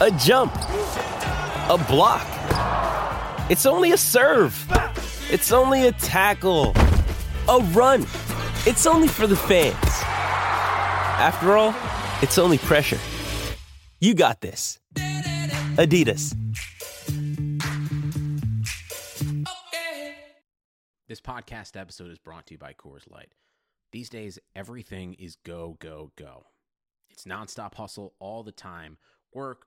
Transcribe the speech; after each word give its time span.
a 0.00 0.12
jump, 0.12 0.54
a 0.54 1.84
block. 1.88 2.24
It's 3.50 3.66
only 3.66 3.90
a 3.90 3.96
serve. 3.96 4.64
It's 5.28 5.50
only 5.50 5.88
a 5.88 5.92
tackle, 5.92 6.72
a 7.48 7.58
run. 7.72 8.02
It's 8.64 8.86
only 8.86 9.08
for 9.08 9.26
the 9.26 9.34
fans. 9.34 9.74
After 9.82 11.56
all, 11.56 11.74
it's 12.22 12.38
only 12.38 12.58
pressure. 12.58 12.98
You 14.00 14.14
got 14.14 14.40
this. 14.40 14.78
Adidas. 14.94 16.32
This 21.08 21.20
podcast 21.20 21.76
episode 21.76 22.12
is 22.12 22.18
brought 22.18 22.46
to 22.46 22.54
you 22.54 22.58
by 22.58 22.72
Coors 22.72 23.10
Light. 23.10 23.34
These 23.90 24.10
days, 24.10 24.38
everything 24.54 25.14
is 25.14 25.36
go, 25.44 25.76
go, 25.80 26.12
go. 26.16 26.44
It's 27.10 27.24
nonstop 27.24 27.74
hustle 27.74 28.14
all 28.20 28.44
the 28.44 28.52
time. 28.52 28.98
Work, 29.34 29.66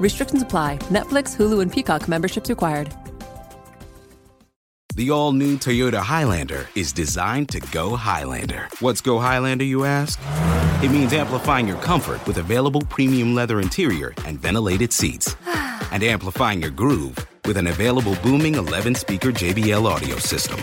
Restrictions 0.00 0.42
apply. 0.42 0.78
Netflix, 0.88 1.36
Hulu, 1.36 1.62
and 1.62 1.70
Peacock 1.70 2.08
memberships 2.08 2.48
required. 2.48 2.92
The 4.96 5.10
all 5.10 5.32
new 5.32 5.56
Toyota 5.56 6.00
Highlander 6.00 6.68
is 6.74 6.92
designed 6.92 7.48
to 7.50 7.60
go 7.70 7.94
Highlander. 7.94 8.68
What's 8.80 9.00
go 9.00 9.20
Highlander, 9.20 9.64
you 9.64 9.84
ask? 9.84 10.18
It 10.82 10.90
means 10.90 11.12
amplifying 11.12 11.68
your 11.68 11.76
comfort 11.76 12.26
with 12.26 12.38
available 12.38 12.80
premium 12.82 13.34
leather 13.34 13.60
interior 13.60 14.12
and 14.26 14.40
ventilated 14.40 14.92
seats. 14.92 15.36
and 15.92 16.02
amplifying 16.02 16.60
your 16.60 16.70
groove 16.70 17.16
with 17.44 17.56
an 17.56 17.66
available 17.68 18.16
booming 18.22 18.54
11 18.54 18.94
speaker 18.94 19.30
JBL 19.30 19.84
audio 19.88 20.16
system. 20.16 20.58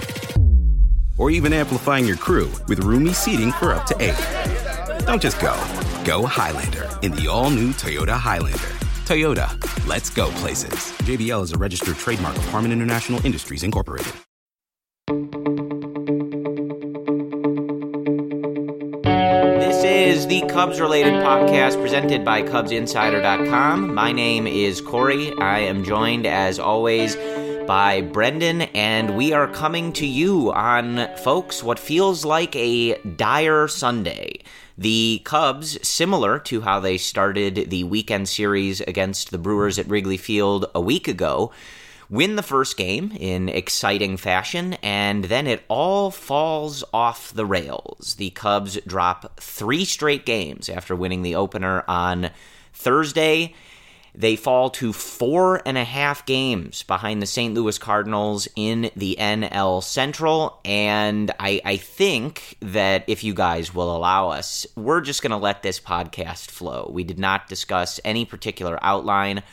Or 1.18 1.32
even 1.32 1.54
amplifying 1.54 2.06
your 2.06 2.18
crew 2.18 2.52
with 2.68 2.84
roomy 2.84 3.14
seating 3.14 3.52
for 3.52 3.74
up 3.74 3.86
to 3.88 3.96
eight. 4.00 5.06
Don't 5.06 5.22
just 5.22 5.40
go, 5.40 5.56
go 6.04 6.26
Highlander 6.26 6.90
in 7.02 7.12
the 7.14 7.28
all 7.28 7.50
new 7.50 7.70
Toyota 7.70 8.18
Highlander. 8.18 8.77
Toyota, 9.08 9.48
let's 9.88 10.10
go 10.10 10.30
places. 10.32 10.74
JBL 11.08 11.42
is 11.42 11.54
a 11.54 11.58
registered 11.58 11.96
trademark 11.96 12.36
of 12.36 12.46
Harman 12.50 12.74
International 12.74 13.26
Industries, 13.26 13.64
Incorporated. 13.64 14.12
This 19.62 19.86
is 19.86 20.28
the 20.28 20.42
Cubs 20.50 20.82
related 20.82 21.14
podcast 21.24 21.80
presented 21.80 22.26
by 22.26 22.44
CubsInsider.com. 22.44 23.96
My 23.96 24.12
name 24.12 24.46
is 24.46 24.82
Corey. 24.82 25.32
I 25.40 25.60
am 25.60 25.86
joined, 25.86 26.26
as 26.26 26.60
always, 26.60 27.16
by 27.66 28.02
Brendan, 28.02 28.64
and 28.64 29.16
we 29.16 29.32
are 29.32 29.48
coming 29.48 29.94
to 29.94 30.06
you 30.06 30.52
on, 30.52 31.08
folks, 31.20 31.64
what 31.64 31.80
feels 31.80 32.26
like 32.26 32.54
a 32.58 32.98
dire 33.04 33.70
Sunday. 33.70 34.42
The 34.80 35.24
Cubs, 35.26 35.80
similar 35.88 36.38
to 36.40 36.62
how 36.62 36.80
they 36.80 37.00
started 37.00 37.72
the 37.72 37.84
weekend 37.86 38.30
series 38.30 38.80
against 38.82 39.32
the 39.32 39.40
Brewers 39.40 39.80
at 39.80 39.88
Wrigley 39.88 40.18
Field 40.18 40.68
a 40.76 40.82
week 40.82 41.08
ago, 41.08 41.52
win 42.12 42.36
the 42.36 42.44
first 42.44 42.78
game 42.78 43.12
in 43.20 43.50
exciting 43.50 44.18
fashion, 44.18 44.74
and 44.84 45.26
then 45.26 45.48
it 45.48 45.64
all 45.68 46.12
falls 46.12 46.84
off 46.94 47.34
the 47.34 47.46
rails. 47.46 48.14
The 48.20 48.30
Cubs 48.30 48.80
drop 48.86 49.40
three 49.40 49.84
straight 49.84 50.28
games 50.28 50.70
after 50.70 50.96
winning 50.96 51.24
the 51.24 51.34
opener 51.34 51.84
on 51.88 52.30
Thursday. 52.72 53.56
They 54.18 54.36
fall 54.36 54.72
to 54.72 54.94
four 54.94 55.62
and 55.64 55.78
a 55.78 55.84
half 55.84 56.26
games 56.26 56.82
behind 56.82 57.22
the 57.22 57.28
St. 57.28 57.54
Louis 57.54 57.78
Cardinals 57.78 58.48
in 58.56 58.90
the 58.96 59.16
NL 59.20 59.84
Central. 59.84 60.60
And 60.66 61.30
I, 61.40 61.62
I 61.64 61.78
think 61.78 62.58
that 62.62 63.04
if 63.06 63.24
you 63.24 63.36
guys 63.36 63.76
will 63.76 63.96
allow 63.96 64.30
us, 64.30 64.66
we're 64.76 65.02
just 65.02 65.22
going 65.22 65.32
to 65.32 65.38
let 65.38 65.62
this 65.62 65.80
podcast 65.80 66.50
flow. 66.50 66.90
We 66.92 67.04
did 67.04 67.20
not 67.20 67.48
discuss 67.48 68.00
any 68.04 68.26
particular 68.26 68.80
outline 68.82 69.44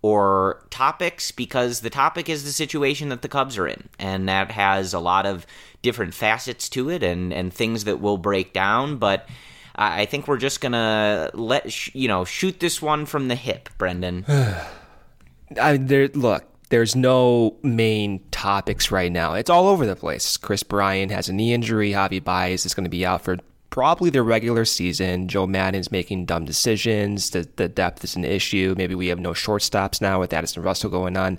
or 0.00 0.64
topics 0.70 1.30
because 1.30 1.80
the 1.80 1.90
topic 1.90 2.30
is 2.30 2.44
the 2.44 2.52
situation 2.52 3.10
that 3.10 3.20
the 3.20 3.28
Cubs 3.28 3.58
are 3.58 3.68
in. 3.68 3.90
And 3.98 4.26
that 4.30 4.50
has 4.52 4.94
a 4.94 5.00
lot 5.00 5.26
of 5.26 5.46
different 5.82 6.14
facets 6.14 6.70
to 6.70 6.88
it 6.88 7.02
and, 7.02 7.30
and 7.30 7.52
things 7.52 7.84
that 7.84 8.00
we'll 8.00 8.16
break 8.16 8.54
down. 8.54 8.96
But 8.96 9.28
I 9.74 10.06
think 10.06 10.28
we're 10.28 10.38
just 10.38 10.60
gonna 10.60 11.30
let 11.34 11.72
sh- 11.72 11.90
you 11.94 12.08
know 12.08 12.24
shoot 12.24 12.60
this 12.60 12.80
one 12.80 13.06
from 13.06 13.28
the 13.28 13.34
hip, 13.34 13.68
Brendan. 13.78 14.24
I 15.60 15.76
there 15.76 16.08
look. 16.08 16.44
There's 16.70 16.96
no 16.96 17.56
main 17.62 18.20
topics 18.30 18.90
right 18.90 19.12
now. 19.12 19.34
It's 19.34 19.50
all 19.50 19.68
over 19.68 19.86
the 19.86 19.94
place. 19.94 20.36
Kris 20.36 20.62
Bryant 20.62 21.12
has 21.12 21.28
a 21.28 21.32
knee 21.32 21.52
injury. 21.52 21.90
Javi 21.90 22.22
Baez 22.22 22.64
is 22.66 22.74
going 22.74 22.84
to 22.84 22.90
be 22.90 23.04
out 23.04 23.22
for 23.22 23.36
probably 23.74 24.08
the 24.08 24.22
regular 24.22 24.64
season. 24.64 25.28
Joe 25.28 25.46
Maddon's 25.46 25.90
making 25.92 26.26
dumb 26.26 26.44
decisions. 26.44 27.30
The, 27.30 27.48
the 27.56 27.68
depth 27.68 28.02
is 28.04 28.16
an 28.16 28.24
issue. 28.24 28.74
Maybe 28.78 28.94
we 28.94 29.08
have 29.08 29.18
no 29.18 29.32
shortstops 29.32 30.00
now 30.00 30.20
with 30.20 30.32
Addison 30.32 30.62
Russell 30.62 30.90
going 30.90 31.16
on. 31.16 31.38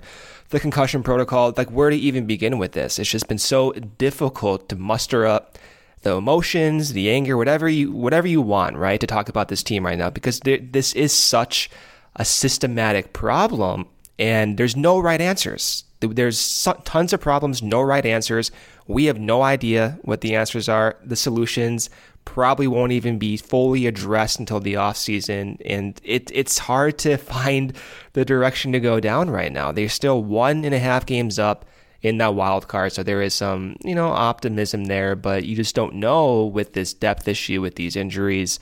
The 0.50 0.60
concussion 0.60 1.02
protocol, 1.02 1.52
like 1.56 1.70
where 1.70 1.90
to 1.90 1.96
even 1.96 2.26
begin 2.26 2.58
with 2.58 2.72
this? 2.72 2.98
It's 2.98 3.10
just 3.10 3.26
been 3.26 3.38
so 3.38 3.72
difficult 3.72 4.68
to 4.68 4.76
muster 4.76 5.26
up 5.26 5.58
the 6.06 6.14
emotions, 6.14 6.92
the 6.92 7.10
anger, 7.10 7.36
whatever 7.36 7.68
you 7.68 7.90
whatever 7.90 8.28
you 8.28 8.40
want, 8.40 8.76
right, 8.76 9.00
to 9.00 9.08
talk 9.08 9.28
about 9.28 9.48
this 9.48 9.64
team 9.64 9.84
right 9.84 9.98
now 9.98 10.08
because 10.08 10.38
this 10.40 10.92
is 10.92 11.12
such 11.12 11.68
a 12.14 12.24
systematic 12.24 13.12
problem 13.12 13.88
and 14.16 14.56
there's 14.56 14.76
no 14.76 15.00
right 15.00 15.20
answers. 15.20 15.82
There's 15.98 16.68
tons 16.84 17.12
of 17.12 17.20
problems, 17.20 17.60
no 17.60 17.82
right 17.82 18.06
answers. 18.06 18.52
We 18.86 19.06
have 19.06 19.18
no 19.18 19.42
idea 19.42 19.98
what 20.02 20.20
the 20.20 20.36
answers 20.36 20.68
are. 20.68 20.96
The 21.04 21.16
solutions 21.16 21.90
probably 22.24 22.68
won't 22.68 22.92
even 22.92 23.18
be 23.18 23.36
fully 23.36 23.86
addressed 23.86 24.38
until 24.38 24.60
the 24.60 24.76
off 24.76 24.96
season, 24.96 25.58
and 25.64 26.00
it, 26.04 26.30
it's 26.32 26.58
hard 26.58 26.98
to 26.98 27.16
find 27.34 27.76
the 28.12 28.24
direction 28.24 28.70
to 28.72 28.80
go 28.80 29.00
down 29.00 29.28
right 29.28 29.52
now. 29.52 29.72
They're 29.72 29.88
still 29.88 30.22
one 30.22 30.64
and 30.64 30.74
a 30.74 30.78
half 30.78 31.04
games 31.04 31.40
up 31.40 31.64
in 32.06 32.18
that 32.18 32.34
wild 32.34 32.68
card. 32.68 32.92
So 32.92 33.02
there 33.02 33.20
is 33.20 33.34
some, 33.34 33.76
you 33.84 33.94
know, 33.94 34.08
optimism 34.08 34.84
there, 34.84 35.16
but 35.16 35.44
you 35.44 35.56
just 35.56 35.74
don't 35.74 35.94
know 35.94 36.44
with 36.44 36.72
this 36.72 36.94
depth 36.94 37.26
issue 37.26 37.60
with 37.60 37.74
these 37.74 37.96
injuries 37.96 38.60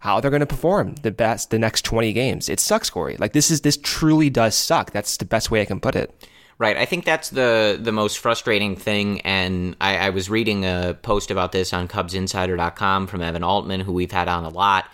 how 0.00 0.20
they're 0.20 0.30
going 0.30 0.40
to 0.40 0.46
perform 0.46 0.96
the 0.96 1.12
best 1.12 1.50
the 1.50 1.58
next 1.58 1.84
20 1.84 2.12
games. 2.12 2.48
It 2.48 2.60
sucks, 2.60 2.90
Corey. 2.90 3.16
Like 3.18 3.32
this 3.32 3.50
is 3.50 3.62
this 3.62 3.78
truly 3.82 4.30
does 4.30 4.54
suck. 4.54 4.90
That's 4.90 5.16
the 5.16 5.24
best 5.24 5.50
way 5.50 5.62
I 5.62 5.64
can 5.64 5.80
put 5.80 5.96
it. 5.96 6.12
Right. 6.58 6.76
I 6.76 6.84
think 6.84 7.04
that's 7.04 7.30
the 7.30 7.78
the 7.80 7.92
most 7.92 8.18
frustrating 8.18 8.76
thing. 8.76 9.20
And 9.22 9.74
I, 9.80 9.96
I 9.96 10.10
was 10.10 10.28
reading 10.28 10.64
a 10.64 10.96
post 11.02 11.30
about 11.30 11.52
this 11.52 11.72
on 11.72 11.88
CubsInsider.com 11.88 13.06
from 13.06 13.22
Evan 13.22 13.42
Altman, 13.42 13.80
who 13.80 13.92
we've 13.92 14.12
had 14.12 14.28
on 14.28 14.44
a 14.44 14.48
lot. 14.48 14.84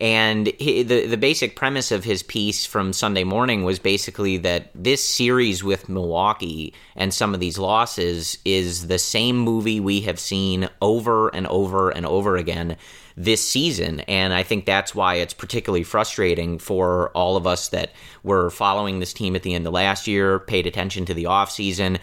And 0.00 0.48
he, 0.58 0.82
the 0.82 1.06
the 1.06 1.16
basic 1.16 1.54
premise 1.54 1.92
of 1.92 2.02
his 2.02 2.22
piece 2.22 2.66
from 2.66 2.92
Sunday 2.92 3.22
morning 3.22 3.62
was 3.62 3.78
basically 3.78 4.38
that 4.38 4.70
this 4.74 5.04
series 5.04 5.62
with 5.62 5.88
Milwaukee 5.88 6.74
and 6.96 7.14
some 7.14 7.32
of 7.32 7.38
these 7.38 7.58
losses 7.58 8.38
is 8.44 8.88
the 8.88 8.98
same 8.98 9.38
movie 9.38 9.78
we 9.78 10.00
have 10.00 10.18
seen 10.18 10.68
over 10.82 11.28
and 11.28 11.46
over 11.46 11.90
and 11.90 12.06
over 12.06 12.36
again 12.36 12.76
this 13.16 13.48
season. 13.48 14.00
And 14.00 14.34
I 14.34 14.42
think 14.42 14.66
that's 14.66 14.96
why 14.96 15.16
it's 15.16 15.34
particularly 15.34 15.84
frustrating 15.84 16.58
for 16.58 17.10
all 17.10 17.36
of 17.36 17.46
us 17.46 17.68
that 17.68 17.92
were 18.24 18.50
following 18.50 18.98
this 18.98 19.12
team 19.12 19.36
at 19.36 19.44
the 19.44 19.54
end 19.54 19.66
of 19.66 19.72
last 19.72 20.08
year, 20.08 20.40
paid 20.40 20.66
attention 20.66 21.04
to 21.06 21.14
the 21.14 21.24
offseason, 21.24 22.00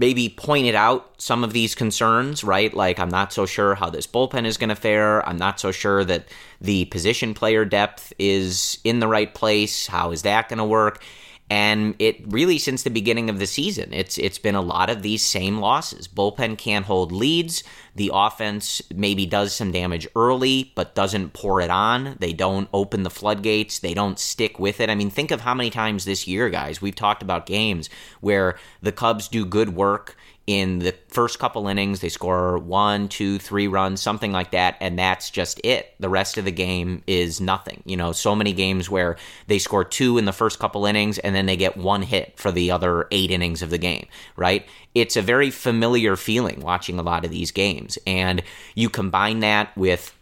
maybe 0.00 0.30
pointed 0.30 0.74
out 0.74 1.12
some 1.18 1.44
of 1.44 1.52
these 1.52 1.74
concerns, 1.74 2.42
right? 2.42 2.72
Like, 2.72 2.98
I'm 2.98 3.10
not 3.10 3.34
so 3.34 3.44
sure 3.44 3.74
how 3.74 3.90
this 3.90 4.06
bullpen 4.06 4.46
is 4.46 4.56
going 4.56 4.70
to 4.70 4.74
fare. 4.74 5.28
I'm 5.28 5.36
not 5.36 5.60
so 5.60 5.72
sure 5.72 6.06
that 6.06 6.24
the 6.58 6.86
position 6.86 7.34
player 7.34 7.66
depth 7.66 8.14
is 8.18 8.78
in 8.82 9.00
the 9.00 9.06
right 9.06 9.32
place. 9.34 9.86
How 9.86 10.10
is 10.10 10.22
that 10.22 10.48
going 10.48 10.56
to 10.56 10.64
work? 10.64 11.02
And 11.50 11.96
it 11.98 12.16
really, 12.32 12.56
since 12.58 12.82
the 12.82 12.90
beginning 12.90 13.28
of 13.28 13.38
the 13.38 13.46
season, 13.46 13.92
it's 13.92 14.16
it's 14.16 14.38
been 14.38 14.54
a 14.54 14.62
lot 14.62 14.88
of 14.88 15.02
these 15.02 15.22
same 15.22 15.58
losses. 15.58 16.08
Bullpen 16.08 16.56
can't 16.56 16.86
hold 16.86 17.12
leads. 17.12 17.62
The 17.94 18.10
offense 18.12 18.82
maybe 18.94 19.26
does 19.26 19.54
some 19.54 19.72
damage 19.72 20.06
early, 20.14 20.72
but 20.74 20.94
doesn't 20.94 21.32
pour 21.32 21.60
it 21.60 21.70
on. 21.70 22.16
They 22.18 22.32
don't 22.32 22.68
open 22.72 23.02
the 23.02 23.10
floodgates. 23.10 23.78
They 23.78 23.94
don't 23.94 24.18
stick 24.18 24.58
with 24.58 24.80
it. 24.80 24.90
I 24.90 24.94
mean, 24.94 25.10
think 25.10 25.30
of 25.30 25.40
how 25.40 25.54
many 25.54 25.70
times 25.70 26.04
this 26.04 26.26
year, 26.26 26.50
guys, 26.50 26.80
we've 26.80 26.94
talked 26.94 27.22
about 27.22 27.46
games 27.46 27.90
where 28.20 28.58
the 28.82 28.92
Cubs 28.92 29.28
do 29.28 29.44
good 29.44 29.74
work 29.74 30.16
in 30.50 30.80
the 30.80 30.92
first 31.06 31.38
couple 31.38 31.68
innings, 31.68 32.00
they 32.00 32.08
score 32.08 32.58
one, 32.58 33.06
two, 33.06 33.38
three 33.38 33.68
runs, 33.68 34.02
something 34.02 34.32
like 34.32 34.50
that, 34.50 34.76
and 34.80 34.98
that's 34.98 35.30
just 35.30 35.60
it. 35.62 35.94
The 36.00 36.08
rest 36.08 36.38
of 36.38 36.44
the 36.44 36.50
game 36.50 37.04
is 37.06 37.40
nothing. 37.40 37.84
You 37.84 37.96
know, 37.96 38.10
so 38.10 38.34
many 38.34 38.52
games 38.52 38.90
where 38.90 39.16
they 39.46 39.60
score 39.60 39.84
two 39.84 40.18
in 40.18 40.24
the 40.24 40.32
first 40.32 40.58
couple 40.58 40.86
innings 40.86 41.18
and 41.20 41.36
then 41.36 41.46
they 41.46 41.56
get 41.56 41.76
one 41.76 42.02
hit 42.02 42.36
for 42.36 42.50
the 42.50 42.72
other 42.72 43.06
eight 43.12 43.30
innings 43.30 43.62
of 43.62 43.70
the 43.70 43.78
game, 43.78 44.06
right? 44.34 44.66
It's 44.92 45.16
a 45.16 45.22
very 45.22 45.50
familiar 45.50 46.16
feeling 46.16 46.60
watching 46.62 46.98
a 46.98 47.02
lot 47.02 47.24
of 47.24 47.30
these 47.30 47.52
games. 47.52 47.79
And 48.06 48.42
you 48.74 48.88
combine 48.88 49.40
that 49.40 49.76
with 49.76 50.14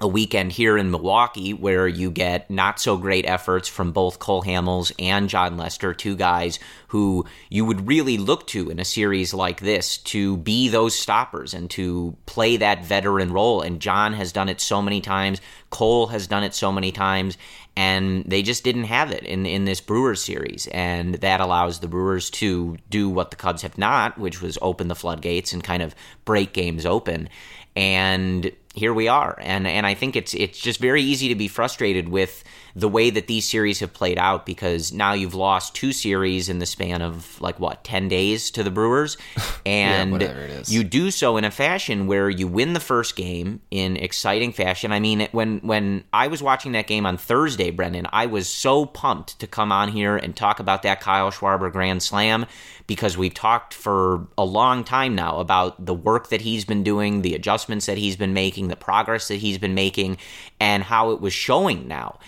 a 0.00 0.06
weekend 0.06 0.52
here 0.52 0.78
in 0.78 0.90
Milwaukee 0.92 1.52
where 1.52 1.88
you 1.88 2.10
get 2.10 2.48
not 2.48 2.78
so 2.78 2.96
great 2.96 3.26
efforts 3.26 3.66
from 3.66 3.90
both 3.90 4.20
Cole 4.20 4.44
Hamels 4.44 4.92
and 4.98 5.28
Jon 5.28 5.56
Lester, 5.56 5.92
two 5.92 6.14
guys 6.14 6.60
who 6.88 7.26
you 7.50 7.64
would 7.64 7.88
really 7.88 8.16
look 8.16 8.46
to 8.48 8.70
in 8.70 8.78
a 8.78 8.84
series 8.84 9.34
like 9.34 9.60
this 9.60 9.98
to 9.98 10.36
be 10.36 10.68
those 10.68 10.94
stoppers 10.94 11.52
and 11.52 11.68
to 11.70 12.16
play 12.26 12.56
that 12.58 12.84
veteran 12.84 13.32
role. 13.32 13.60
And 13.60 13.80
John 13.80 14.12
has 14.12 14.30
done 14.30 14.48
it 14.48 14.60
so 14.60 14.80
many 14.80 15.00
times, 15.00 15.40
Cole 15.70 16.06
has 16.08 16.28
done 16.28 16.44
it 16.44 16.54
so 16.54 16.70
many 16.70 16.92
times, 16.92 17.36
and 17.78 18.24
they 18.24 18.42
just 18.42 18.64
didn't 18.64 18.84
have 18.84 19.12
it 19.12 19.22
in, 19.22 19.46
in 19.46 19.64
this 19.64 19.80
Brewers 19.80 20.20
series. 20.20 20.66
And 20.72 21.14
that 21.14 21.40
allows 21.40 21.78
the 21.78 21.86
Brewers 21.86 22.28
to 22.30 22.76
do 22.90 23.08
what 23.08 23.30
the 23.30 23.36
Cubs 23.36 23.62
have 23.62 23.78
not, 23.78 24.18
which 24.18 24.42
was 24.42 24.58
open 24.60 24.88
the 24.88 24.96
floodgates 24.96 25.52
and 25.52 25.62
kind 25.62 25.80
of 25.80 25.94
break 26.24 26.52
games 26.52 26.84
open. 26.84 27.28
And 27.76 28.50
here 28.78 28.94
we 28.94 29.08
are. 29.08 29.36
And 29.40 29.66
and 29.66 29.86
I 29.86 29.94
think 29.94 30.16
it's 30.16 30.34
it's 30.34 30.58
just 30.58 30.80
very 30.80 31.02
easy 31.02 31.28
to 31.28 31.34
be 31.34 31.48
frustrated 31.48 32.08
with 32.08 32.44
the 32.78 32.88
way 32.88 33.10
that 33.10 33.26
these 33.26 33.48
series 33.48 33.80
have 33.80 33.92
played 33.92 34.18
out 34.18 34.46
because 34.46 34.92
now 34.92 35.12
you've 35.12 35.34
lost 35.34 35.74
two 35.74 35.92
series 35.92 36.48
in 36.48 36.60
the 36.60 36.66
span 36.66 37.02
of 37.02 37.40
like 37.40 37.58
what 37.58 37.82
10 37.82 38.08
days 38.08 38.52
to 38.52 38.62
the 38.62 38.70
Brewers? 38.70 39.16
And 39.66 40.22
yeah, 40.22 40.62
you 40.66 40.82
do 40.82 41.10
so 41.10 41.36
in 41.36 41.44
a 41.44 41.50
fashion 41.50 42.06
where 42.06 42.30
you 42.30 42.48
win 42.48 42.72
the 42.72 42.80
first 42.80 43.16
game 43.16 43.60
in 43.70 43.98
exciting 43.98 44.52
fashion. 44.52 44.92
I 44.92 45.00
mean 45.00 45.28
when 45.32 45.58
when 45.58 46.04
I 46.12 46.28
was 46.28 46.42
watching 46.42 46.72
that 46.72 46.86
game 46.86 47.04
on 47.04 47.18
Thursday 47.18 47.70
Brendan 47.70 48.06
I 48.10 48.26
was 48.26 48.48
so 48.48 48.86
pumped 48.86 49.38
to 49.40 49.46
come 49.46 49.70
on 49.70 49.88
here 49.88 50.16
and 50.16 50.34
talk 50.34 50.58
about 50.58 50.84
that 50.84 51.00
Kyle 51.00 51.30
Schwarber 51.30 51.70
grand 51.70 52.02
slam 52.02 52.46
because 52.86 53.18
we've 53.18 53.34
talked 53.34 53.74
for 53.74 54.26
a 54.38 54.44
long 54.44 54.84
time 54.84 55.14
now 55.14 55.38
about 55.38 55.84
the 55.84 55.94
work 55.94 56.30
that 56.30 56.40
he's 56.40 56.64
been 56.64 56.82
doing 56.82 57.20
the 57.20 57.34
adjustments 57.34 57.86
that 57.86 57.98
he's 57.98 58.16
been 58.16 58.32
making 58.32 58.67
the 58.68 58.76
progress 58.76 59.28
that 59.28 59.36
he's 59.36 59.58
been 59.58 59.74
making 59.74 60.18
and 60.60 60.82
how 60.82 61.10
it 61.10 61.20
was 61.20 61.32
showing 61.32 61.88
now 61.88 62.18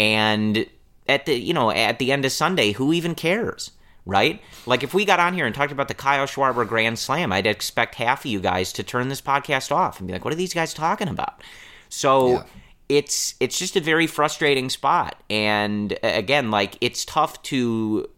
and 0.00 0.66
at 1.10 1.26
the 1.26 1.34
you 1.34 1.52
know 1.52 1.70
at 1.70 1.98
the 1.98 2.10
end 2.10 2.24
of 2.24 2.32
Sunday, 2.32 2.72
who 2.72 2.92
even 2.92 3.14
cares? 3.14 3.72
Right? 4.06 4.40
Like 4.66 4.82
if 4.82 4.94
we 4.94 5.04
got 5.04 5.20
on 5.20 5.34
here 5.34 5.44
and 5.44 5.54
talked 5.54 5.72
about 5.72 5.88
the 5.88 5.94
Kyle 5.94 6.26
Schwarber 6.26 6.66
Grand 6.66 6.98
Slam, 6.98 7.32
I'd 7.32 7.46
expect 7.46 7.96
half 7.96 8.24
of 8.24 8.30
you 8.30 8.40
guys 8.40 8.72
to 8.72 8.82
turn 8.82 9.08
this 9.08 9.20
podcast 9.20 9.70
off 9.70 10.00
and 10.00 10.06
be 10.06 10.12
like, 10.12 10.24
"What 10.24 10.32
are 10.32 10.38
these 10.38 10.54
guys 10.54 10.72
talking 10.72 11.06
about?" 11.06 11.42
So 11.90 12.30
yeah. 12.30 12.42
it's 12.88 13.34
it's 13.40 13.58
just 13.58 13.76
a 13.76 13.80
very 13.80 14.06
frustrating 14.06 14.70
spot, 14.70 15.22
and 15.28 15.96
again, 16.02 16.50
like 16.50 16.78
it's 16.80 17.04
tough 17.04 17.42
to 17.44 18.08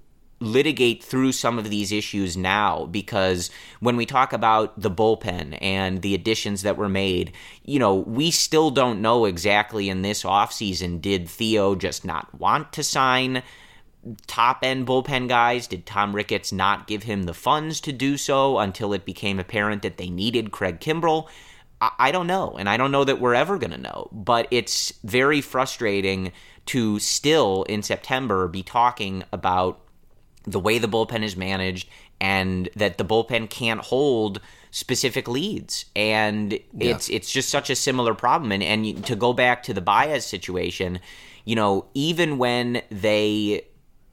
litigate 0.43 1.03
through 1.03 1.33
some 1.33 1.59
of 1.59 1.71
these 1.71 1.93
issues 1.93 2.37
now 2.37 2.87
because 2.87 3.51
when 3.81 3.97
we 3.97 4.07
talk 4.07 4.33
about 4.33 4.79
the 4.81 4.91
bullpen 4.91 5.57
and 5.61 6.03
the 6.03 6.15
additions 6.15 6.63
that 6.63 6.77
were 6.77 6.89
made, 6.89 7.33
you 7.65 7.79
know, 7.79 7.95
we 7.95 8.31
still 8.31 8.71
don't 8.71 9.01
know 9.01 9.25
exactly 9.25 9.89
in 9.89 10.03
this 10.03 10.23
offseason 10.23 11.01
did 11.01 11.29
Theo 11.29 11.75
just 11.75 12.05
not 12.05 12.33
want 12.39 12.73
to 12.75 12.83
sign 12.83 13.43
top 14.27 14.61
end 14.63 14.87
bullpen 14.87 15.29
guys? 15.29 15.67
Did 15.67 15.87
Tom 15.87 16.15
Ricketts 16.15 16.53
not 16.53 16.87
give 16.87 17.05
him 17.05 17.25
the 17.25 17.35
funds 17.35 17.81
to 17.83 17.93
do 17.93 18.17
so 18.17 18.59
until 18.59 18.93
it 18.93 19.05
became 19.05 19.39
apparent 19.39 19.83
that 19.83 19.97
they 19.97 20.11
needed 20.11 20.53
Craig 20.53 20.81
Kimbrel? 20.81 21.29
I 21.99 22.13
don't 22.13 22.29
know, 22.29 22.57
and 22.57 22.69
I 22.69 22.77
don't 22.77 22.93
know 22.93 23.03
that 23.03 23.21
we're 23.21 23.35
ever 23.35 23.59
going 23.59 23.73
to 23.73 23.79
know, 23.79 24.09
but 24.13 24.47
it's 24.53 24.93
very 25.03 25.41
frustrating 25.41 26.31
to 26.67 27.01
still 27.01 27.65
in 27.65 27.83
September 27.83 28.47
be 28.47 28.63
talking 28.63 29.25
about 29.33 29.81
the 30.45 30.61
way 30.61 30.79
the 30.79 30.89
bullpen 30.89 31.23
is 31.23 31.37
managed 31.37 31.89
and 32.21 32.69
that 32.77 32.99
the 32.99 33.05
bullpen 33.05 33.51
can't 33.51 33.81
hold 33.81 34.41
specific 34.71 35.29
leads. 35.29 35.87
And 35.95 36.53
yeah. 36.53 36.61
it's 36.95 37.09
it's 37.09 37.31
just 37.31 37.49
such 37.49 37.71
a 37.71 37.77
similar 37.77 38.15
problem. 38.15 38.53
And 38.53 38.63
and 38.63 39.05
to 39.07 39.17
go 39.17 39.33
back 39.33 39.63
to 39.65 39.75
the 39.75 39.81
Baez 39.81 40.25
situation 40.25 41.01
you 41.45 41.57
know 41.57 41.87
even 41.95 42.39
when 42.39 42.83
they 42.91 43.67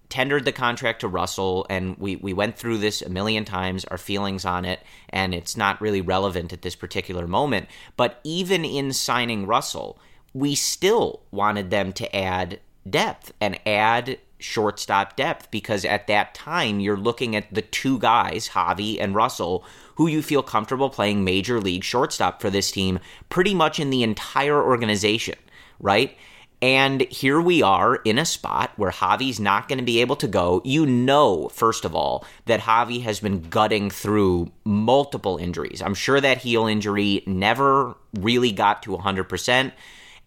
tendered 0.10 0.44
the 0.44 0.52
contract 0.52 1.02
to 1.02 1.08
Russell 1.08 1.68
and 1.70 1.96
we 1.98 2.16
we 2.16 2.34
went 2.34 2.58
through 2.58 2.80
this 2.80 3.02
a 3.02 3.10
million 3.10 3.46
times 3.46 3.86
our 3.86 3.98
feelings 3.98 4.44
on 4.44 4.66
it 4.66 4.82
and 5.10 5.34
it's 5.36 5.56
not 5.56 5.80
really 5.80 6.02
relevant 6.02 6.52
at 6.52 6.64
this 6.64 6.76
particular 6.76 7.28
moment. 7.28 7.68
But 7.96 8.20
even 8.24 8.66
in 8.66 8.92
signing 8.94 9.46
Russell 9.46 10.00
we 10.34 10.56
still 10.56 11.22
wanted 11.32 11.70
them 11.70 11.94
to 11.94 12.16
add 12.16 12.60
depth 12.90 13.34
and 13.40 13.60
add 13.68 14.18
shortstop 14.40 15.16
depth 15.16 15.52
because 15.52 15.86
at 15.86 16.08
that 16.08 16.34
time 16.34 16.80
you're 16.80 16.98
looking 16.98 17.36
at 17.36 17.54
the 17.54 17.62
two 17.62 18.00
guys, 18.00 18.50
Javi 18.50 19.00
and 19.00 19.14
Russell, 19.14 19.64
who 19.96 20.08
you 20.08 20.22
feel 20.22 20.42
comfortable 20.42 20.90
playing 20.90 21.24
major 21.24 21.60
league 21.60 21.84
shortstop 21.84 22.42
for 22.42 22.50
this 22.50 22.72
team 22.72 23.00
pretty 23.30 23.54
much 23.54 23.80
in 23.80 23.90
the 23.90 24.04
entire 24.04 24.62
organization, 24.62 25.36
right? 25.80 26.18
And 26.62 27.02
here 27.04 27.40
we 27.40 27.62
are 27.62 27.96
in 27.98 28.18
a 28.18 28.26
spot 28.26 28.72
where 28.76 28.92
Javi's 28.92 29.40
not 29.40 29.70
going 29.70 29.80
to 29.80 29.86
be 29.86 30.02
able 30.02 30.18
to 30.18 30.28
go. 30.28 30.62
You 30.66 30.86
know, 30.86 31.48
first 31.50 31.86
of 31.86 31.96
all, 31.96 32.26
that 32.48 32.60
Javi 32.62 33.02
has 33.04 33.22
been 33.22 33.44
gutting 33.44 33.90
through 33.90 34.52
multiple 34.66 35.38
injuries. 35.38 35.82
I'm 35.82 35.94
sure 35.94 36.20
that 36.20 36.40
heel 36.40 36.68
injury 36.68 37.24
never 37.26 37.96
really 38.14 38.52
got 38.52 38.84
to 38.84 38.92
100% 38.92 39.72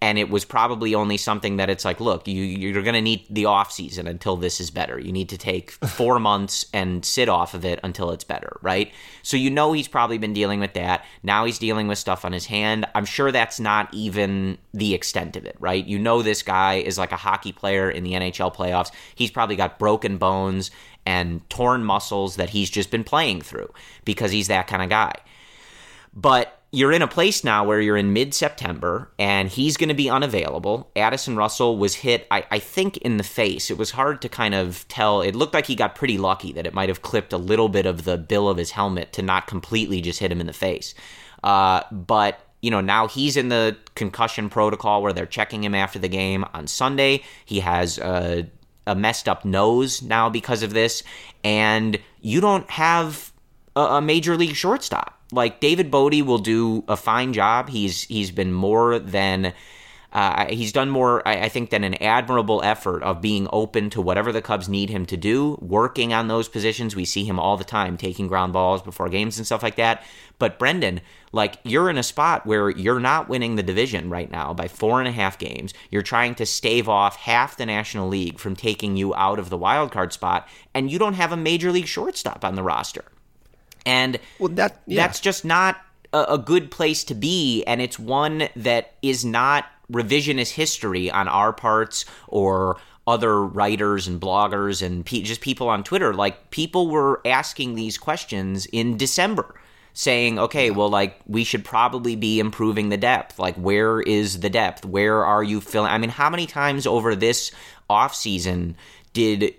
and 0.02 0.18
it 0.18 0.28
was 0.28 0.44
probably 0.44 0.96
only 0.96 1.16
something 1.16 1.58
that 1.58 1.70
it's 1.70 1.84
like 1.84 2.00
look 2.00 2.26
you 2.26 2.42
you're 2.42 2.82
going 2.82 2.92
to 2.92 3.00
need 3.00 3.24
the 3.30 3.44
off 3.44 3.70
season 3.70 4.08
until 4.08 4.36
this 4.36 4.60
is 4.60 4.68
better. 4.68 4.98
You 4.98 5.12
need 5.12 5.28
to 5.28 5.38
take 5.38 5.70
4 5.86 6.18
months 6.18 6.66
and 6.74 7.04
sit 7.04 7.28
off 7.28 7.54
of 7.54 7.64
it 7.64 7.78
until 7.84 8.10
it's 8.10 8.24
better 8.24 8.58
right? 8.62 8.92
So 9.22 9.36
you 9.36 9.48
know 9.48 9.72
he's 9.72 9.86
probably 9.86 10.18
been 10.18 10.34
dealing 10.34 10.58
with 10.58 10.74
that. 10.74 11.04
Now 11.22 11.44
he's 11.44 11.58
dealing 11.58 11.86
with 11.86 11.98
stuff 11.98 12.24
on 12.24 12.32
his 12.32 12.46
hand. 12.46 12.84
I'm 12.96 13.04
sure 13.04 13.30
that's 13.30 13.60
not 13.60 13.94
even 13.94 14.58
the 14.74 14.92
extent 14.92 15.36
of 15.36 15.46
it 15.46 15.56
right? 15.60 15.86
You 15.86 16.00
know 16.00 16.20
this 16.20 16.42
guy 16.42 16.74
is 16.74 16.98
like 16.98 17.12
a 17.12 17.16
hockey 17.16 17.52
player 17.52 17.88
in 17.88 18.02
the 18.02 18.14
NHL 18.14 18.52
playoffs. 18.52 18.90
He's 19.14 19.30
probably 19.30 19.54
got 19.54 19.78
broken 19.78 20.18
bones 20.18 20.72
and 21.06 21.48
torn 21.48 21.84
muscles 21.84 22.36
that 22.36 22.50
he's 22.50 22.70
just 22.70 22.90
been 22.90 23.04
playing 23.04 23.42
through 23.42 23.72
because 24.04 24.32
he's 24.32 24.48
that 24.48 24.66
kind 24.66 24.82
of 24.82 24.88
guy. 24.88 25.14
But 26.12 26.61
you're 26.74 26.90
in 26.90 27.02
a 27.02 27.06
place 27.08 27.44
now 27.44 27.64
where 27.64 27.82
you're 27.82 27.98
in 27.98 28.14
mid 28.14 28.32
September 28.32 29.10
and 29.18 29.50
he's 29.50 29.76
going 29.76 29.90
to 29.90 29.94
be 29.94 30.08
unavailable. 30.08 30.90
Addison 30.96 31.36
Russell 31.36 31.76
was 31.76 31.94
hit, 31.94 32.26
I, 32.30 32.46
I, 32.50 32.58
think, 32.58 32.96
in 32.98 33.18
the 33.18 33.24
face. 33.24 33.70
It 33.70 33.76
was 33.76 33.90
hard 33.90 34.22
to 34.22 34.28
kind 34.30 34.54
of 34.54 34.88
tell. 34.88 35.20
It 35.20 35.36
looked 35.36 35.52
like 35.52 35.66
he 35.66 35.74
got 35.74 35.94
pretty 35.94 36.16
lucky 36.16 36.50
that 36.54 36.66
it 36.66 36.72
might 36.72 36.88
have 36.88 37.02
clipped 37.02 37.34
a 37.34 37.38
little 37.38 37.68
bit 37.68 37.84
of 37.84 38.04
the 38.04 38.16
bill 38.16 38.48
of 38.48 38.56
his 38.56 38.70
helmet 38.70 39.12
to 39.12 39.22
not 39.22 39.46
completely 39.46 40.00
just 40.00 40.18
hit 40.18 40.32
him 40.32 40.40
in 40.40 40.46
the 40.46 40.54
face. 40.54 40.94
Uh, 41.44 41.82
but, 41.92 42.40
you 42.62 42.70
know, 42.70 42.80
now 42.80 43.06
he's 43.06 43.36
in 43.36 43.50
the 43.50 43.76
concussion 43.94 44.48
protocol 44.48 45.02
where 45.02 45.12
they're 45.12 45.26
checking 45.26 45.62
him 45.62 45.74
after 45.74 45.98
the 45.98 46.08
game 46.08 46.42
on 46.54 46.66
Sunday. 46.66 47.22
He 47.44 47.60
has 47.60 47.98
a, 47.98 48.48
a 48.86 48.94
messed 48.94 49.28
up 49.28 49.44
nose 49.44 50.00
now 50.00 50.30
because 50.30 50.62
of 50.62 50.72
this. 50.72 51.02
And 51.44 51.98
you 52.22 52.40
don't 52.40 52.68
have 52.70 53.30
a, 53.76 53.80
a 53.80 54.00
major 54.00 54.38
league 54.38 54.56
shortstop 54.56 55.18
like 55.32 55.60
David 55.60 55.90
Bote 55.90 56.22
will 56.22 56.38
do 56.38 56.84
a 56.86 56.96
fine 56.96 57.32
job. 57.32 57.70
He's 57.70 58.04
he's 58.04 58.30
been 58.30 58.52
more 58.52 58.98
than 58.98 59.52
Uh, 60.12 60.44
he's 60.52 60.72
done 60.72 60.90
more, 60.90 61.26
I, 61.26 61.44
I 61.44 61.48
think, 61.48 61.70
than 61.70 61.84
an 61.84 61.94
admirable 61.94 62.60
effort 62.62 63.02
of 63.02 63.22
being 63.22 63.48
open 63.50 63.88
to 63.90 64.02
whatever 64.02 64.30
the 64.30 64.42
Cubs 64.42 64.68
need 64.68 64.90
him 64.90 65.06
to 65.06 65.16
do, 65.16 65.56
working 65.62 66.12
on 66.12 66.28
those 66.28 66.50
positions. 66.50 66.94
We 66.94 67.06
see 67.06 67.24
him 67.24 67.38
all 67.38 67.56
the 67.56 67.64
time 67.64 67.96
taking 67.96 68.28
ground 68.28 68.52
balls 68.52 68.82
before 68.82 69.08
games 69.08 69.38
and 69.38 69.46
stuff 69.46 69.62
like 69.62 69.76
that. 69.76 70.04
But 70.38 70.58
Brendan, 70.58 71.00
like 71.32 71.56
you're 71.64 71.88
in 71.88 71.96
a 71.96 72.02
spot 72.02 72.44
where 72.44 72.68
you're 72.68 73.00
not 73.00 73.30
winning 73.30 73.56
the 73.56 73.62
division 73.62 74.10
right 74.10 74.30
now 74.30 74.52
by 74.52 74.68
four 74.68 75.00
and 75.00 75.08
a 75.08 75.12
half 75.12 75.38
games. 75.38 75.72
You're 75.90 76.02
trying 76.02 76.34
to 76.34 76.44
stave 76.44 76.90
off 76.90 77.16
half 77.16 77.56
the 77.56 77.64
National 77.64 78.06
League 78.06 78.38
from 78.38 78.54
taking 78.54 78.98
you 78.98 79.14
out 79.14 79.38
of 79.38 79.48
the 79.48 79.56
wild 79.56 79.92
card 79.92 80.12
spot, 80.12 80.46
and 80.74 80.90
you 80.90 80.98
don't 80.98 81.14
have 81.14 81.32
a 81.32 81.38
major 81.38 81.72
league 81.72 81.86
shortstop 81.86 82.44
on 82.44 82.54
the 82.54 82.62
roster. 82.62 83.04
And 83.84 84.18
well, 84.38 84.50
that 84.50 84.82
yeah. 84.86 85.02
that's 85.02 85.20
just 85.20 85.44
not 85.44 85.80
a, 86.12 86.24
a 86.30 86.38
good 86.38 86.70
place 86.70 87.04
to 87.04 87.14
be, 87.14 87.64
and 87.64 87.80
it's 87.80 87.98
one 87.98 88.48
that 88.56 88.94
is 89.02 89.24
not 89.24 89.66
revisionist 89.90 90.52
history 90.52 91.10
on 91.10 91.28
our 91.28 91.52
parts 91.52 92.04
or 92.28 92.78
other 93.06 93.44
writers 93.44 94.06
and 94.06 94.20
bloggers 94.20 94.80
and 94.84 95.04
pe- 95.04 95.22
just 95.22 95.40
people 95.40 95.68
on 95.68 95.82
Twitter. 95.82 96.14
Like 96.14 96.50
people 96.50 96.88
were 96.88 97.20
asking 97.24 97.74
these 97.74 97.98
questions 97.98 98.66
in 98.66 98.96
December, 98.96 99.54
saying, 99.92 100.38
"Okay, 100.38 100.70
well, 100.70 100.88
like 100.88 101.20
we 101.26 101.44
should 101.44 101.64
probably 101.64 102.16
be 102.16 102.38
improving 102.38 102.88
the 102.88 102.96
depth. 102.96 103.38
Like, 103.38 103.56
where 103.56 104.00
is 104.00 104.40
the 104.40 104.50
depth? 104.50 104.84
Where 104.84 105.24
are 105.24 105.42
you 105.42 105.60
filling? 105.60 105.90
I 105.90 105.98
mean, 105.98 106.10
how 106.10 106.30
many 106.30 106.46
times 106.46 106.86
over 106.86 107.16
this 107.16 107.50
off 107.90 108.14
season 108.14 108.76
did 109.12 109.54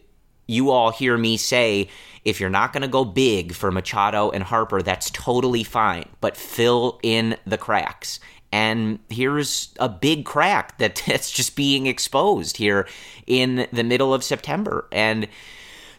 you 0.48 0.70
all 0.70 0.92
hear 0.92 1.18
me 1.18 1.38
say?" 1.38 1.90
If 2.26 2.40
you're 2.40 2.50
not 2.50 2.72
going 2.72 2.84
to 2.84 2.88
go 2.88 3.04
big 3.04 3.54
for 3.54 3.70
Machado 3.70 4.30
and 4.32 4.44
Harper, 4.44 4.82
that's 4.82 5.10
totally 5.10 5.64
fine, 5.64 6.06
but 6.22 6.38
fill 6.38 7.00
in 7.04 7.36
the 7.46 7.58
cracks. 7.58 8.20
And 8.54 9.00
here's 9.10 9.74
a 9.80 9.90
big 9.90 10.26
crack 10.26 10.78
that, 10.78 11.02
that's 11.08 11.32
just 11.32 11.56
being 11.56 11.88
exposed 11.88 12.58
here 12.58 12.88
in 13.28 13.68
the 13.74 13.84
middle 13.84 14.14
of 14.14 14.24
September. 14.24 14.88
And 14.92 15.28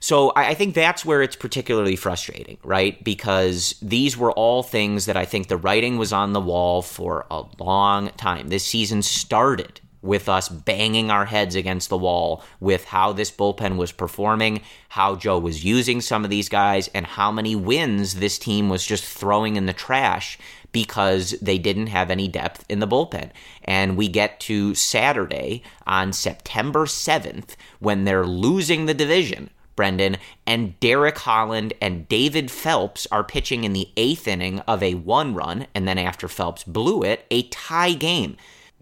so 0.01 0.31
I, 0.31 0.51
I 0.51 0.55
think 0.55 0.75
that's 0.75 1.05
where 1.05 1.23
it's 1.23 1.37
particularly 1.37 1.97
frustrating, 1.97 2.59
right? 2.63 3.03
Because 3.03 3.75
these 3.83 4.17
were 4.17 4.33
all 4.33 4.63
things 4.63 5.07
that 5.07 5.17
I 5.17 5.25
think 5.25 5.49
the 5.49 5.57
writing 5.57 5.99
was 5.99 6.13
on 6.13 6.33
the 6.33 6.41
wall 6.41 6.81
for 6.81 7.27
a 7.31 7.43
long 7.59 8.11
time. 8.11 8.49
This 8.49 8.65
season 8.65 9.03
started 9.03 9.81
with 10.05 10.29
us 10.29 10.49
banging 10.49 11.11
our 11.11 11.25
heads 11.25 11.55
against 11.55 11.89
the 11.89 11.99
wall 11.99 12.45
with 12.61 12.85
how 12.85 13.13
this 13.13 13.31
bullpen 13.31 13.77
was 13.77 13.91
performing, 13.91 14.61
how 14.91 15.17
Joe 15.17 15.39
was 15.39 15.65
using 15.65 16.01
some 16.01 16.25
of 16.25 16.31
these 16.31 16.49
guys, 16.49 16.89
and 16.95 17.07
how 17.07 17.33
many 17.33 17.57
wins 17.57 18.17
this 18.17 18.39
team 18.39 18.69
was 18.69 18.87
just 18.87 19.05
throwing 19.05 19.57
in 19.57 19.67
the 19.67 19.73
trash 19.73 20.39
because 20.73 21.31
they 21.41 21.57
didn't 21.57 21.87
have 21.87 22.11
any 22.11 22.29
depth 22.29 22.65
in 22.69 22.81
the 22.81 22.87
bullpen. 22.87 23.31
And 23.65 23.97
we 23.97 24.09
get 24.09 24.41
to 24.41 24.75
Saturday 24.75 25.63
on 25.87 26.13
September 26.13 26.85
7th 26.85 27.57
when 27.79 28.05
they're 28.05 28.27
losing 28.27 28.87
the 28.87 28.95
division. 28.95 29.51
Brendan, 29.77 30.19
and 30.47 30.79
Derek 30.79 31.19
Holland 31.19 31.73
and 31.81 32.09
David 32.09 32.51
Phelps 32.51 33.09
are 33.11 33.25
pitching 33.25 33.65
in 33.65 33.73
the 33.73 33.89
eighth 33.97 34.29
inning 34.29 34.61
of 34.61 34.83
a 34.83 34.95
one 34.95 35.35
run, 35.35 35.67
and 35.75 35.89
then 35.89 35.99
after 35.99 36.29
Phelps 36.29 36.63
blew 36.63 37.03
it, 37.03 37.25
a 37.31 37.43
tie 37.49 37.95
game. 37.95 38.37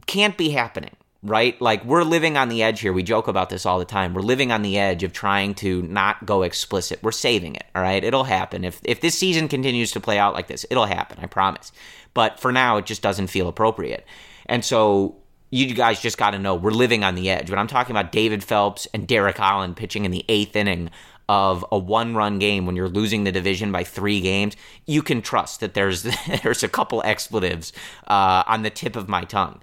Can't 0.07 0.37
be 0.37 0.51
happening 0.51 0.91
right? 1.23 1.61
Like 1.61 1.85
we're 1.85 2.03
living 2.03 2.37
on 2.37 2.49
the 2.49 2.63
edge 2.63 2.81
here. 2.81 2.93
We 2.93 3.03
joke 3.03 3.29
about 3.29 3.49
this 3.49 3.65
all 3.65 3.79
the 3.79 3.85
time. 3.85 4.13
We're 4.13 4.23
living 4.23 4.51
on 4.51 4.63
the 4.63 4.79
edge 4.79 5.03
of 5.03 5.13
trying 5.13 5.55
to 5.57 5.83
not 5.83 6.27
go 6.27 6.43
explicit. 6.43 7.01
We're 7.03 7.13
saving 7.13 7.55
it, 7.55 7.65
all 7.75 7.83
right? 7.83 8.03
It'll 8.03 8.25
happen. 8.25 8.65
If 8.65 8.81
if 8.85 9.01
this 9.01 9.19
season 9.19 9.49
continues 9.49 9.93
to 9.93 10.01
play 10.01 10.19
out 10.19 10.35
like 10.35 10.49
this, 10.49 10.67
it'll 10.71 10.87
happen, 10.87 11.19
I 11.23 11.27
promise. 11.27 11.73
But 12.15 12.41
for 12.41 12.53
now, 12.53 12.77
it 12.77 12.87
just 12.87 13.03
doesn't 13.03 13.29
feel 13.29 13.49
appropriate. 13.49 14.05
And 14.47 14.65
so 14.65 15.17
you 15.51 15.75
guys 15.75 16.01
just 16.01 16.19
got 16.19 16.31
to 16.31 16.39
know 16.39 16.55
we're 16.55 16.71
living 16.71 17.05
on 17.05 17.15
the 17.15 17.31
edge. 17.31 17.51
When 17.51 17.59
I'm 17.59 17.67
talking 17.67 17.95
about 17.95 18.11
David 18.11 18.43
Phelps 18.43 18.89
and 18.93 19.07
Derek 19.07 19.37
Holland 19.37 19.77
pitching 19.77 20.05
in 20.05 20.11
the 20.11 20.25
eighth 20.29 20.57
inning 20.57 20.91
of 21.29 21.65
a 21.71 21.79
one-run 21.79 22.39
game 22.39 22.67
when 22.67 22.75
you're 22.75 22.89
losing 22.89 23.25
the 23.25 23.33
division 23.33 23.71
by 23.71 23.85
three 23.85 24.21
games, 24.21 24.57
you 24.87 25.03
can 25.03 25.23
trust 25.23 25.61
that 25.61 25.75
there's 25.75 26.03
there's 26.43 26.63
a 26.65 26.69
couple 26.69 27.01
expletives 27.05 27.73
uh, 28.09 28.43
on 28.47 28.63
the 28.63 28.71
tip 28.71 28.97
of 28.97 29.09
my 29.09 29.23
tongue. 29.23 29.61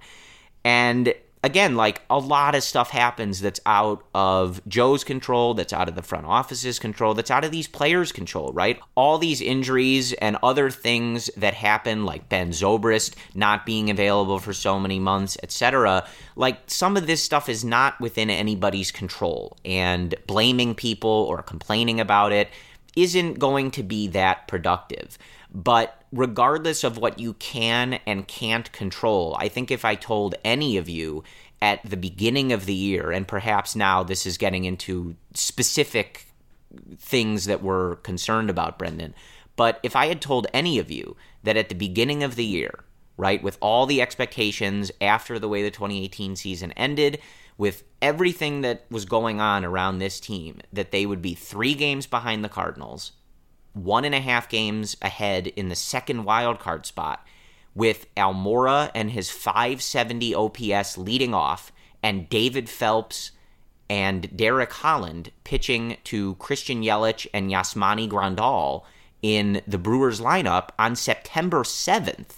And 0.64 1.14
again, 1.42 1.74
like 1.74 2.02
a 2.10 2.18
lot 2.18 2.54
of 2.54 2.62
stuff 2.62 2.90
happens 2.90 3.40
that's 3.40 3.60
out 3.64 4.04
of 4.14 4.60
Joe's 4.68 5.04
control, 5.04 5.54
that's 5.54 5.72
out 5.72 5.88
of 5.88 5.94
the 5.94 6.02
front 6.02 6.26
office's 6.26 6.78
control, 6.78 7.14
that's 7.14 7.30
out 7.30 7.44
of 7.44 7.50
these 7.50 7.66
players' 7.66 8.12
control, 8.12 8.52
right? 8.52 8.78
All 8.94 9.18
these 9.18 9.40
injuries 9.40 10.12
and 10.14 10.36
other 10.42 10.70
things 10.70 11.30
that 11.36 11.54
happen, 11.54 12.04
like 12.04 12.28
Ben 12.28 12.50
Zobrist 12.50 13.14
not 13.34 13.64
being 13.64 13.90
available 13.90 14.38
for 14.38 14.52
so 14.52 14.78
many 14.78 14.98
months, 14.98 15.36
etc. 15.42 16.06
Like 16.36 16.58
some 16.66 16.96
of 16.96 17.06
this 17.06 17.22
stuff 17.22 17.48
is 17.48 17.64
not 17.64 17.98
within 18.00 18.30
anybody's 18.30 18.90
control, 18.90 19.56
and 19.64 20.14
blaming 20.26 20.74
people 20.74 21.10
or 21.10 21.42
complaining 21.42 22.00
about 22.00 22.32
it 22.32 22.48
isn't 22.96 23.38
going 23.38 23.70
to 23.70 23.82
be 23.82 24.08
that 24.08 24.48
productive. 24.48 25.16
But 25.52 25.99
regardless 26.12 26.84
of 26.84 26.98
what 26.98 27.18
you 27.18 27.34
can 27.34 28.00
and 28.06 28.26
can't 28.26 28.70
control, 28.72 29.36
I 29.38 29.48
think 29.48 29.70
if 29.70 29.84
I 29.84 29.94
told 29.94 30.34
any 30.44 30.76
of 30.76 30.88
you 30.88 31.22
at 31.62 31.88
the 31.88 31.96
beginning 31.96 32.52
of 32.52 32.66
the 32.66 32.74
year, 32.74 33.10
and 33.10 33.28
perhaps 33.28 33.76
now 33.76 34.02
this 34.02 34.26
is 34.26 34.38
getting 34.38 34.64
into 34.64 35.14
specific 35.34 36.26
things 36.98 37.44
that 37.44 37.62
we're 37.62 37.96
concerned 37.96 38.50
about, 38.50 38.78
Brendan, 38.78 39.14
but 39.56 39.78
if 39.82 39.94
I 39.94 40.06
had 40.06 40.20
told 40.20 40.46
any 40.54 40.78
of 40.78 40.90
you 40.90 41.16
that 41.42 41.56
at 41.56 41.68
the 41.68 41.74
beginning 41.74 42.22
of 42.22 42.34
the 42.34 42.44
year, 42.44 42.84
right, 43.16 43.42
with 43.42 43.58
all 43.60 43.86
the 43.86 44.00
expectations 44.00 44.90
after 45.00 45.38
the 45.38 45.48
way 45.48 45.62
the 45.62 45.70
2018 45.70 46.36
season 46.36 46.72
ended, 46.72 47.18
with 47.58 47.84
everything 48.00 48.62
that 48.62 48.86
was 48.90 49.04
going 49.04 49.38
on 49.38 49.66
around 49.66 49.98
this 49.98 50.18
team, 50.18 50.60
that 50.72 50.92
they 50.92 51.04
would 51.04 51.20
be 51.20 51.34
three 51.34 51.74
games 51.74 52.06
behind 52.06 52.42
the 52.42 52.48
Cardinals 52.48 53.12
one 53.72 54.04
and 54.04 54.14
a 54.14 54.20
half 54.20 54.48
games 54.48 54.96
ahead 55.02 55.46
in 55.48 55.68
the 55.68 55.76
second 55.76 56.24
wild 56.24 56.58
card 56.58 56.86
spot 56.86 57.24
with 57.74 58.12
Almora 58.16 58.90
and 58.94 59.10
his 59.10 59.30
570 59.30 60.34
OPS 60.34 60.98
leading 60.98 61.34
off 61.34 61.72
and 62.02 62.28
David 62.28 62.68
Phelps 62.68 63.32
and 63.88 64.36
Derek 64.36 64.72
Holland 64.72 65.30
pitching 65.44 65.96
to 66.04 66.34
Christian 66.36 66.82
Yelich 66.82 67.26
and 67.34 67.50
Yasmani 67.50 68.08
Grandal 68.08 68.84
in 69.22 69.60
the 69.66 69.78
Brewers 69.78 70.20
lineup 70.20 70.70
on 70.78 70.96
September 70.96 71.62
7th. 71.62 72.36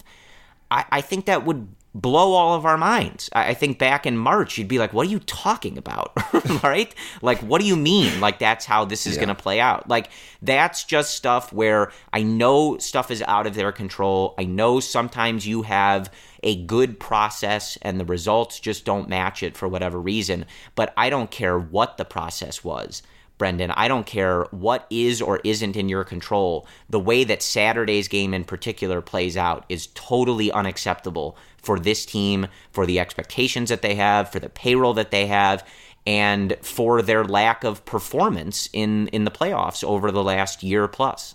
I, 0.71 0.85
I 0.91 1.01
think 1.01 1.27
that 1.27 1.45
would 1.45 1.69
blow 1.95 2.33
all 2.33 2.55
of 2.55 2.65
our 2.65 2.79
minds. 2.79 3.29
I 3.33 3.55
think 3.55 3.79
back 3.79 4.07
in 4.07 4.17
March, 4.17 4.57
you'd 4.57 4.69
be 4.69 4.79
like, 4.79 4.93
what 4.93 5.07
are 5.07 5.11
you 5.11 5.19
talking 5.21 5.77
about? 5.77 6.13
right? 6.63 6.95
Like, 7.21 7.39
what 7.41 7.61
do 7.61 7.67
you 7.67 7.77
mean? 7.77 8.21
Like, 8.21 8.39
that's 8.39 8.65
how 8.65 8.85
this 8.85 9.07
is 9.07 9.15
yeah. 9.15 9.21
going 9.21 9.37
to 9.37 9.43
play 9.43 9.61
out. 9.61 9.89
Like, 9.89 10.11
that's 10.41 10.85
just 10.85 11.15
stuff 11.15 11.53
where 11.53 11.93
I 12.13 12.23
know 12.23 12.79
stuff 12.79 13.11
is 13.11 13.23
out 13.23 13.47
of 13.47 13.55
their 13.55 13.73
control. 13.73 14.35
I 14.39 14.45
know 14.45 14.81
sometimes 14.81 15.47
you 15.47 15.63
have 15.63 16.11
a 16.43 16.57
good 16.65 16.99
process 16.99 17.77
and 17.83 18.01
the 18.01 18.05
results 18.05 18.59
just 18.59 18.85
don't 18.85 19.09
match 19.09 19.43
it 19.43 19.57
for 19.57 19.69
whatever 19.69 20.01
reason, 20.01 20.47
but 20.75 20.93
I 20.97 21.11
don't 21.11 21.31
care 21.31 21.59
what 21.59 21.99
the 21.99 22.05
process 22.05 22.65
was. 22.65 23.03
Brendan. 23.39 23.71
I 23.73 23.89
don't 23.89 24.07
care 24.07 24.45
what 24.51 24.87
is 24.91 25.21
or 25.21 25.41
isn't 25.45 25.77
in 25.77 25.89
your 25.89 26.05
control. 26.05 26.67
The 26.91 27.01
way 27.01 27.25
that 27.25 27.43
Saturday's 27.43 28.09
game 28.09 28.35
in 28.35 28.45
particular 28.45 29.01
plays 29.01 29.37
out 29.37 29.65
is 29.69 29.89
totally 29.95 30.53
unacceptable 30.53 31.37
for 31.57 31.79
this 31.79 32.05
team, 32.07 32.47
for 32.71 32.87
the 32.87 33.01
expectations 33.01 33.69
that 33.69 33.83
they 33.83 33.95
have, 33.95 34.31
for 34.31 34.41
the 34.41 34.49
payroll 34.49 34.95
that 34.95 35.11
they 35.11 35.27
have, 35.27 35.67
and 36.07 36.57
for 36.63 37.03
their 37.03 37.25
lack 37.25 37.65
of 37.65 37.85
performance 37.85 38.69
in, 38.73 39.09
in 39.09 39.25
the 39.25 39.31
playoffs 39.31 39.85
over 39.85 40.11
the 40.11 40.23
last 40.23 40.63
year 40.63 40.89
plus. 40.89 41.35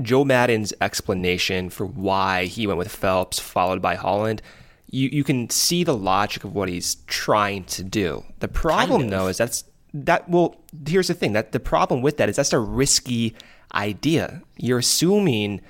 Joe 0.00 0.24
Maddon's 0.24 0.72
explanation 0.80 1.70
for 1.70 1.86
why 1.86 2.46
he 2.46 2.66
went 2.66 2.78
with 2.78 2.90
Phelps 2.90 3.38
followed 3.38 3.80
by 3.80 3.94
Holland, 3.94 4.42
you, 4.90 5.08
you 5.08 5.24
can 5.24 5.50
see 5.50 5.84
the 5.84 5.96
logic 5.96 6.44
of 6.44 6.54
what 6.54 6.68
he's 6.68 6.96
trying 7.06 7.64
to 7.64 7.82
do. 7.82 8.24
The 8.38 8.48
problem, 8.48 9.02
kind 9.02 9.12
of. 9.12 9.18
though, 9.18 9.28
is 9.28 9.36
that's 9.36 9.64
that 9.94 10.28
well 10.28 10.56
here's 10.86 11.08
the 11.08 11.14
thing 11.14 11.32
that 11.32 11.52
the 11.52 11.60
problem 11.60 12.02
with 12.02 12.16
that 12.16 12.28
is 12.28 12.36
that's 12.36 12.52
a 12.52 12.58
risky 12.58 13.34
idea. 13.74 14.42
You're 14.56 14.78
assuming 14.80 15.60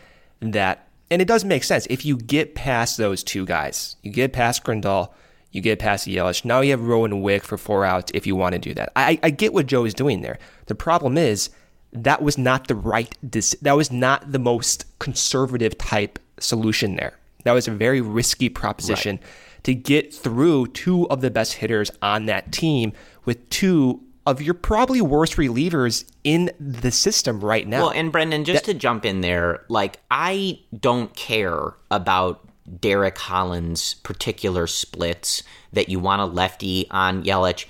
that 0.40 0.88
and 1.10 1.20
it 1.22 1.28
does 1.28 1.44
make 1.44 1.62
sense. 1.62 1.86
If 1.90 2.04
you 2.04 2.16
get 2.16 2.54
past 2.54 2.96
those 2.96 3.22
two 3.22 3.44
guys 3.44 3.96
you 4.02 4.10
get 4.10 4.32
past 4.32 4.64
Grandal 4.64 5.10
you 5.52 5.60
get 5.60 5.78
past 5.78 6.08
Yelich 6.08 6.44
now 6.44 6.62
you 6.62 6.70
have 6.70 6.80
Rowan 6.80 7.20
Wick 7.20 7.44
for 7.44 7.58
four 7.58 7.84
outs 7.84 8.10
if 8.14 8.26
you 8.26 8.34
want 8.34 8.54
to 8.54 8.58
do 8.58 8.74
that. 8.74 8.90
I, 8.96 9.20
I 9.22 9.30
get 9.30 9.52
what 9.52 9.66
Joe 9.66 9.84
is 9.84 9.94
doing 9.94 10.22
there. 10.22 10.38
The 10.66 10.74
problem 10.74 11.18
is 11.18 11.50
that 11.92 12.22
was 12.22 12.36
not 12.36 12.66
the 12.66 12.74
right 12.74 13.14
that 13.22 13.76
was 13.76 13.92
not 13.92 14.32
the 14.32 14.38
most 14.38 14.86
conservative 14.98 15.76
type 15.78 16.18
solution 16.40 16.96
there. 16.96 17.18
That 17.44 17.52
was 17.52 17.68
a 17.68 17.72
very 17.72 18.00
risky 18.00 18.48
proposition 18.48 19.16
right. 19.16 19.64
to 19.64 19.74
get 19.74 20.12
through 20.12 20.68
two 20.68 21.08
of 21.10 21.20
the 21.20 21.30
best 21.30 21.54
hitters 21.54 21.90
on 22.02 22.26
that 22.26 22.52
team 22.52 22.92
with 23.24 23.48
two 23.50 24.02
of 24.26 24.40
your 24.40 24.54
probably 24.54 25.00
worst 25.00 25.36
relievers 25.36 26.04
in 26.22 26.50
the 26.58 26.90
system 26.90 27.40
right 27.40 27.66
now. 27.66 27.82
Well, 27.82 27.90
and 27.90 28.10
Brendan, 28.10 28.44
just 28.44 28.64
that, 28.64 28.72
to 28.72 28.78
jump 28.78 29.04
in 29.04 29.20
there, 29.20 29.64
like 29.68 30.00
I 30.10 30.60
don't 30.78 31.14
care 31.14 31.74
about 31.90 32.48
Derek 32.80 33.18
Holland's 33.18 33.94
particular 33.94 34.66
splits 34.66 35.42
that 35.72 35.88
you 35.88 35.98
want 35.98 36.22
a 36.22 36.26
lefty 36.26 36.86
on 36.90 37.24
Yelich. 37.24 37.66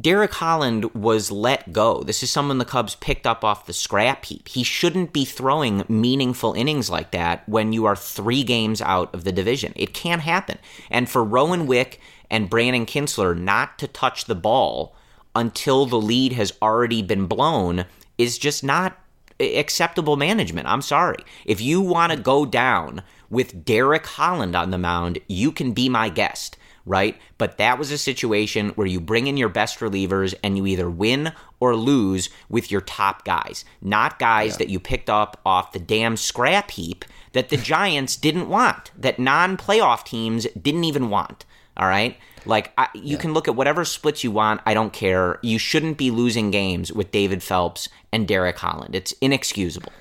Derek 0.00 0.32
Holland 0.32 0.94
was 0.94 1.32
let 1.32 1.72
go. 1.72 2.04
This 2.04 2.22
is 2.22 2.30
someone 2.30 2.58
the 2.58 2.64
Cubs 2.64 2.94
picked 2.94 3.26
up 3.26 3.42
off 3.42 3.66
the 3.66 3.72
scrap 3.72 4.24
heap. 4.24 4.46
He 4.46 4.62
shouldn't 4.62 5.12
be 5.12 5.24
throwing 5.24 5.84
meaningful 5.88 6.52
innings 6.52 6.88
like 6.88 7.10
that 7.10 7.46
when 7.48 7.72
you 7.72 7.84
are 7.84 7.96
three 7.96 8.44
games 8.44 8.80
out 8.80 9.12
of 9.12 9.24
the 9.24 9.32
division. 9.32 9.72
It 9.74 9.92
can't 9.92 10.22
happen. 10.22 10.58
And 10.88 11.08
for 11.08 11.24
Rowan 11.24 11.66
Wick 11.66 12.00
and 12.30 12.48
Brandon 12.48 12.86
Kintzler 12.86 13.36
not 13.36 13.76
to 13.80 13.88
touch 13.88 14.26
the 14.26 14.36
ball 14.36 14.94
until 15.36 15.86
the 15.86 16.00
lead 16.00 16.32
has 16.32 16.52
already 16.60 17.02
been 17.02 17.26
blown 17.26 17.84
is 18.18 18.38
just 18.38 18.64
not 18.64 18.98
acceptable 19.38 20.16
management. 20.16 20.66
I'm 20.66 20.82
sorry. 20.82 21.18
If 21.44 21.60
you 21.60 21.80
want 21.80 22.12
to 22.12 22.18
go 22.18 22.44
down 22.46 23.02
with 23.30 23.64
Derek 23.64 24.06
Holland 24.06 24.56
on 24.56 24.70
the 24.70 24.78
mound, 24.78 25.18
you 25.28 25.52
can 25.52 25.72
be 25.72 25.88
my 25.88 26.08
guest 26.08 26.56
right? 26.86 27.18
But 27.36 27.58
that 27.58 27.78
was 27.78 27.90
a 27.90 27.98
situation 27.98 28.68
where 28.70 28.86
you 28.86 29.00
bring 29.00 29.26
in 29.26 29.36
your 29.36 29.48
best 29.48 29.80
relievers 29.80 30.34
and 30.42 30.56
you 30.56 30.66
either 30.66 30.88
win 30.88 31.32
or 31.58 31.74
lose 31.74 32.30
with 32.48 32.70
your 32.70 32.80
top 32.80 33.24
guys, 33.24 33.64
not 33.82 34.18
guys 34.18 34.52
yeah. 34.52 34.58
that 34.58 34.68
you 34.70 34.78
picked 34.78 35.10
up 35.10 35.40
off 35.44 35.72
the 35.72 35.80
damn 35.80 36.16
scrap 36.16 36.70
heap 36.70 37.04
that 37.32 37.48
the 37.48 37.56
Giants 37.56 38.16
didn't 38.16 38.48
want, 38.48 38.92
that 38.96 39.18
non 39.18 39.56
playoff 39.56 40.04
teams 40.04 40.46
didn't 40.60 40.84
even 40.84 41.10
want. 41.10 41.44
All 41.76 41.88
right. 41.88 42.16
Like, 42.44 42.72
I, 42.78 42.88
you 42.94 43.16
yeah. 43.16 43.18
can 43.18 43.34
look 43.34 43.48
at 43.48 43.56
whatever 43.56 43.84
splits 43.84 44.22
you 44.22 44.30
want. 44.30 44.60
I 44.64 44.74
don't 44.74 44.92
care. 44.92 45.38
You 45.42 45.58
shouldn't 45.58 45.98
be 45.98 46.10
losing 46.10 46.50
games 46.50 46.92
with 46.92 47.10
David 47.10 47.42
Phelps 47.42 47.88
and 48.12 48.26
Derek 48.28 48.58
Holland. 48.58 48.94
It's 48.94 49.12
inexcusable. 49.20 49.92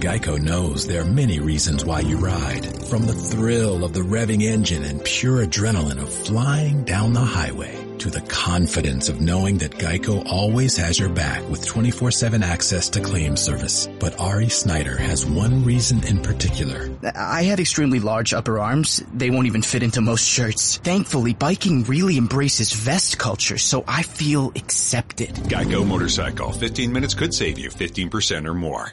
Geico 0.00 0.40
knows 0.40 0.86
there 0.86 1.02
are 1.02 1.06
many 1.06 1.38
reasons 1.38 1.84
why 1.84 2.00
you 2.00 2.16
ride. 2.16 2.66
From 2.88 3.06
the 3.06 3.14
thrill 3.14 3.84
of 3.84 3.92
the 3.92 4.00
revving 4.00 4.42
engine 4.42 4.82
and 4.82 5.02
pure 5.04 5.46
adrenaline 5.46 6.02
of 6.02 6.12
flying 6.12 6.84
down 6.84 7.12
the 7.12 7.20
highway 7.20 7.81
to 8.02 8.10
the 8.10 8.20
confidence 8.22 9.08
of 9.08 9.20
knowing 9.20 9.58
that 9.58 9.78
Geico 9.78 10.24
always 10.26 10.76
has 10.76 10.98
your 10.98 11.08
back 11.08 11.48
with 11.48 11.64
24-7 11.64 12.42
access 12.42 12.88
to 12.90 13.00
claim 13.00 13.36
service. 13.36 13.88
But 14.00 14.18
Ari 14.18 14.48
Snyder 14.48 14.96
has 14.96 15.24
one 15.24 15.64
reason 15.64 16.04
in 16.04 16.20
particular. 16.20 16.90
I 17.14 17.44
had 17.44 17.60
extremely 17.60 18.00
large 18.00 18.34
upper 18.34 18.58
arms. 18.58 19.00
They 19.14 19.30
won't 19.30 19.46
even 19.46 19.62
fit 19.62 19.84
into 19.84 20.00
most 20.00 20.28
shirts. 20.28 20.78
Thankfully, 20.78 21.32
biking 21.32 21.84
really 21.84 22.16
embraces 22.16 22.72
vest 22.72 23.18
culture, 23.18 23.58
so 23.58 23.84
I 23.86 24.02
feel 24.02 24.50
accepted. 24.56 25.30
Geico 25.46 25.86
Motorcycle. 25.86 26.50
15 26.50 26.92
minutes 26.92 27.14
could 27.14 27.32
save 27.32 27.56
you 27.56 27.70
15% 27.70 28.48
or 28.48 28.54
more. 28.54 28.92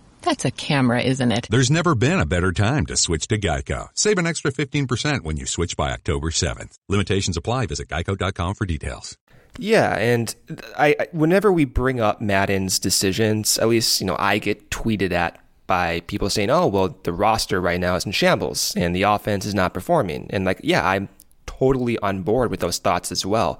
That's 0.21 0.45
a 0.45 0.51
camera, 0.51 1.01
isn't 1.01 1.31
it? 1.31 1.47
There's 1.49 1.71
never 1.71 1.95
been 1.95 2.19
a 2.19 2.25
better 2.25 2.51
time 2.51 2.85
to 2.87 2.97
switch 2.97 3.27
to 3.27 3.37
Geico. 3.37 3.89
Save 3.93 4.17
an 4.17 4.27
extra 4.27 4.51
15% 4.51 5.21
when 5.21 5.37
you 5.37 5.45
switch 5.45 5.75
by 5.75 5.91
October 5.91 6.29
7th. 6.29 6.75
Limitations 6.89 7.37
apply. 7.37 7.65
Visit 7.65 7.87
geico.com 7.87 8.55
for 8.55 8.65
details. 8.65 9.17
Yeah, 9.57 9.97
and 9.97 10.33
I 10.77 10.95
whenever 11.11 11.51
we 11.51 11.65
bring 11.65 11.99
up 11.99 12.21
Maddon's 12.21 12.79
decisions, 12.79 13.57
at 13.57 13.67
least, 13.67 13.99
you 13.99 14.07
know, 14.07 14.15
I 14.17 14.37
get 14.37 14.69
tweeted 14.69 15.11
at 15.11 15.39
by 15.67 15.99
people 16.01 16.29
saying, 16.29 16.49
"Oh, 16.49 16.67
well, 16.67 16.97
the 17.03 17.11
roster 17.11 17.59
right 17.59 17.79
now 17.79 17.95
is 17.95 18.05
in 18.05 18.13
shambles 18.13 18.73
and 18.77 18.95
the 18.95 19.03
offense 19.03 19.45
is 19.45 19.53
not 19.53 19.73
performing." 19.73 20.27
And 20.29 20.45
like, 20.45 20.61
yeah, 20.63 20.87
I'm 20.87 21.09
totally 21.45 21.97
on 21.99 22.21
board 22.21 22.49
with 22.49 22.61
those 22.61 22.77
thoughts 22.77 23.11
as 23.11 23.25
well. 23.25 23.59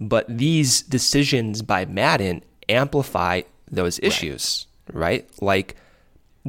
But 0.00 0.26
these 0.28 0.82
decisions 0.82 1.62
by 1.62 1.84
Maddon 1.84 2.42
amplify 2.68 3.42
those 3.70 3.98
issues, 4.00 4.66
right? 4.92 5.22
right? 5.22 5.42
Like 5.42 5.76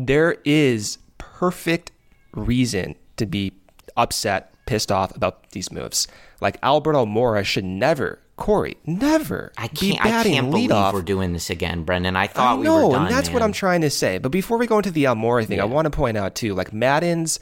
there 0.08 0.38
is 0.46 0.98
perfect 1.18 1.92
reason 2.34 2.96
to 3.18 3.26
be 3.26 3.54
upset, 3.98 4.54
pissed 4.66 4.92
off 4.92 5.16
about 5.16 5.52
these 5.52 5.72
moves. 5.72 6.08
Like 6.42 6.58
Albert 6.64 6.94
Almora 6.94 7.44
should 7.44 7.66
never, 7.66 8.20
Corey, 8.38 8.78
never. 8.86 9.52
I 9.58 9.68
can't. 9.68 10.04
I 10.04 10.24
can't 10.24 10.50
believe 10.50 10.72
off. 10.72 10.94
we're 10.94 11.02
doing 11.02 11.34
this 11.34 11.50
again, 11.50 11.84
Brendan. 11.84 12.16
I 12.16 12.28
thought 12.28 12.60
I 12.60 12.62
know, 12.62 12.78
we 12.78 12.86
were 12.86 12.94
done. 12.94 13.06
and 13.08 13.14
that's 13.14 13.28
man. 13.28 13.34
what 13.34 13.44
I'm 13.44 13.52
trying 13.52 13.82
to 13.82 13.90
say. 13.90 14.18
But 14.18 14.30
before 14.30 14.58
we 14.58 14.68
go 14.68 14.78
into 14.78 14.92
the 14.92 15.04
Almora 15.04 15.46
thing, 15.46 15.58
yeah. 15.58 15.64
I 15.64 15.68
want 15.68 15.86
to 15.86 15.90
point 15.90 16.18
out 16.18 16.36
too, 16.36 16.54
like 16.54 16.72
Maddon's 16.72 17.40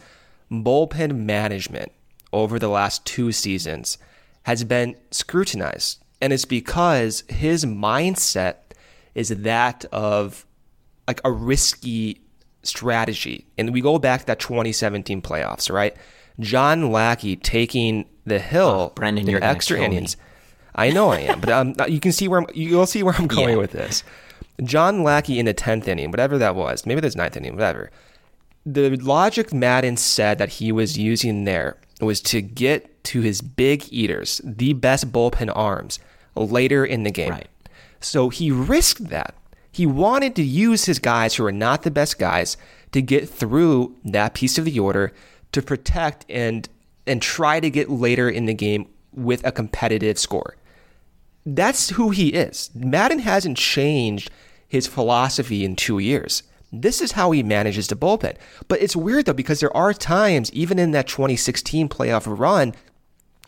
bullpen 0.51 1.15
management 1.15 1.91
over 2.33 2.57
the 2.57 2.67
last 2.69 3.05
two 3.05 3.31
seasons 3.31 3.97
has 4.43 4.63
been 4.63 4.95
scrutinized, 5.11 6.03
and 6.19 6.33
it's 6.33 6.45
because 6.45 7.23
his 7.29 7.65
mindset 7.65 8.55
is 9.13 9.29
that 9.29 9.85
of 9.91 10.45
like 11.07 11.21
a 11.23 11.31
risky 11.31 12.21
strategy. 12.63 13.45
And 13.57 13.73
we 13.73 13.81
go 13.81 13.99
back 13.99 14.21
to 14.21 14.25
that 14.27 14.39
2017 14.39 15.21
playoffs, 15.21 15.71
right? 15.71 15.95
John 16.39 16.91
Lackey 16.91 17.35
taking 17.35 18.05
the 18.25 18.39
hill, 18.39 18.89
oh, 18.91 18.93
Brendan, 18.95 19.27
you're 19.27 19.43
extra 19.43 19.79
innings. 19.79 20.17
Me. 20.17 20.23
I 20.75 20.91
know 20.91 21.09
I 21.09 21.19
am, 21.19 21.39
but 21.39 21.49
um, 21.49 21.75
you 21.87 21.99
can 21.99 22.11
see 22.11 22.27
where 22.27 22.41
I'm, 22.41 22.47
you'll 22.53 22.85
see 22.85 23.03
where 23.03 23.15
I'm 23.17 23.27
going 23.27 23.49
yeah. 23.49 23.55
with 23.55 23.71
this. 23.71 24.03
John 24.63 25.03
Lackey 25.03 25.39
in 25.39 25.45
the 25.45 25.53
tenth 25.53 25.87
inning, 25.87 26.11
whatever 26.11 26.37
that 26.37 26.55
was, 26.55 26.85
maybe 26.85 27.01
that's 27.01 27.15
ninth 27.15 27.37
inning, 27.37 27.53
whatever. 27.53 27.91
The 28.65 28.97
logic 28.97 29.53
Maddon 29.53 29.97
said 29.97 30.37
that 30.39 30.49
he 30.49 30.71
was 30.71 30.97
using 30.97 31.45
there 31.45 31.77
was 32.01 32.21
to 32.21 32.41
get 32.41 33.03
to 33.05 33.21
his 33.21 33.41
big 33.41 33.91
eaters, 33.91 34.41
the 34.43 34.73
best 34.73 35.11
bullpen 35.11 35.51
arms, 35.55 35.99
later 36.35 36.85
in 36.85 37.03
the 37.03 37.11
game. 37.11 37.31
Right. 37.31 37.47
So 37.99 38.29
he 38.29 38.51
risked 38.51 39.09
that. 39.09 39.33
He 39.77 39.85
wanted 39.85 40.35
to 40.37 40.43
use 40.43 40.85
his 40.85 40.97
guys 40.97 41.35
who 41.35 41.45
are 41.45 41.51
not 41.51 41.83
the 41.83 41.91
best 41.91 42.17
guys 42.17 42.57
to 42.93 42.99
get 42.99 43.29
through 43.29 43.95
that 44.03 44.33
piece 44.33 44.57
of 44.57 44.65
the 44.65 44.79
order 44.79 45.13
to 45.51 45.61
protect 45.61 46.25
and 46.27 46.67
and 47.05 47.21
try 47.21 47.59
to 47.59 47.69
get 47.69 47.87
later 47.87 48.27
in 48.27 48.47
the 48.47 48.55
game 48.55 48.87
with 49.13 49.45
a 49.45 49.51
competitive 49.51 50.17
score. 50.17 50.55
That's 51.45 51.89
who 51.89 52.09
he 52.09 52.29
is. 52.29 52.71
Maddon 52.73 53.19
hasn't 53.19 53.59
changed 53.59 54.31
his 54.67 54.87
philosophy 54.87 55.63
in 55.63 55.75
2 55.75 55.99
years. 55.99 56.41
This 56.73 56.99
is 56.99 57.11
how 57.11 57.29
he 57.29 57.43
manages 57.43 57.87
the 57.87 57.95
bullpen. 57.95 58.35
But 58.67 58.81
it's 58.81 58.95
weird 58.95 59.27
though 59.27 59.33
because 59.33 59.59
there 59.59 59.77
are 59.77 59.93
times 59.93 60.51
even 60.53 60.79
in 60.79 60.89
that 60.93 61.07
2016 61.07 61.87
playoff 61.87 62.25
run 62.25 62.73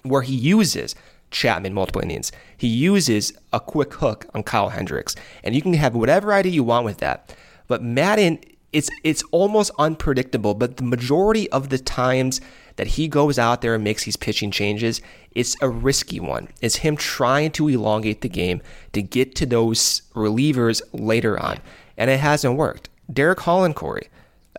where 0.04 0.22
he 0.22 0.36
uses 0.36 0.94
Chapman 1.32 1.74
multiple 1.74 2.02
innings. 2.02 2.32
He 2.58 2.68
uses 2.68 3.34
a 3.54 3.60
quick 3.60 3.94
hook 3.96 4.26
on 4.34 4.44
Kyle 4.44 4.70
Hendricks, 4.70 5.15
and 5.44 5.56
you 5.56 5.62
can 5.62 5.74
have 5.74 5.96
whatever 5.96 6.34
idea 6.34 6.52
you 6.52 6.63
want 6.63 6.86
with 6.86 6.98
that. 6.98 7.36
But 7.68 7.84
Maddon, 7.84 8.39
it's 8.74 8.89
it's 9.04 9.24
almost 9.32 9.72
unpredictable. 9.78 10.54
But 10.54 10.78
the 10.78 10.84
majority 10.84 11.50
of 11.52 11.70
the 11.70 11.78
times 11.78 12.42
that 12.76 12.88
he 12.88 13.08
goes 13.08 13.38
out 13.38 13.62
there 13.62 13.76
and 13.76 13.84
makes 13.84 14.06
these 14.06 14.15
pitching 14.15 14.52
changes, 14.52 15.02
it's 15.32 15.56
a 15.62 15.70
risky 15.70 16.20
one. 16.20 16.48
It's 16.62 16.78
him 16.78 16.96
trying 16.96 17.52
to 17.52 17.68
elongate 17.68 18.22
the 18.22 18.30
game 18.30 18.62
to 18.94 19.02
get 19.02 19.36
to 19.36 19.46
those 19.46 20.04
relievers 20.15 20.82
later 20.94 21.39
on, 21.39 21.60
and 21.98 22.10
it 22.10 22.20
hasn't 22.20 22.58
worked. 22.58 22.89
Derek 23.12 23.42
Holland, 23.42 23.76
Corey, 23.76 24.10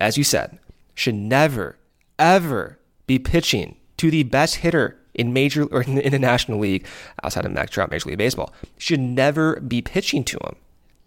as 0.01 0.19
you 0.19 0.25
said, 0.25 0.59
should 0.95 1.15
never, 1.15 1.77
ever 2.19 2.79
be 3.07 3.19
pitching 3.19 3.77
to 3.97 4.11
the 4.11 4.23
best 4.25 4.57
hitter 4.57 5.00
in 5.21 5.35
major 5.35 5.67
or 5.67 5.83
in 5.83 6.11
the 6.11 6.19
National 6.19 6.59
League 6.59 6.87
outside 7.23 7.45
of 7.45 7.53
Max 7.53 7.71
Trout, 7.71 7.91
Major 7.91 8.09
League 8.09 8.19
Baseball, 8.19 8.53
should 8.79 9.01
never 9.01 9.61
be 9.61 9.83
pitching 9.83 10.25
to 10.25 10.39
him. 10.39 10.57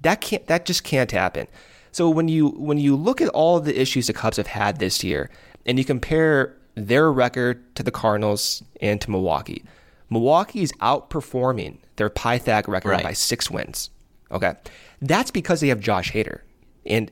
That 0.02 0.22
can't. 0.22 0.46
That 0.48 0.66
just 0.66 0.84
can't 0.84 1.12
happen. 1.12 1.48
So 1.92 2.10
when 2.10 2.28
you 2.28 2.50
when 2.50 2.78
you 2.78 2.96
look 2.96 3.22
at 3.22 3.30
all 3.30 3.60
the 3.60 3.80
issues 3.80 4.08
the 4.08 4.14
Cubs 4.14 4.38
have 4.38 4.48
had 4.48 4.78
this 4.78 5.04
year, 5.04 5.32
and 5.66 5.80
you 5.80 5.86
compare 5.86 6.56
their 6.76 7.12
record 7.12 7.76
to 7.76 7.84
the 7.84 7.92
Cardinals 7.92 8.64
and 8.82 9.02
to 9.02 9.10
Milwaukee, 9.10 9.64
Milwaukee 10.10 10.62
is 10.62 10.72
outperforming 10.74 11.80
their 11.96 12.10
Pythag 12.10 12.68
record 12.68 12.90
right. 12.90 13.04
by 13.04 13.14
six 13.14 13.50
wins. 13.50 13.90
Okay, 14.32 14.54
that's 15.02 15.32
because 15.32 15.60
they 15.60 15.70
have 15.70 15.80
Josh 15.80 16.12
Hader, 16.12 16.42
and 16.86 17.10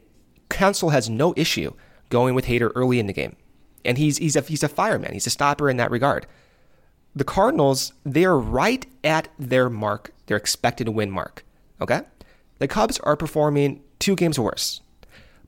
Counsell 0.50 0.90
has 0.90 1.10
no 1.10 1.34
issue 1.36 1.74
going 2.10 2.36
with 2.36 2.46
Hader 2.46 2.72
early 2.76 3.00
in 3.00 3.08
the 3.08 3.14
game, 3.14 3.36
and 3.84 3.98
he's 3.98 4.18
he's 4.18 4.36
a 4.36 4.42
he's 4.42 4.62
a 4.62 4.70
fireman. 4.70 5.14
He's 5.14 5.28
a 5.28 5.32
stopper 5.32 5.68
in 5.68 5.78
that 5.78 5.90
regard 5.90 6.28
the 7.16 7.24
Cardinals, 7.24 7.94
they 8.06 8.26
are 8.26 8.40
right 8.40 8.86
at 9.04 9.28
their 9.38 9.70
mark, 9.70 10.14
their 10.28 10.38
expected 10.38 10.90
win 10.90 11.12
mark. 11.12 11.44
Okay? 11.80 12.02
The 12.60 12.68
Cubs 12.68 13.00
are 13.00 13.18
performing 13.18 13.82
two 14.00 14.16
games 14.16 14.40
worse. 14.40 14.82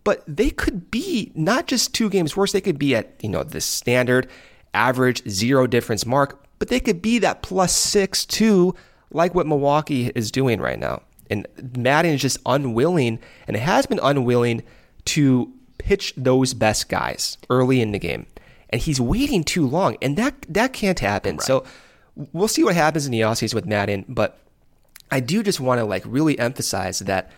But 0.03 0.23
they 0.27 0.49
could 0.49 0.91
be 0.91 1.31
not 1.35 1.67
just 1.67 1.93
two 1.93 2.09
games 2.09 2.35
worse, 2.35 2.51
they 2.51 2.61
could 2.61 2.79
be 2.79 2.95
at, 2.95 3.15
you 3.21 3.29
know, 3.29 3.43
the 3.43 3.61
standard 3.61 4.29
average 4.73 5.27
zero 5.29 5.67
difference 5.67 6.05
mark, 6.05 6.43
but 6.59 6.67
they 6.67 6.79
could 6.79 7.01
be 7.01 7.19
that 7.19 7.41
plus 7.41 7.73
six 7.73 8.25
two, 8.25 8.75
like 9.11 9.33
what 9.33 9.47
Milwaukee 9.47 10.11
is 10.15 10.31
doing 10.31 10.59
right 10.59 10.79
now. 10.79 11.01
And 11.29 11.47
Maddon 11.77 12.13
is 12.13 12.21
just 12.21 12.37
unwilling 12.45 13.19
and 13.47 13.55
has 13.55 13.85
been 13.85 13.99
unwilling 14.03 14.63
to 15.05 15.53
pitch 15.77 16.13
those 16.17 16.53
best 16.53 16.89
guys 16.89 17.37
early 17.49 17.81
in 17.81 17.91
the 17.91 17.99
game. 17.99 18.25
And 18.73 18.81
he's 18.81 18.99
waiting 18.99 19.43
too 19.43 19.65
long, 19.65 19.95
and 20.01 20.17
that 20.17 20.33
that 20.49 20.73
can't 20.73 20.99
happen. 20.99 21.37
Right. 21.37 21.45
So 21.45 21.63
we'll 22.15 22.47
see 22.47 22.63
what 22.63 22.75
happens 22.75 23.05
in 23.05 23.11
the 23.11 23.21
offseason 23.21 23.53
with 23.53 23.65
Maddon, 23.65 24.03
but 24.09 24.39
I 25.11 25.19
do 25.19 25.43
just 25.43 25.59
want 25.59 25.79
to 25.79 25.85
like 25.85 26.03
really 26.05 26.37
emphasize 26.39 26.99
that 26.99 27.31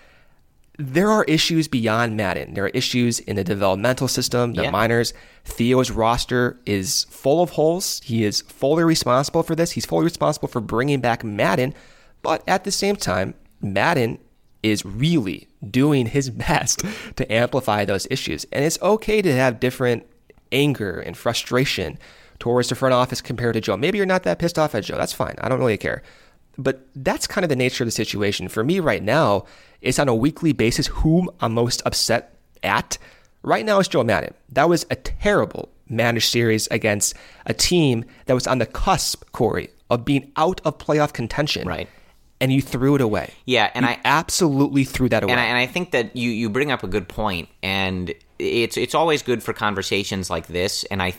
there 0.78 1.10
are 1.10 1.24
issues 1.26 1.68
beyond 1.68 2.18
Maddon. 2.18 2.54
There 2.54 2.66
are 2.66 2.70
issues 2.70 3.20
in 3.20 3.36
the 3.36 3.44
developmental 3.44 4.08
system, 4.08 4.54
the 4.54 4.64
yeah. 4.64 4.72
minors. 4.72 5.14
Theo's 5.46 5.92
roster 5.92 6.60
is 6.66 7.06
full 7.10 7.42
of 7.42 7.52
holes. 7.52 8.02
He 8.04 8.24
is 8.24 8.42
fully 8.42 8.84
responsible 8.84 9.44
for 9.44 9.56
this. 9.56 9.72
He's 9.72 9.86
fully 9.86 10.04
responsible 10.04 10.48
for 10.48 10.62
bringing 10.62 11.00
back 11.00 11.24
Maddon, 11.24 11.74
But 12.22 12.44
at 12.48 12.64
the 12.64 12.72
same 12.72 12.96
time, 12.96 13.36
Maddon 13.62 14.20
is 14.64 14.84
really 14.86 15.48
doing 15.70 16.08
his 16.08 16.30
best 16.48 16.84
to 17.16 17.32
amplify 17.32 17.86
those 17.86 18.08
issues. 18.10 18.46
And 18.52 18.66
it's 18.66 18.82
okay 18.82 19.22
to 19.22 19.34
have 19.34 19.60
different 19.60 20.06
anger 20.56 21.00
and 21.00 21.16
frustration 21.16 22.00
towards 22.40 22.70
the 22.70 22.76
front 22.76 22.94
office 22.94 23.22
compared 23.22 23.54
to 23.54 23.62
Joe. 23.62 23.78
Maybe 23.78 23.98
you're 23.98 24.08
not 24.08 24.24
that 24.24 24.40
pissed 24.40 24.58
off 24.58 24.74
at 24.74 24.86
Joe. 24.86 24.98
That's 24.98 25.14
fine. 25.14 25.36
I 25.40 25.50
don't 25.50 25.60
really 25.60 25.78
care. 25.78 26.02
But 26.58 26.88
that's 26.96 27.28
kind 27.28 27.44
of 27.44 27.50
the 27.50 27.56
nature 27.56 27.84
of 27.84 27.88
the 27.88 27.92
situation. 27.92 28.48
For 28.48 28.64
me 28.64 28.80
right 28.80 29.04
now, 29.04 29.46
it's 29.82 30.00
on 30.00 30.08
a 30.08 30.16
weekly 30.16 30.54
basis 30.54 30.88
whom 30.88 31.30
I'm 31.42 31.54
most 31.54 31.82
upset 31.86 32.38
at. 32.64 32.98
Right 33.44 33.66
now, 33.66 33.80
it's 33.80 33.90
Joe 33.90 34.04
Maddon. 34.04 34.34
That 34.50 34.70
was 34.70 34.86
a 34.90 34.96
terrible 34.96 35.70
managed 35.88 36.30
series 36.30 36.68
against 36.68 37.14
a 37.46 37.54
team 37.54 38.06
that 38.26 38.34
was 38.34 38.48
on 38.48 38.58
the 38.58 38.66
cusp, 38.66 39.24
Corey, 39.34 39.70
of 39.90 40.06
being 40.06 40.32
out 40.36 40.62
of 40.66 40.78
playoff 40.78 41.14
contention. 41.14 41.68
Right. 41.68 41.88
And 42.42 42.52
you 42.52 42.62
threw 42.62 42.96
it 42.96 43.02
away. 43.02 43.34
Yeah, 43.46 43.72
and 43.74 43.86
you 43.86 43.92
I 43.92 44.00
absolutely 44.04 44.84
threw 44.84 45.08
that 45.10 45.24
away. 45.24 45.32
And 45.32 45.40
I, 45.40 45.46
and 45.46 45.58
I 45.58 45.68
think 45.68 45.92
that 45.92 46.16
you 46.16 46.30
you 46.30 46.50
bring 46.50 46.70
up 46.70 46.84
a 46.84 46.88
good 46.88 47.08
point, 47.08 47.48
and 47.64 48.14
it's 48.40 48.76
it's 48.76 48.94
always 48.94 49.22
good 49.22 49.42
for 49.42 49.54
conversations 49.54 50.30
like 50.30 50.48
this. 50.48 50.84
And 50.86 51.02
I, 51.02 51.14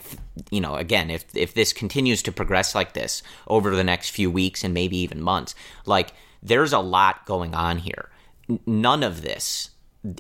you 0.50 0.60
know, 0.60 0.74
again, 0.74 1.10
if 1.10 1.24
if 1.34 1.54
this 1.54 1.72
continues 1.72 2.22
to 2.24 2.32
progress 2.32 2.74
like 2.74 2.92
this 2.92 3.22
over 3.46 3.74
the 3.74 3.84
next 3.84 4.10
few 4.10 4.30
weeks 4.30 4.62
and 4.62 4.74
maybe 4.74 4.98
even 4.98 5.22
months, 5.22 5.54
like 5.86 6.12
there's 6.42 6.74
a 6.74 6.78
lot 6.78 7.24
going 7.24 7.54
on 7.54 7.78
here 7.78 8.10
none 8.66 9.02
of 9.02 9.22
this 9.22 9.70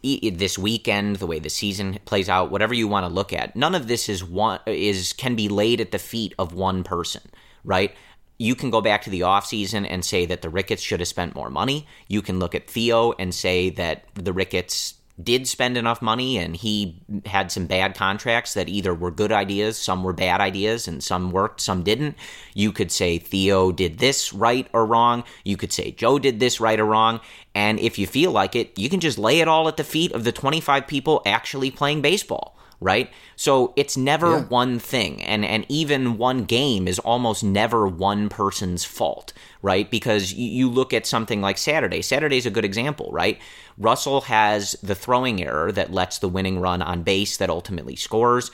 this 0.02 0.58
weekend 0.58 1.16
the 1.16 1.26
way 1.26 1.38
the 1.38 1.48
season 1.48 1.96
plays 2.04 2.28
out 2.28 2.50
whatever 2.50 2.74
you 2.74 2.88
want 2.88 3.06
to 3.06 3.12
look 3.12 3.32
at 3.32 3.54
none 3.54 3.74
of 3.74 3.86
this 3.86 4.08
is 4.08 4.24
one 4.24 4.58
is 4.66 5.12
can 5.12 5.36
be 5.36 5.48
laid 5.48 5.80
at 5.80 5.92
the 5.92 5.98
feet 5.98 6.34
of 6.38 6.52
one 6.52 6.82
person 6.82 7.22
right 7.62 7.94
you 8.38 8.54
can 8.54 8.70
go 8.70 8.80
back 8.80 9.02
to 9.02 9.10
the 9.10 9.20
offseason 9.20 9.86
and 9.88 10.04
say 10.04 10.26
that 10.26 10.42
the 10.42 10.50
Ricketts 10.50 10.82
should 10.82 11.00
have 11.00 11.08
spent 11.08 11.34
more 11.34 11.50
money. 11.50 11.86
You 12.08 12.22
can 12.22 12.38
look 12.38 12.54
at 12.54 12.68
Theo 12.68 13.12
and 13.12 13.34
say 13.34 13.70
that 13.70 14.04
the 14.14 14.32
Ricketts 14.32 14.94
did 15.22 15.48
spend 15.48 15.78
enough 15.78 16.02
money 16.02 16.36
and 16.36 16.54
he 16.54 17.00
had 17.24 17.50
some 17.50 17.66
bad 17.66 17.94
contracts 17.94 18.52
that 18.52 18.68
either 18.68 18.94
were 18.94 19.10
good 19.10 19.32
ideas, 19.32 19.78
some 19.78 20.04
were 20.04 20.12
bad 20.12 20.40
ideas, 20.42 20.86
and 20.86 21.02
some 21.02 21.30
worked, 21.30 21.60
some 21.60 21.82
didn't. 21.82 22.16
You 22.52 22.70
could 22.70 22.92
say 22.92 23.18
Theo 23.18 23.72
did 23.72 23.98
this 23.98 24.34
right 24.34 24.68
or 24.74 24.84
wrong. 24.84 25.24
You 25.42 25.56
could 25.56 25.72
say 25.72 25.90
Joe 25.92 26.18
did 26.18 26.38
this 26.38 26.60
right 26.60 26.78
or 26.78 26.84
wrong. 26.84 27.20
And 27.54 27.80
if 27.80 27.98
you 27.98 28.06
feel 28.06 28.30
like 28.30 28.54
it, 28.54 28.78
you 28.78 28.90
can 28.90 29.00
just 29.00 29.18
lay 29.18 29.40
it 29.40 29.48
all 29.48 29.68
at 29.68 29.78
the 29.78 29.84
feet 29.84 30.12
of 30.12 30.24
the 30.24 30.32
25 30.32 30.86
people 30.86 31.22
actually 31.24 31.70
playing 31.70 32.02
baseball 32.02 32.56
right? 32.80 33.10
So 33.36 33.72
it's 33.76 33.96
never 33.96 34.38
yeah. 34.38 34.44
one 34.44 34.78
thing. 34.78 35.22
And 35.22 35.44
and 35.44 35.64
even 35.68 36.18
one 36.18 36.44
game 36.44 36.86
is 36.88 36.98
almost 36.98 37.42
never 37.42 37.86
one 37.86 38.28
person's 38.28 38.84
fault, 38.84 39.32
right? 39.62 39.90
Because 39.90 40.32
you, 40.32 40.68
look 40.68 40.92
at 40.92 41.06
something 41.06 41.40
like 41.40 41.58
Saturday. 41.58 42.02
Saturday's 42.02 42.46
a 42.46 42.50
good 42.50 42.64
example, 42.64 43.08
right? 43.12 43.38
Russell 43.78 44.22
has 44.22 44.72
the 44.82 44.94
throwing 44.94 45.42
error 45.42 45.72
that 45.72 45.92
lets 45.92 46.18
the 46.18 46.28
winning 46.28 46.58
run 46.58 46.82
on 46.82 47.02
base 47.02 47.36
that 47.38 47.50
ultimately 47.50 47.96
scores. 47.96 48.50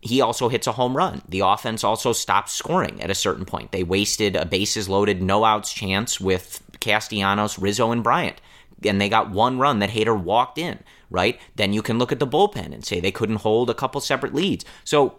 He 0.00 0.20
also 0.20 0.48
hits 0.48 0.66
a 0.66 0.72
home 0.72 0.96
run. 0.96 1.22
The 1.28 1.40
offense 1.40 1.84
also 1.84 2.12
stops 2.12 2.52
scoring 2.52 3.00
at 3.00 3.10
a 3.10 3.14
certain 3.14 3.44
point. 3.44 3.70
They 3.70 3.84
wasted 3.84 4.34
a 4.34 4.44
bases 4.44 4.88
loaded, 4.88 5.22
no 5.22 5.44
outs 5.44 5.72
chance 5.72 6.20
with 6.20 6.60
Castellanos, 6.80 7.58
Rizzo, 7.58 7.92
and 7.92 8.02
Bryant. 8.02 8.40
And 8.84 9.00
they 9.00 9.08
got 9.08 9.30
one 9.30 9.58
run 9.58 9.78
that 9.78 9.90
Hader 9.90 10.20
walked 10.20 10.58
in 10.58 10.80
right? 11.12 11.38
Then 11.54 11.72
you 11.72 11.82
can 11.82 11.98
look 11.98 12.10
at 12.10 12.18
the 12.18 12.26
bullpen 12.26 12.72
and 12.72 12.84
say 12.84 12.98
they 12.98 13.12
couldn't 13.12 13.36
hold 13.36 13.70
a 13.70 13.74
couple 13.74 14.00
separate 14.00 14.34
leads. 14.34 14.64
So 14.84 15.18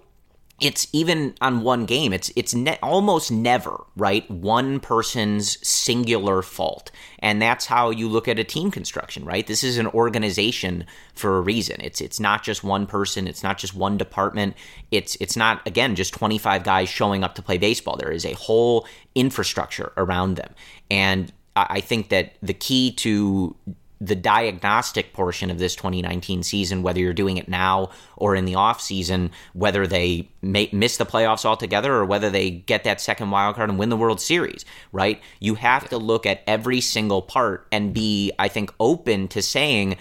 it's 0.62 0.88
even 0.94 1.34
on 1.42 1.64
one 1.64 1.86
game 1.86 2.14
it's 2.14 2.32
it's 2.36 2.54
ne- 2.54 2.78
almost 2.84 3.32
never 3.32 3.86
right 3.96 4.30
one 4.30 4.80
person's 4.80 5.66
singular 5.68 6.42
fault. 6.42 6.92
And 7.20 7.42
that's 7.42 7.66
how 7.66 7.90
you 7.90 8.08
look 8.08 8.28
at 8.28 8.40
a 8.40 8.44
team 8.44 8.70
construction 8.70 9.26
right? 9.26 9.46
This 9.46 9.64
is 9.64 9.78
an 9.78 9.88
organization 9.88 10.86
for 11.16 11.38
a 11.38 11.42
reason. 11.42 11.78
It's 11.82 12.02
it's 12.02 12.20
not 12.20 12.44
just 12.44 12.64
one 12.64 12.86
person 12.86 13.28
it's 13.28 13.44
not 13.44 13.58
just 13.58 13.74
one 13.74 13.98
department. 13.98 14.56
It's 14.92 15.16
it's 15.20 15.36
not 15.36 15.66
again 15.68 15.96
just 15.96 16.14
25 16.14 16.64
guys 16.64 16.88
showing 16.88 17.24
up 17.24 17.36
to 17.36 17.42
play 17.42 17.58
baseball. 17.58 17.98
There 17.98 18.12
is 18.12 18.26
a 18.26 18.34
whole 18.34 18.88
infrastructure 19.16 19.92
around 19.98 20.36
them. 20.36 20.54
And 20.90 21.34
I 21.56 21.82
think 21.82 22.10
that 22.10 22.34
the 22.42 22.54
key 22.54 22.92
to 22.94 23.56
the 24.06 24.16
diagnostic 24.16 25.14
portion 25.14 25.50
of 25.50 25.60
this 25.60 25.76
2019 25.76 26.44
season, 26.44 26.84
whether 26.84 27.00
you're 27.00 27.14
doing 27.14 27.38
it 27.38 27.48
now 27.48 27.90
or 28.18 28.36
in 28.36 28.46
the 28.46 28.56
off 28.56 28.82
season, 28.82 29.32
whether 29.54 29.88
they 29.88 30.30
may 30.42 30.70
miss 30.74 30.98
the 30.98 31.06
playoffs 31.06 31.46
altogether 31.46 31.94
or 31.94 32.04
whether 32.04 32.30
they 32.30 32.50
get 32.50 32.84
that 32.84 33.00
second 33.00 33.32
wild 33.32 33.56
card 33.56 33.70
and 33.70 33.80
win 33.80 33.90
the 33.90 33.98
World 33.98 34.20
Series, 34.20 34.66
right? 34.92 35.22
You 35.40 35.56
have 35.56 35.88
to 35.90 35.98
look 35.98 36.26
at 36.26 36.44
every 36.46 36.82
single 36.82 37.22
part 37.22 37.66
and 37.72 37.94
be, 37.94 38.32
I 38.38 38.50
think, 38.50 38.74
open 38.80 39.30
to 39.30 39.42
saying, 39.42 39.98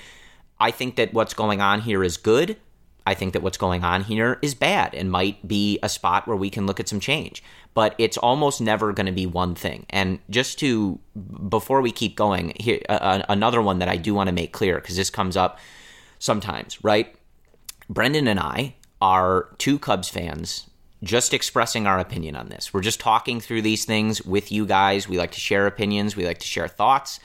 I 0.58 0.72
think 0.72 0.96
that 0.96 1.14
what's 1.14 1.34
going 1.34 1.60
on 1.60 1.80
here 1.80 2.02
is 2.02 2.16
good. 2.16 2.56
I 3.06 3.14
think 3.14 3.32
that 3.32 3.42
what's 3.42 3.58
going 3.58 3.84
on 3.84 4.04
here 4.04 4.38
is 4.42 4.54
bad 4.54 4.94
and 4.94 5.10
might 5.10 5.46
be 5.46 5.78
a 5.82 5.88
spot 5.88 6.26
where 6.26 6.36
we 6.36 6.50
can 6.50 6.66
look 6.66 6.80
at 6.80 6.88
some 6.88 7.00
change. 7.00 7.42
But 7.74 7.94
it's 7.98 8.16
almost 8.16 8.60
never 8.60 8.92
going 8.92 9.06
to 9.06 9.12
be 9.12 9.26
one 9.26 9.54
thing. 9.54 9.86
And 9.90 10.18
just 10.30 10.58
to, 10.60 10.98
before 11.48 11.80
we 11.80 11.90
keep 11.90 12.16
going, 12.16 12.52
here 12.60 12.80
uh, 12.88 13.22
another 13.28 13.62
one 13.62 13.78
that 13.78 13.88
I 13.88 13.96
do 13.96 14.14
want 14.14 14.28
to 14.28 14.32
make 14.32 14.52
clear 14.52 14.76
because 14.76 14.96
this 14.96 15.10
comes 15.10 15.36
up 15.36 15.58
sometimes, 16.18 16.82
right? 16.84 17.14
Brendan 17.88 18.28
and 18.28 18.38
I 18.38 18.74
are 19.00 19.48
two 19.58 19.78
Cubs 19.78 20.08
fans 20.08 20.68
just 21.02 21.34
expressing 21.34 21.86
our 21.86 21.98
opinion 21.98 22.36
on 22.36 22.48
this. 22.48 22.72
We're 22.72 22.80
just 22.80 23.00
talking 23.00 23.40
through 23.40 23.62
these 23.62 23.84
things 23.84 24.22
with 24.22 24.52
you 24.52 24.64
guys. 24.66 25.08
We 25.08 25.18
like 25.18 25.32
to 25.32 25.40
share 25.40 25.66
opinions, 25.66 26.14
we 26.16 26.24
like 26.24 26.38
to 26.38 26.46
share 26.46 26.68
thoughts. 26.68 27.18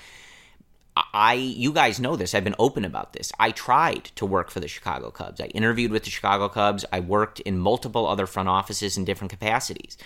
I 1.14 1.34
you 1.34 1.72
guys 1.72 2.00
know 2.00 2.16
this. 2.16 2.34
I've 2.34 2.44
been 2.44 2.56
open 2.60 2.86
about 2.86 3.14
this. 3.14 3.32
I 3.40 3.52
tried 3.52 4.06
to 4.16 4.26
work 4.26 4.50
for 4.50 4.60
the 4.60 4.68
Chicago 4.68 5.12
Cubs. 5.12 5.42
I 5.42 5.46
interviewed 5.48 5.92
with 5.92 6.04
the 6.04 6.10
Chicago 6.10 6.50
Cubs. 6.50 6.86
I 6.92 7.00
worked 7.00 7.40
in 7.42 7.58
multiple 7.58 8.08
other 8.08 8.28
front 8.28 8.50
offices 8.50 8.98
in 8.98 9.06
different 9.06 9.32
capacities. 9.32 9.98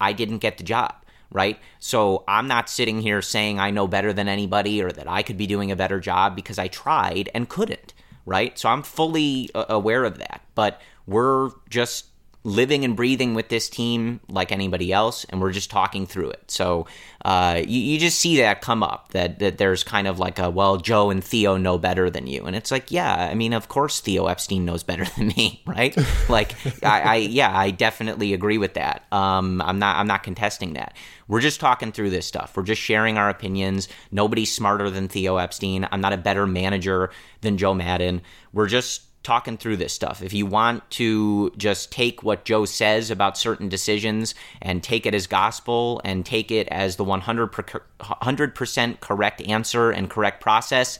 I 0.00 0.12
didn't 0.12 0.38
get 0.38 0.58
the 0.58 0.64
job, 0.64 0.94
right? 1.30 1.58
So 1.78 2.24
I'm 2.26 2.48
not 2.48 2.68
sitting 2.68 3.00
here 3.00 3.22
saying 3.22 3.60
I 3.60 3.70
know 3.70 3.86
better 3.86 4.12
than 4.12 4.28
anybody 4.28 4.82
or 4.82 4.90
that 4.92 5.08
I 5.08 5.22
could 5.22 5.36
be 5.36 5.46
doing 5.46 5.70
a 5.70 5.76
better 5.76 6.00
job 6.00 6.34
because 6.34 6.58
I 6.58 6.68
tried 6.68 7.28
and 7.34 7.48
couldn't, 7.48 7.94
right? 8.26 8.58
So 8.58 8.68
I'm 8.68 8.82
fully 8.82 9.50
aware 9.54 10.04
of 10.04 10.18
that. 10.18 10.42
But 10.54 10.80
we're 11.06 11.50
just 11.68 12.06
living 12.44 12.84
and 12.84 12.96
breathing 12.96 13.34
with 13.34 13.48
this 13.48 13.68
team 13.68 14.20
like 14.28 14.50
anybody 14.50 14.92
else, 14.92 15.24
and 15.28 15.40
we're 15.40 15.52
just 15.52 15.70
talking 15.70 16.06
through 16.06 16.30
it. 16.30 16.50
So 16.50 16.86
uh, 17.24 17.62
you, 17.64 17.80
you, 17.80 17.98
just 18.00 18.18
see 18.18 18.38
that 18.38 18.60
come 18.60 18.82
up 18.82 19.12
that, 19.12 19.38
that 19.38 19.58
there's 19.58 19.84
kind 19.84 20.08
of 20.08 20.18
like 20.18 20.40
a, 20.40 20.50
well, 20.50 20.76
Joe 20.76 21.10
and 21.10 21.22
Theo 21.22 21.56
know 21.56 21.78
better 21.78 22.10
than 22.10 22.26
you. 22.26 22.44
And 22.44 22.56
it's 22.56 22.72
like, 22.72 22.90
yeah, 22.90 23.14
I 23.30 23.34
mean, 23.34 23.52
of 23.52 23.68
course 23.68 24.00
Theo 24.00 24.26
Epstein 24.26 24.64
knows 24.64 24.82
better 24.82 25.04
than 25.16 25.28
me, 25.28 25.62
right? 25.66 25.96
like, 26.28 26.54
I, 26.84 27.00
I, 27.00 27.16
yeah, 27.16 27.56
I 27.56 27.70
definitely 27.70 28.32
agree 28.32 28.58
with 28.58 28.74
that. 28.74 29.04
Um, 29.12 29.62
I'm 29.62 29.78
not, 29.78 29.96
I'm 29.96 30.08
not 30.08 30.24
contesting 30.24 30.72
that. 30.72 30.96
We're 31.28 31.40
just 31.40 31.60
talking 31.60 31.92
through 31.92 32.10
this 32.10 32.26
stuff. 32.26 32.56
We're 32.56 32.64
just 32.64 32.82
sharing 32.82 33.18
our 33.18 33.30
opinions. 33.30 33.88
Nobody's 34.10 34.52
smarter 34.52 34.90
than 34.90 35.06
Theo 35.06 35.36
Epstein. 35.36 35.86
I'm 35.92 36.00
not 36.00 36.12
a 36.12 36.18
better 36.18 36.46
manager 36.46 37.10
than 37.40 37.56
Joe 37.56 37.72
Maddon. 37.72 38.20
We're 38.52 38.66
just 38.66 39.02
talking 39.22 39.56
through 39.56 39.76
this 39.76 39.92
stuff. 39.92 40.22
If 40.22 40.32
you 40.32 40.46
want 40.46 40.88
to 40.92 41.52
just 41.56 41.92
take 41.92 42.22
what 42.22 42.44
Joe 42.44 42.64
says 42.64 43.10
about 43.10 43.38
certain 43.38 43.68
decisions 43.68 44.34
and 44.60 44.82
take 44.82 45.06
it 45.06 45.14
as 45.14 45.26
gospel 45.26 46.00
and 46.04 46.26
take 46.26 46.50
it 46.50 46.68
as 46.68 46.96
the 46.96 47.04
100% 47.04 49.00
correct 49.00 49.42
answer 49.42 49.90
and 49.90 50.10
correct 50.10 50.40
process, 50.40 50.98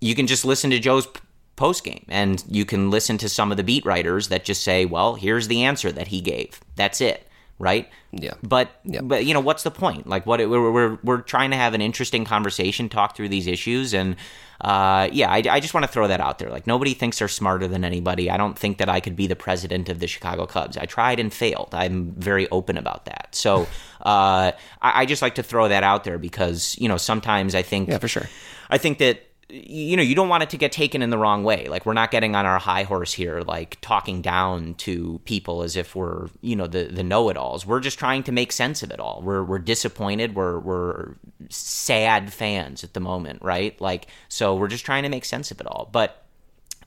you 0.00 0.14
can 0.14 0.26
just 0.26 0.44
listen 0.44 0.70
to 0.70 0.78
Joe's 0.78 1.08
post 1.56 1.84
game 1.84 2.04
and 2.08 2.44
you 2.48 2.64
can 2.64 2.90
listen 2.90 3.18
to 3.18 3.28
some 3.28 3.50
of 3.50 3.56
the 3.56 3.64
beat 3.64 3.84
writers 3.84 4.28
that 4.28 4.44
just 4.44 4.62
say, 4.62 4.84
well, 4.84 5.14
here's 5.14 5.48
the 5.48 5.64
answer 5.64 5.90
that 5.90 6.08
he 6.08 6.20
gave. 6.20 6.60
That's 6.76 7.00
it. 7.00 7.25
Right? 7.58 7.88
Yeah. 8.12 8.34
But 8.42 8.70
yeah. 8.84 9.00
but 9.00 9.24
you 9.24 9.34
know 9.34 9.40
what's 9.40 9.62
the 9.62 9.70
point? 9.70 10.06
Like 10.06 10.26
what 10.26 10.40
we're 10.40 10.70
we're 10.70 10.98
we're 11.02 11.20
trying 11.20 11.50
to 11.50 11.56
have 11.56 11.74
an 11.74 11.80
interesting 11.80 12.24
conversation, 12.24 12.88
talk 12.88 13.16
through 13.16 13.28
these 13.28 13.46
issues, 13.46 13.94
and 13.94 14.16
uh, 14.60 15.08
yeah, 15.12 15.30
I, 15.30 15.42
I 15.48 15.60
just 15.60 15.74
want 15.74 15.84
to 15.84 15.92
throw 15.92 16.08
that 16.08 16.20
out 16.20 16.38
there. 16.38 16.50
Like 16.50 16.66
nobody 16.66 16.94
thinks 16.94 17.18
they're 17.18 17.28
smarter 17.28 17.68
than 17.68 17.84
anybody. 17.84 18.30
I 18.30 18.36
don't 18.36 18.58
think 18.58 18.78
that 18.78 18.88
I 18.88 19.00
could 19.00 19.16
be 19.16 19.26
the 19.26 19.36
president 19.36 19.88
of 19.88 20.00
the 20.00 20.06
Chicago 20.06 20.46
Cubs. 20.46 20.76
I 20.76 20.86
tried 20.86 21.20
and 21.20 21.32
failed. 21.32 21.70
I'm 21.72 22.12
very 22.12 22.48
open 22.50 22.76
about 22.76 23.06
that. 23.06 23.28
So 23.32 23.62
uh, 24.00 24.52
I, 24.82 25.02
I 25.02 25.06
just 25.06 25.22
like 25.22 25.36
to 25.36 25.42
throw 25.42 25.68
that 25.68 25.82
out 25.82 26.04
there 26.04 26.18
because 26.18 26.76
you 26.78 26.88
know 26.88 26.96
sometimes 26.96 27.54
I 27.54 27.62
think 27.62 27.88
Yeah, 27.88 27.98
for 27.98 28.08
sure. 28.08 28.28
I 28.68 28.78
think 28.78 28.98
that 28.98 29.22
you 29.48 29.96
know 29.96 30.02
you 30.02 30.14
don't 30.14 30.28
want 30.28 30.42
it 30.42 30.50
to 30.50 30.56
get 30.56 30.72
taken 30.72 31.02
in 31.02 31.10
the 31.10 31.18
wrong 31.18 31.44
way. 31.44 31.68
Like 31.68 31.86
we're 31.86 31.92
not 31.92 32.10
getting 32.10 32.34
on 32.34 32.46
our 32.46 32.58
high 32.58 32.82
horse 32.82 33.12
here 33.12 33.42
like 33.42 33.78
talking 33.80 34.20
down 34.20 34.74
to 34.74 35.20
people 35.24 35.62
as 35.62 35.76
if 35.76 35.94
we're 35.94 36.28
you 36.40 36.56
know 36.56 36.66
the 36.66 36.84
the 36.84 37.04
know-it-alls. 37.04 37.64
We're 37.64 37.80
just 37.80 37.98
trying 37.98 38.24
to 38.24 38.32
make 38.32 38.50
sense 38.52 38.82
of 38.82 38.90
it 38.90 38.98
all. 38.98 39.22
We're 39.22 39.44
we're 39.44 39.60
disappointed. 39.60 40.34
We're 40.34 40.58
we're 40.58 41.14
sad 41.48 42.32
fans 42.32 42.82
at 42.82 42.94
the 42.94 43.00
moment 43.00 43.40
right? 43.42 43.80
Like 43.80 44.08
so 44.28 44.56
we're 44.56 44.68
just 44.68 44.84
trying 44.84 45.04
to 45.04 45.08
make 45.08 45.24
sense 45.24 45.50
of 45.50 45.60
it 45.60 45.66
all. 45.66 45.88
But 45.92 46.22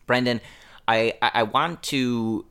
brendan 0.09 0.41
i 0.87 1.13
i 1.21 1.31
I 1.35 1.43
want 1.43 1.83
to 1.83 2.45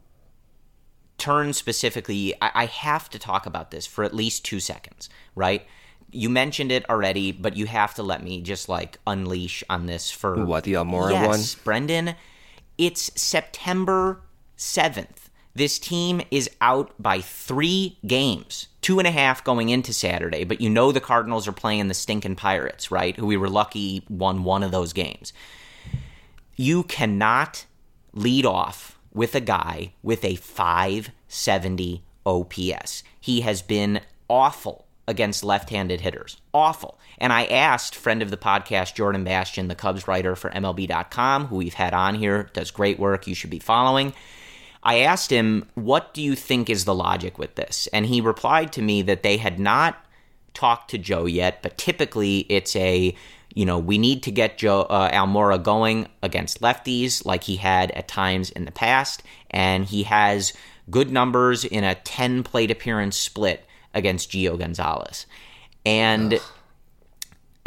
turn 1.18 1.53
specifically 1.53 2.33
I, 2.40 2.51
I 2.55 2.66
have 2.66 3.11
to 3.11 3.18
talk 3.18 3.44
about 3.44 3.73
this 3.73 3.87
for 3.87 4.05
at 4.05 4.14
least 4.14 4.44
two 4.44 4.61
seconds 4.61 5.11
right 5.35 5.66
you 6.11 6.29
mentioned 6.29 6.73
it 6.73 6.88
already, 6.88 7.33
but 7.33 7.57
you 7.57 7.66
have 7.66 7.94
to 7.94 8.03
let 8.03 8.23
me 8.23 8.40
just 8.40 8.68
like 8.68 8.99
unleash 9.07 9.62
on 9.68 9.87
this 9.87 10.11
for 10.11 10.44
What, 10.44 10.64
the 10.64 10.75
Almora 10.75 11.12
yes, 11.12 11.55
Brendan. 11.55 12.14
It's 12.77 13.11
September 13.21 14.23
seventh. 14.57 15.31
This 15.55 15.79
team 15.79 16.21
is 16.31 16.49
out 16.61 16.92
by 17.01 17.21
three 17.21 17.99
games, 18.07 18.68
two 18.81 18.99
and 18.99 19.09
a 19.09 19.11
half 19.11 19.42
going 19.42 19.71
into 19.71 19.92
Saturday. 19.92 20.44
But 20.44 20.61
you 20.61 20.71
know 20.71 20.92
the 20.92 21.01
Cardinals 21.01 21.49
are 21.49 21.53
playing 21.53 21.88
the 21.88 21.94
stinking 21.94 22.37
Pirates, 22.37 22.90
right? 22.90 23.16
Who 23.16 23.27
we 23.27 23.37
were 23.37 23.49
lucky 23.49 24.05
won 24.09 24.44
one 24.44 24.62
of 24.62 24.71
those 24.71 24.92
games. 24.92 25.33
You 26.57 26.85
cannot 26.85 27.66
lead 28.12 28.47
off 28.47 28.99
with 29.12 29.35
a 29.35 29.40
guy 29.40 29.94
with 30.03 30.25
a 30.25 30.37
570 30.37 32.03
OPS. 32.25 33.03
He 33.21 33.40
has 33.40 33.62
been 33.62 34.01
awful 34.29 34.88
against 35.09 35.42
left-handed 35.42 36.03
hitters. 36.03 36.37
Awful. 36.55 36.99
And 37.16 37.33
I 37.33 37.47
asked 37.47 37.97
friend 37.97 38.23
of 38.23 38.31
the 38.31 38.37
podcast 38.37 38.94
Jordan 38.94 39.25
Bastian, 39.25 39.66
the 39.66 39.75
Cubs 39.75 40.07
writer 40.07 40.37
for 40.37 40.51
MLB.com, 40.51 41.47
who 41.47 41.57
we've 41.57 41.75
had 41.75 41.94
on 41.94 42.14
here, 42.14 42.51
does 42.53 42.71
great 42.71 43.01
work, 43.01 43.27
you 43.27 43.35
should 43.35 43.51
be 43.51 43.59
following. 43.59 44.12
I 44.83 45.01
asked 45.01 45.31
him, 45.31 45.68
"What 45.75 46.14
do 46.14 46.23
you 46.23 46.37
think 46.37 46.71
is 46.71 46.85
the 46.85 46.94
logic 46.94 47.38
with 47.38 47.57
this?" 47.57 47.88
And 47.92 48.07
he 48.07 48.21
replied 48.21 48.73
to 48.75 48.83
me 48.83 49.03
that 49.03 49.25
they 49.25 49.38
had 49.38 49.59
not 49.59 49.97
talked 50.55 50.90
to 50.90 50.99
Joe 50.99 51.27
yet, 51.27 51.62
but 51.62 51.79
typically 51.79 52.40
it's 52.49 52.77
a 52.77 53.14
you 53.55 53.64
know, 53.64 53.79
we 53.79 53.99
need 53.99 54.23
to 54.25 54.31
get 54.31 54.59
Joe 54.59 54.83
uh, 54.83 55.11
Almora 55.11 55.61
going 55.61 56.07
against 56.23 56.61
lefties 56.61 57.25
like 57.25 57.42
he 57.44 57.57
had 57.57 57.90
at 57.92 58.07
times 58.07 58.51
in 58.51 58.66
the 58.66 58.71
past, 58.71 59.23
and 59.51 59.85
he 59.85 60.05
has 60.05 60.53
good 60.90 61.11
numbers 61.11 61.64
in 61.64 61.83
a 61.83 61.94
10 61.97 62.42
plate 62.44 62.71
appearance 62.71 63.16
split 63.16 63.64
against 63.99 64.31
Gio 64.31 64.59
Gonzalez. 64.59 65.27
And 65.85 66.41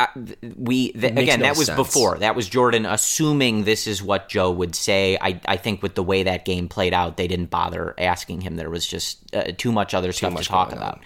th- 0.08 0.38
we 0.58 0.92
th- 0.94 1.14
again 1.14 1.40
no 1.40 1.46
that 1.46 1.58
was 1.58 1.68
sense. 1.68 1.76
before 1.76 2.18
that 2.20 2.36
was 2.36 2.48
Jordan 2.50 2.86
assuming 2.86 3.64
this 3.64 3.88
is 3.88 4.02
what 4.02 4.30
Joe 4.30 4.52
would 4.52 4.76
say. 4.76 5.18
I 5.22 5.40
I 5.46 5.58
think 5.58 5.84
with 5.84 5.96
the 5.96 6.04
way 6.04 6.24
that 6.24 6.46
game 6.46 6.68
played 6.68 6.94
out, 6.94 7.18
they 7.18 7.28
didn't 7.28 7.50
bother 7.50 7.94
asking 7.98 8.42
him. 8.42 8.56
There 8.56 8.70
was 8.70 8.86
just 8.88 9.36
uh, 9.36 9.52
too 9.58 9.72
much 9.72 9.94
other 9.94 10.12
stuff 10.12 10.34
much 10.34 10.44
to 10.44 10.50
talk 10.50 10.72
on. 10.72 10.78
about. 10.78 11.00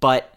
But 0.00 0.32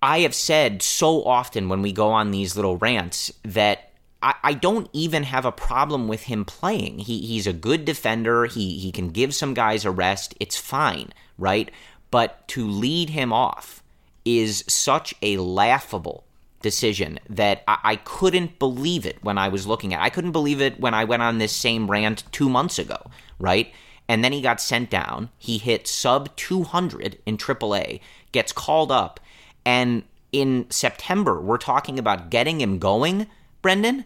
I 0.00 0.20
have 0.20 0.34
said 0.34 0.82
so 0.82 1.24
often 1.24 1.68
when 1.68 1.82
we 1.82 1.92
go 1.92 2.08
on 2.10 2.30
these 2.30 2.56
little 2.56 2.76
rants 2.76 3.32
that 3.44 3.92
I, 4.22 4.34
I 4.42 4.54
don't 4.54 4.88
even 4.92 5.24
have 5.24 5.44
a 5.44 5.52
problem 5.52 6.08
with 6.08 6.24
him 6.24 6.44
playing. 6.44 7.00
He 7.00 7.20
he's 7.20 7.46
a 7.46 7.52
good 7.52 7.84
defender. 7.84 8.46
He 8.46 8.78
he 8.78 8.92
can 8.92 9.10
give 9.10 9.34
some 9.34 9.54
guys 9.54 9.84
a 9.84 9.90
rest. 9.90 10.34
It's 10.40 10.56
fine, 10.56 11.12
right? 11.38 11.70
But 12.12 12.46
to 12.48 12.68
lead 12.68 13.10
him 13.10 13.32
off 13.32 13.82
is 14.24 14.62
such 14.68 15.14
a 15.20 15.38
laughable 15.38 16.22
decision 16.60 17.18
that 17.28 17.64
I, 17.66 17.78
I 17.82 17.96
couldn't 17.96 18.60
believe 18.60 19.04
it 19.04 19.18
when 19.22 19.38
I 19.38 19.48
was 19.48 19.66
looking 19.66 19.92
at. 19.92 20.00
it. 20.00 20.04
I 20.04 20.10
couldn't 20.10 20.30
believe 20.30 20.60
it 20.60 20.78
when 20.78 20.94
I 20.94 21.04
went 21.04 21.22
on 21.22 21.38
this 21.38 21.52
same 21.52 21.90
rant 21.90 22.22
two 22.30 22.48
months 22.48 22.78
ago, 22.78 23.10
right? 23.40 23.72
And 24.08 24.22
then 24.22 24.32
he 24.32 24.40
got 24.42 24.60
sent 24.60 24.90
down. 24.90 25.30
He 25.38 25.58
hit 25.58 25.88
sub 25.88 26.36
200 26.36 27.18
in 27.26 27.36
AAA, 27.36 28.00
gets 28.30 28.52
called 28.52 28.92
up, 28.92 29.18
and 29.64 30.04
in 30.32 30.66
September 30.70 31.40
we're 31.40 31.58
talking 31.58 31.98
about 31.98 32.30
getting 32.30 32.60
him 32.60 32.78
going, 32.78 33.26
Brendan. 33.62 34.04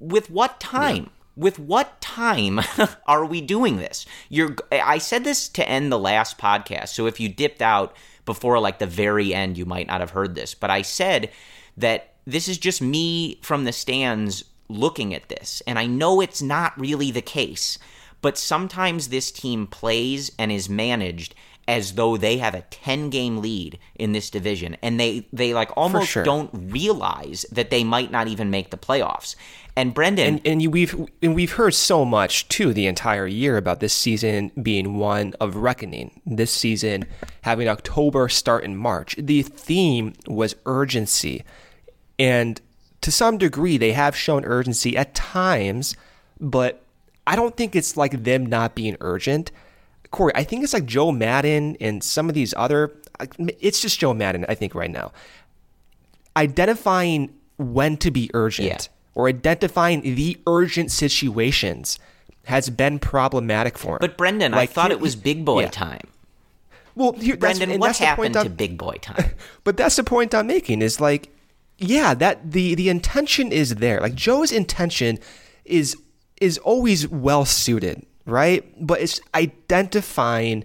With 0.00 0.30
what 0.30 0.60
time? 0.60 1.10
With 1.36 1.58
what 1.58 2.00
time 2.00 2.60
are 3.06 3.24
we 3.24 3.40
doing 3.40 3.76
this? 3.78 4.06
You're 4.28 4.56
I 4.70 4.98
said 4.98 5.24
this 5.24 5.48
to 5.50 5.68
end 5.68 5.90
the 5.90 5.98
last 5.98 6.38
podcast. 6.38 6.88
So 6.88 7.06
if 7.06 7.18
you 7.18 7.28
dipped 7.28 7.62
out 7.62 7.96
before 8.24 8.58
like 8.58 8.78
the 8.78 8.86
very 8.86 9.34
end, 9.34 9.58
you 9.58 9.66
might 9.66 9.86
not 9.86 10.00
have 10.00 10.10
heard 10.10 10.34
this, 10.34 10.54
but 10.54 10.70
I 10.70 10.82
said 10.82 11.30
that 11.76 12.14
this 12.26 12.48
is 12.48 12.58
just 12.58 12.80
me 12.80 13.38
from 13.42 13.64
the 13.64 13.72
stands 13.72 14.44
looking 14.68 15.14
at 15.14 15.28
this. 15.28 15.62
And 15.66 15.78
I 15.78 15.86
know 15.86 16.20
it's 16.20 16.40
not 16.40 16.78
really 16.78 17.10
the 17.10 17.22
case, 17.22 17.78
but 18.22 18.38
sometimes 18.38 19.08
this 19.08 19.30
team 19.30 19.66
plays 19.66 20.32
and 20.38 20.50
is 20.50 20.68
managed 20.68 21.34
as 21.66 21.94
though 21.94 22.16
they 22.16 22.38
have 22.38 22.54
a 22.54 22.62
10 22.62 23.10
game 23.10 23.38
lead 23.38 23.78
in 23.94 24.12
this 24.12 24.28
division 24.28 24.76
and 24.82 25.00
they 25.00 25.26
they 25.32 25.54
like 25.54 25.70
almost 25.76 26.10
sure. 26.10 26.22
don't 26.22 26.50
realize 26.52 27.46
that 27.50 27.70
they 27.70 27.82
might 27.82 28.10
not 28.10 28.28
even 28.28 28.50
make 28.50 28.70
the 28.70 28.76
playoffs. 28.76 29.34
And 29.76 29.92
Brendan 29.92 30.26
and 30.36 30.46
and 30.46 30.62
you, 30.62 30.70
we've 30.70 30.94
and 31.20 31.34
we've 31.34 31.52
heard 31.52 31.74
so 31.74 32.04
much 32.04 32.48
too 32.48 32.72
the 32.72 32.86
entire 32.86 33.26
year 33.26 33.56
about 33.56 33.80
this 33.80 33.92
season 33.92 34.52
being 34.62 34.98
one 34.98 35.34
of 35.40 35.56
reckoning. 35.56 36.20
This 36.24 36.52
season 36.52 37.06
having 37.42 37.68
October 37.68 38.28
start 38.28 38.62
in 38.62 38.76
March. 38.76 39.16
The 39.18 39.42
theme 39.42 40.12
was 40.28 40.54
urgency, 40.64 41.42
and 42.20 42.60
to 43.00 43.10
some 43.10 43.36
degree 43.36 43.76
they 43.76 43.92
have 43.92 44.14
shown 44.16 44.44
urgency 44.44 44.96
at 44.96 45.14
times, 45.14 45.96
but 46.38 46.82
I 47.26 47.34
don't 47.34 47.56
think 47.56 47.74
it's 47.74 47.96
like 47.96 48.22
them 48.22 48.46
not 48.46 48.76
being 48.76 48.96
urgent. 49.00 49.50
Corey, 50.12 50.32
I 50.36 50.44
think 50.44 50.62
it's 50.62 50.72
like 50.72 50.86
Joe 50.86 51.10
Maddon 51.10 51.76
and 51.80 52.02
some 52.02 52.28
of 52.28 52.34
these 52.36 52.54
other. 52.56 52.92
It's 53.58 53.80
just 53.80 53.98
Joe 53.98 54.14
Maddon, 54.14 54.46
I 54.48 54.54
think, 54.54 54.74
right 54.76 54.90
now. 54.90 55.12
Identifying 56.36 57.34
when 57.56 57.96
to 57.98 58.10
be 58.10 58.30
urgent 58.34 58.68
Yeah. 58.68 58.93
Or 59.14 59.28
identifying 59.28 60.02
the 60.02 60.38
urgent 60.46 60.90
situations 60.90 61.98
has 62.44 62.70
been 62.70 62.98
problematic 62.98 63.78
for 63.78 63.92
him. 63.92 63.98
But 64.00 64.16
Brendan, 64.16 64.54
I 64.54 64.66
thought 64.66 64.90
here- 64.90 64.98
it 64.98 65.00
was 65.00 65.16
big 65.16 65.44
boy 65.44 65.62
yeah. 65.62 65.70
time. 65.70 66.08
Well, 66.96 67.12
here, 67.12 67.36
Brendan, 67.36 67.80
what 67.80 67.96
happened 67.96 68.34
to 68.34 68.48
big 68.48 68.78
boy 68.78 68.98
time? 69.02 69.30
But 69.64 69.76
that's 69.76 69.96
the 69.96 70.04
point 70.04 70.34
I'm 70.34 70.46
making 70.46 70.80
is 70.80 71.00
like, 71.00 71.34
yeah, 71.78 72.14
that 72.14 72.52
the 72.52 72.76
the 72.76 72.88
intention 72.88 73.50
is 73.50 73.76
there. 73.76 74.00
Like 74.00 74.14
Joe's 74.14 74.52
intention 74.52 75.18
is 75.64 75.96
is 76.40 76.58
always 76.58 77.08
well 77.08 77.44
suited, 77.44 78.06
right? 78.26 78.64
But 78.84 79.00
it's 79.00 79.20
identifying 79.34 80.64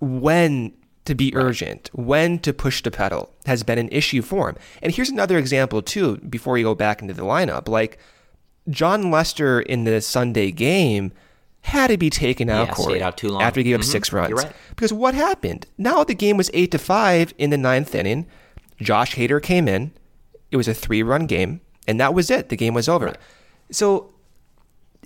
when 0.00 0.74
to 1.08 1.14
be 1.14 1.34
urgent, 1.34 1.90
when 1.92 2.38
to 2.38 2.52
push 2.52 2.82
the 2.82 2.90
pedal 2.90 3.34
has 3.46 3.62
been 3.64 3.78
an 3.78 3.88
issue 3.90 4.22
for 4.22 4.48
him. 4.48 4.56
And 4.80 4.94
here's 4.94 5.10
another 5.10 5.36
example 5.36 5.82
too, 5.82 6.16
before 6.18 6.56
you 6.56 6.64
go 6.64 6.74
back 6.74 7.02
into 7.02 7.12
the 7.14 7.24
lineup. 7.24 7.68
Like 7.68 7.98
Jon 8.70 9.10
Lester 9.10 9.60
in 9.60 9.84
the 9.84 10.00
Sunday 10.00 10.50
game 10.52 11.12
had 11.62 11.88
to 11.88 11.98
be 11.98 12.08
taken 12.08 12.48
out, 12.48 12.68
Yeah, 12.68 12.74
Corey, 12.74 13.02
out 13.02 13.16
too 13.18 13.28
long. 13.28 13.42
after 13.42 13.60
he 13.60 13.64
gave 13.64 13.74
up 13.74 13.80
Mhm, 13.80 13.84
six 13.84 14.12
you're 14.12 14.20
runs. 14.20 14.32
right. 14.44 14.52
Because 14.70 14.92
what 14.92 15.14
happened? 15.14 15.66
Now 15.76 16.04
the 16.04 16.14
game 16.14 16.36
was 16.36 16.50
eight 16.54 16.70
to 16.70 16.78
five 16.78 17.34
in 17.36 17.50
the 17.50 17.58
ninth 17.58 17.94
inning. 17.94 18.26
Josh 18.80 19.16
Hader 19.16 19.42
came 19.42 19.66
in. 19.66 19.90
It 20.50 20.56
was 20.56 20.68
a 20.68 20.72
three-run 20.74 21.26
game, 21.26 21.60
and 21.88 21.98
that 22.00 22.14
was 22.14 22.30
it. 22.30 22.48
The 22.48 22.56
game 22.56 22.74
was 22.74 22.88
over. 22.88 23.14
So 23.70 24.14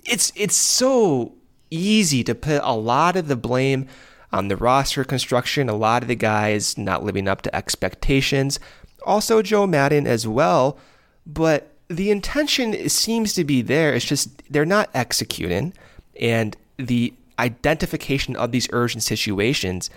it's 0.05 0.31
it's 0.35 0.55
so 0.55 1.33
easy 1.71 2.23
to 2.23 2.35
put 2.35 2.61
a 2.63 2.75
lot 2.75 3.15
of 3.15 3.27
the 3.27 3.35
blame 3.35 3.87
on 4.33 4.47
the 4.47 4.57
roster 4.57 5.03
construction, 5.03 5.69
a 5.69 5.75
lot 5.75 6.01
of 6.01 6.07
the 6.07 6.15
guys 6.15 6.77
not 6.77 7.03
living 7.03 7.27
up 7.27 7.41
to 7.43 7.55
expectations, 7.55 8.59
also 9.05 9.41
Joe 9.41 9.67
Maddon 9.67 10.07
as 10.07 10.27
well. 10.27 10.77
But 11.25 11.71
the 11.87 12.11
intention 12.11 12.89
seems 12.89 13.33
to 13.33 13.43
be 13.43 13.61
there. 13.61 13.93
It's 13.93 14.05
just 14.05 14.41
they're 14.51 14.65
not 14.65 14.89
executing, 14.93 15.73
and 16.19 16.57
the 16.77 17.13
identification 17.39 18.35
of 18.35 18.51
these 18.51 18.67
urgent 18.71 19.03
situations. 19.03 19.89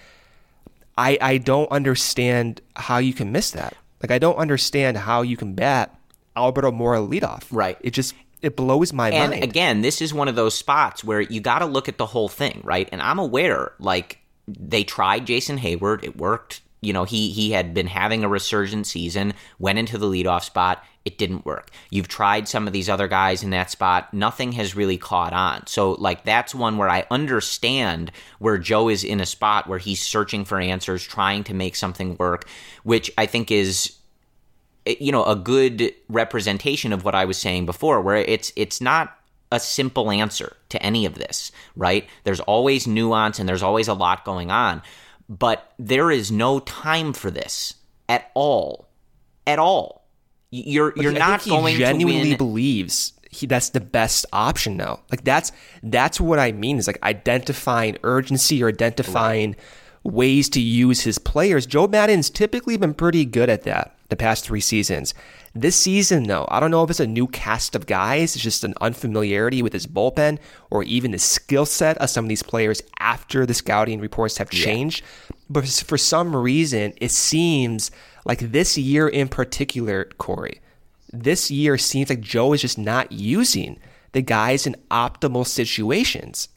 I 0.98 1.18
I 1.20 1.38
don't 1.38 1.70
understand 1.70 2.60
how 2.76 2.98
you 2.98 3.12
can 3.12 3.32
miss 3.32 3.50
that. 3.52 3.74
Like 4.02 4.10
I 4.10 4.18
don't 4.18 4.36
understand 4.36 4.98
how 4.98 5.22
you 5.22 5.36
can 5.36 5.54
bat 5.54 5.98
Albert 6.36 6.64
Almora 6.64 7.06
leadoff. 7.08 7.44
Right. 7.50 7.78
It 7.80 7.90
just 7.90 8.14
it 8.42 8.56
blows 8.56 8.92
my 8.92 9.10
and 9.10 9.30
mind. 9.30 9.34
And 9.34 9.44
again, 9.44 9.80
this 9.80 10.00
is 10.00 10.12
one 10.12 10.28
of 10.28 10.36
those 10.36 10.54
spots 10.54 11.02
where 11.02 11.20
you 11.20 11.40
got 11.40 11.60
to 11.60 11.66
look 11.66 11.88
at 11.88 11.98
the 11.98 12.06
whole 12.06 12.28
thing, 12.28 12.60
right? 12.64 12.88
And 12.92 13.00
I'm 13.00 13.18
aware, 13.18 13.72
like, 13.78 14.20
they 14.46 14.84
tried 14.84 15.26
Jason 15.26 15.58
Heyward. 15.58 16.04
It 16.04 16.16
worked. 16.16 16.62
You 16.80 16.92
know, 16.92 17.04
he 17.04 17.30
he 17.30 17.50
had 17.50 17.74
been 17.74 17.86
having 17.86 18.22
a 18.22 18.28
resurgent 18.28 18.86
season, 18.86 19.34
went 19.58 19.78
into 19.78 19.98
the 19.98 20.06
leadoff 20.06 20.44
spot. 20.44 20.84
It 21.04 21.18
didn't 21.18 21.46
work. 21.46 21.70
You've 21.90 22.08
tried 22.08 22.48
some 22.48 22.66
of 22.66 22.72
these 22.72 22.88
other 22.88 23.08
guys 23.08 23.42
in 23.42 23.50
that 23.50 23.70
spot. 23.70 24.12
Nothing 24.12 24.52
has 24.52 24.76
really 24.76 24.98
caught 24.98 25.32
on. 25.32 25.66
So, 25.66 25.92
like, 25.92 26.24
that's 26.24 26.54
one 26.54 26.78
where 26.78 26.88
I 26.88 27.06
understand 27.10 28.10
where 28.40 28.58
Joe 28.58 28.88
is 28.88 29.04
in 29.04 29.20
a 29.20 29.26
spot 29.26 29.68
where 29.68 29.78
he's 29.78 30.02
searching 30.02 30.44
for 30.44 30.60
answers, 30.60 31.04
trying 31.04 31.44
to 31.44 31.54
make 31.54 31.76
something 31.76 32.16
work, 32.18 32.48
which 32.82 33.10
I 33.16 33.26
think 33.26 33.50
is 33.50 33.96
eh, 34.86 34.96
you 35.00 35.12
know 35.12 35.24
a 35.24 35.36
good 35.36 35.94
representation 36.08 36.92
of 36.92 37.04
what 37.04 37.14
I 37.14 37.24
was 37.24 37.38
saying 37.38 37.66
before 37.66 38.00
where 38.00 38.16
it's 38.16 38.52
it's 38.54 38.80
not 38.80 39.15
a 39.52 39.60
simple 39.60 40.10
answer 40.10 40.56
to 40.70 40.82
any 40.82 41.06
of 41.06 41.14
this, 41.14 41.52
right? 41.76 42.08
There's 42.24 42.40
always 42.40 42.86
nuance 42.86 43.38
and 43.38 43.48
there's 43.48 43.62
always 43.62 43.88
a 43.88 43.94
lot 43.94 44.24
going 44.24 44.50
on, 44.50 44.82
but 45.28 45.72
there 45.78 46.10
is 46.10 46.30
no 46.30 46.60
time 46.60 47.12
for 47.12 47.30
this 47.30 47.74
at 48.08 48.30
all. 48.34 48.88
At 49.46 49.58
all. 49.58 50.04
You're 50.50 50.92
you're 50.96 51.12
I 51.12 51.18
not 51.18 51.44
going 51.44 51.76
genuinely 51.76 52.32
to 52.32 52.36
believes 52.38 53.12
he 53.36 53.46
that's 53.46 53.70
the 53.70 53.80
best 53.80 54.26
option 54.32 54.76
now. 54.76 55.00
Like 55.10 55.24
that's 55.24 55.52
that's 55.82 56.20
what 56.20 56.38
I 56.38 56.52
mean 56.52 56.78
is 56.78 56.86
like 56.86 57.02
identifying 57.02 57.98
urgency 58.02 58.62
or 58.62 58.68
identifying 58.68 59.56
ways 60.06 60.48
to 60.50 60.60
use 60.60 61.02
his 61.02 61.18
players. 61.18 61.66
Joe 61.66 61.86
Maddon's 61.86 62.30
typically 62.30 62.76
been 62.76 62.94
pretty 62.94 63.24
good 63.24 63.50
at 63.50 63.64
that 63.64 63.96
the 64.08 64.16
past 64.16 64.44
three 64.44 64.60
seasons. 64.60 65.14
This 65.54 65.74
season, 65.74 66.24
though, 66.24 66.46
I 66.48 66.60
don't 66.60 66.70
know 66.70 66.84
if 66.84 66.90
it's 66.90 67.00
a 67.00 67.06
new 67.06 67.26
cast 67.26 67.74
of 67.74 67.86
guys, 67.86 68.34
it's 68.34 68.44
just 68.44 68.62
an 68.62 68.74
unfamiliarity 68.80 69.62
with 69.62 69.72
his 69.72 69.86
bullpen 69.86 70.38
or 70.70 70.84
even 70.84 71.10
the 71.10 71.18
skill 71.18 71.66
set 71.66 71.96
of 71.98 72.10
some 72.10 72.26
of 72.26 72.28
these 72.28 72.42
players 72.42 72.82
after 72.98 73.46
the 73.46 73.54
scouting 73.54 74.00
reports 74.00 74.38
have 74.38 74.50
changed. 74.50 75.02
But 75.48 75.66
for 75.66 75.96
some 75.98 76.36
reason, 76.36 76.92
it 77.00 77.10
seems 77.10 77.90
like 78.24 78.40
this 78.40 78.76
year 78.76 79.08
in 79.08 79.28
particular, 79.28 80.04
Corey, 80.18 80.60
this 81.12 81.50
year 81.50 81.78
seems 81.78 82.10
like 82.10 82.20
Joe 82.20 82.52
is 82.52 82.60
just 82.60 82.78
not 82.78 83.10
using 83.12 83.78
the 84.12 84.22
guys 84.22 84.66
in 84.66 84.76
optimal 84.90 85.46
situations. 85.46 86.48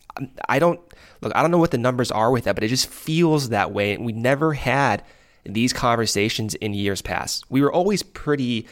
I 0.49 0.59
don't 0.59 0.81
look, 1.21 1.31
I 1.35 1.41
don't 1.41 1.51
know 1.51 1.57
what 1.57 1.71
the 1.71 1.77
numbers 1.77 2.11
are 2.11 2.31
with 2.31 2.45
that, 2.45 2.55
but 2.55 2.63
it 2.63 2.67
just 2.69 2.87
feels 2.87 3.49
that 3.49 3.71
way. 3.71 3.93
And 3.93 4.05
we 4.05 4.11
never 4.13 4.53
had 4.53 5.03
these 5.45 5.73
conversations 5.73 6.55
in 6.55 6.73
years 6.73 7.01
past. 7.01 7.45
We 7.49 7.61
were 7.61 7.71
always 7.71 8.03
pretty 8.03 8.67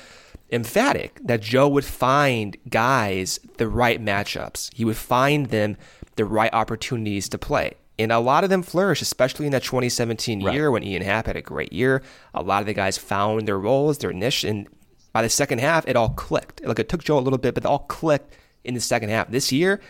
emphatic 0.51 1.19
that 1.23 1.41
Joe 1.41 1.67
would 1.67 1.85
find 1.85 2.55
guys 2.69 3.39
the 3.57 3.67
right 3.67 4.03
matchups. 4.03 4.73
He 4.73 4.85
would 4.85 4.97
find 4.97 5.47
them 5.47 5.77
the 6.15 6.25
right 6.25 6.53
opportunities 6.53 7.29
to 7.29 7.37
play. 7.37 7.73
And 7.99 8.11
a 8.11 8.19
lot 8.19 8.43
of 8.43 8.49
them 8.49 8.61
flourished, 8.61 9.01
especially 9.01 9.47
in 9.47 9.51
that 9.53 9.63
2017 9.63 10.43
Right. 10.43 10.53
year 10.53 10.69
when 10.71 10.83
Ian 10.83 11.01
Happ 11.01 11.25
had 11.25 11.35
a 11.35 11.41
great 11.41 11.73
year. 11.73 12.03
A 12.33 12.43
lot 12.43 12.61
of 12.61 12.67
the 12.67 12.73
guys 12.73 12.97
found 12.97 13.47
their 13.47 13.57
roles, 13.59 13.97
their 13.97 14.13
niche, 14.13 14.43
and 14.43 14.67
by 15.13 15.21
the 15.23 15.29
second 15.29 15.59
half, 15.59 15.87
it 15.87 15.95
all 15.95 16.09
clicked. 16.09 16.63
Like 16.63 16.77
it 16.79 16.89
took 16.89 17.03
Joe 17.03 17.17
a 17.17 17.21
little 17.21 17.39
bit, 17.39 17.55
but 17.55 17.63
it 17.63 17.67
all 17.67 17.79
clicked 17.79 18.35
in 18.63 18.75
the 18.75 18.79
second 18.79 19.09
half. 19.09 19.29
This 19.31 19.51
year, 19.51 19.81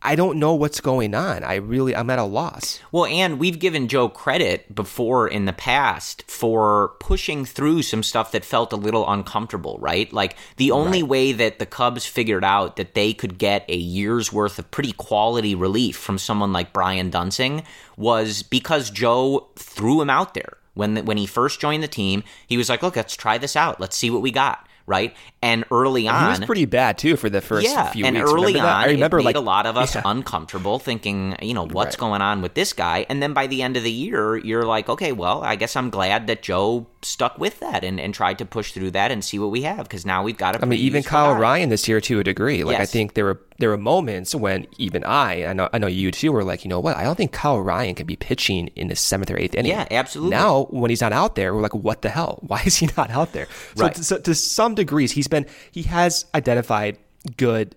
I 0.00 0.14
don't 0.14 0.38
know 0.38 0.54
what's 0.54 0.80
going 0.80 1.12
on. 1.12 1.42
I 1.42 1.56
really, 1.56 1.94
I'm 1.94 2.08
at 2.08 2.20
a 2.20 2.24
loss. 2.24 2.80
Well, 2.92 3.06
and 3.06 3.38
we've 3.38 3.58
given 3.58 3.88
Joe 3.88 4.08
credit 4.08 4.72
before 4.72 5.26
in 5.26 5.44
the 5.44 5.52
past 5.52 6.22
for 6.30 6.92
pushing 7.00 7.44
through 7.44 7.82
some 7.82 8.04
stuff 8.04 8.30
that 8.30 8.44
felt 8.44 8.72
a 8.72 8.76
little 8.76 9.10
uncomfortable, 9.10 9.76
right? 9.80 10.12
Like 10.12 10.36
the 10.56 10.70
only 10.70 11.02
way 11.02 11.32
that 11.32 11.58
the 11.58 11.66
Cubs 11.66 12.06
figured 12.06 12.44
out 12.44 12.76
that 12.76 12.94
they 12.94 13.12
could 13.12 13.38
get 13.38 13.64
a 13.68 13.76
year's 13.76 14.32
worth 14.32 14.60
of 14.60 14.70
pretty 14.70 14.92
quality 14.92 15.56
relief 15.56 15.96
from 15.96 16.16
someone 16.16 16.52
like 16.52 16.72
Brian 16.72 17.10
Duensing 17.10 17.64
was 17.96 18.44
because 18.44 18.90
Joe 18.90 19.48
threw 19.56 20.00
him 20.00 20.10
out 20.10 20.34
there. 20.34 20.58
When, 20.74 21.04
when 21.06 21.16
he 21.16 21.26
first 21.26 21.58
joined 21.58 21.82
the 21.82 21.88
team, 21.88 22.22
he 22.46 22.56
was 22.56 22.68
like, 22.68 22.84
look, 22.84 22.94
let's 22.94 23.16
try 23.16 23.36
this 23.36 23.56
out. 23.56 23.80
Let's 23.80 23.96
see 23.96 24.10
what 24.10 24.22
we 24.22 24.30
got, 24.30 24.67
right? 24.88 25.14
And 25.42 25.64
early 25.70 26.08
on, 26.08 26.20
he 26.24 26.28
was 26.30 26.40
pretty 26.40 26.64
bad 26.64 26.98
too 26.98 27.16
for 27.16 27.30
the 27.30 27.40
first 27.40 27.68
yeah, 27.68 27.92
few 27.92 28.04
and 28.04 28.16
weeks. 28.16 28.28
early 28.28 28.46
remember 28.54 28.68
on, 28.68 28.74
I 28.74 28.86
remember 28.86 29.18
it 29.18 29.20
made 29.20 29.24
like 29.26 29.36
a 29.36 29.40
lot 29.40 29.66
of 29.66 29.76
us 29.76 29.94
Yeah. 29.94 30.02
uncomfortable, 30.04 30.78
thinking, 30.80 31.36
you 31.40 31.54
know, 31.54 31.66
what's 31.66 31.94
Right. 31.94 32.00
going 32.00 32.22
on 32.22 32.42
with 32.42 32.54
this 32.54 32.72
guy? 32.72 33.06
And 33.08 33.22
then 33.22 33.34
by 33.34 33.46
the 33.46 33.62
end 33.62 33.76
of 33.76 33.84
the 33.84 33.92
year, 33.92 34.36
you're 34.36 34.64
like, 34.64 34.88
okay, 34.88 35.12
well, 35.12 35.44
I 35.44 35.54
guess 35.54 35.76
I'm 35.76 35.90
glad 35.90 36.26
that 36.26 36.42
Joe 36.42 36.86
stuck 37.02 37.38
with 37.38 37.60
that 37.60 37.84
and, 37.84 38.00
and 38.00 38.12
tried 38.12 38.38
to 38.38 38.44
push 38.44 38.72
through 38.72 38.90
that 38.90 39.10
and 39.10 39.24
see 39.24 39.38
what 39.38 39.50
we 39.50 39.62
have 39.62 39.84
because 39.84 40.04
now 40.04 40.22
we've 40.22 40.36
got 40.36 40.56
a 40.56 40.62
I 40.62 40.64
mean, 40.66 40.80
even 40.80 41.02
Kyle 41.02 41.34
guy. 41.34 41.38
Ryan 41.40 41.68
this 41.68 41.86
year 41.86 42.00
to 42.00 42.20
a 42.20 42.24
degree. 42.24 42.64
Like 42.64 42.78
I 42.80 42.86
think 42.86 43.14
there 43.14 43.24
were 43.24 43.40
there 43.58 43.68
were 43.70 43.76
moments 43.78 44.34
when 44.34 44.66
even 44.78 45.04
I, 45.04 45.46
I 45.46 45.52
know 45.52 45.68
I 45.72 45.78
know 45.78 45.86
you 45.86 46.10
too, 46.10 46.32
were 46.32 46.42
like, 46.44 46.64
you 46.64 46.68
know 46.68 46.80
what? 46.80 46.96
I 46.96 47.04
don't 47.04 47.14
think 47.16 47.32
Kyle 47.32 47.60
Ryan 47.60 47.94
can 47.94 48.06
be 48.06 48.16
pitching 48.16 48.68
in 48.74 48.88
the 48.88 48.96
seventh 48.96 49.30
or 49.30 49.38
eighth 49.38 49.54
inning. 49.54 49.70
Yeah, 49.72 49.86
absolutely. 49.90 50.30
Now 50.30 50.64
when 50.70 50.90
he's 50.90 51.00
not 51.00 51.12
out 51.12 51.34
there, 51.36 51.54
we're 51.54 51.62
like, 51.62 51.74
what 51.74 52.02
the 52.02 52.08
hell? 52.10 52.38
Why 52.42 52.62
is 52.66 52.76
he 52.76 52.88
not 52.96 53.10
out 53.10 53.32
there? 53.32 53.46
So, 53.76 53.84
Right. 53.84 53.94
to, 53.94 54.02
so 54.04 54.18
to 54.18 54.34
some 54.34 54.74
degrees, 54.74 55.12
he's 55.12 55.28
been 55.28 55.46
he 55.70 55.82
has 55.84 56.24
identified 56.34 56.98
good 57.36 57.74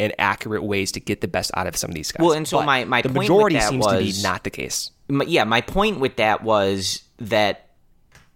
and 0.00 0.12
accurate 0.18 0.64
ways 0.64 0.90
to 0.92 1.00
get 1.00 1.20
the 1.20 1.28
best 1.28 1.52
out 1.54 1.68
of 1.68 1.76
some 1.76 1.90
of 1.90 1.94
these 1.94 2.10
guys. 2.10 2.24
Well, 2.24 2.32
and 2.32 2.48
so 2.48 2.58
But 2.58 2.66
my- 2.66 2.84
my 2.84 3.02
the 3.02 3.10
majority 3.10 3.60
seems 3.60 3.86
to 3.86 3.98
be 3.98 4.12
not 4.22 4.42
the 4.42 4.50
case. 4.50 4.90
M- 5.08 5.22
yeah, 5.26 5.44
my 5.44 5.60
point 5.60 6.00
with 6.00 6.16
that 6.16 6.42
was 6.42 7.02
that 7.18 7.63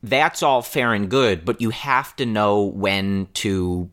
that's 0.03 0.43
all 0.43 0.63
fair 0.63 0.95
and 0.95 1.11
good, 1.11 1.45
but 1.45 1.61
you 1.61 1.71
have 1.71 2.15
to 2.17 2.27
know 2.27 2.63
when 2.63 3.29
to 3.35 3.91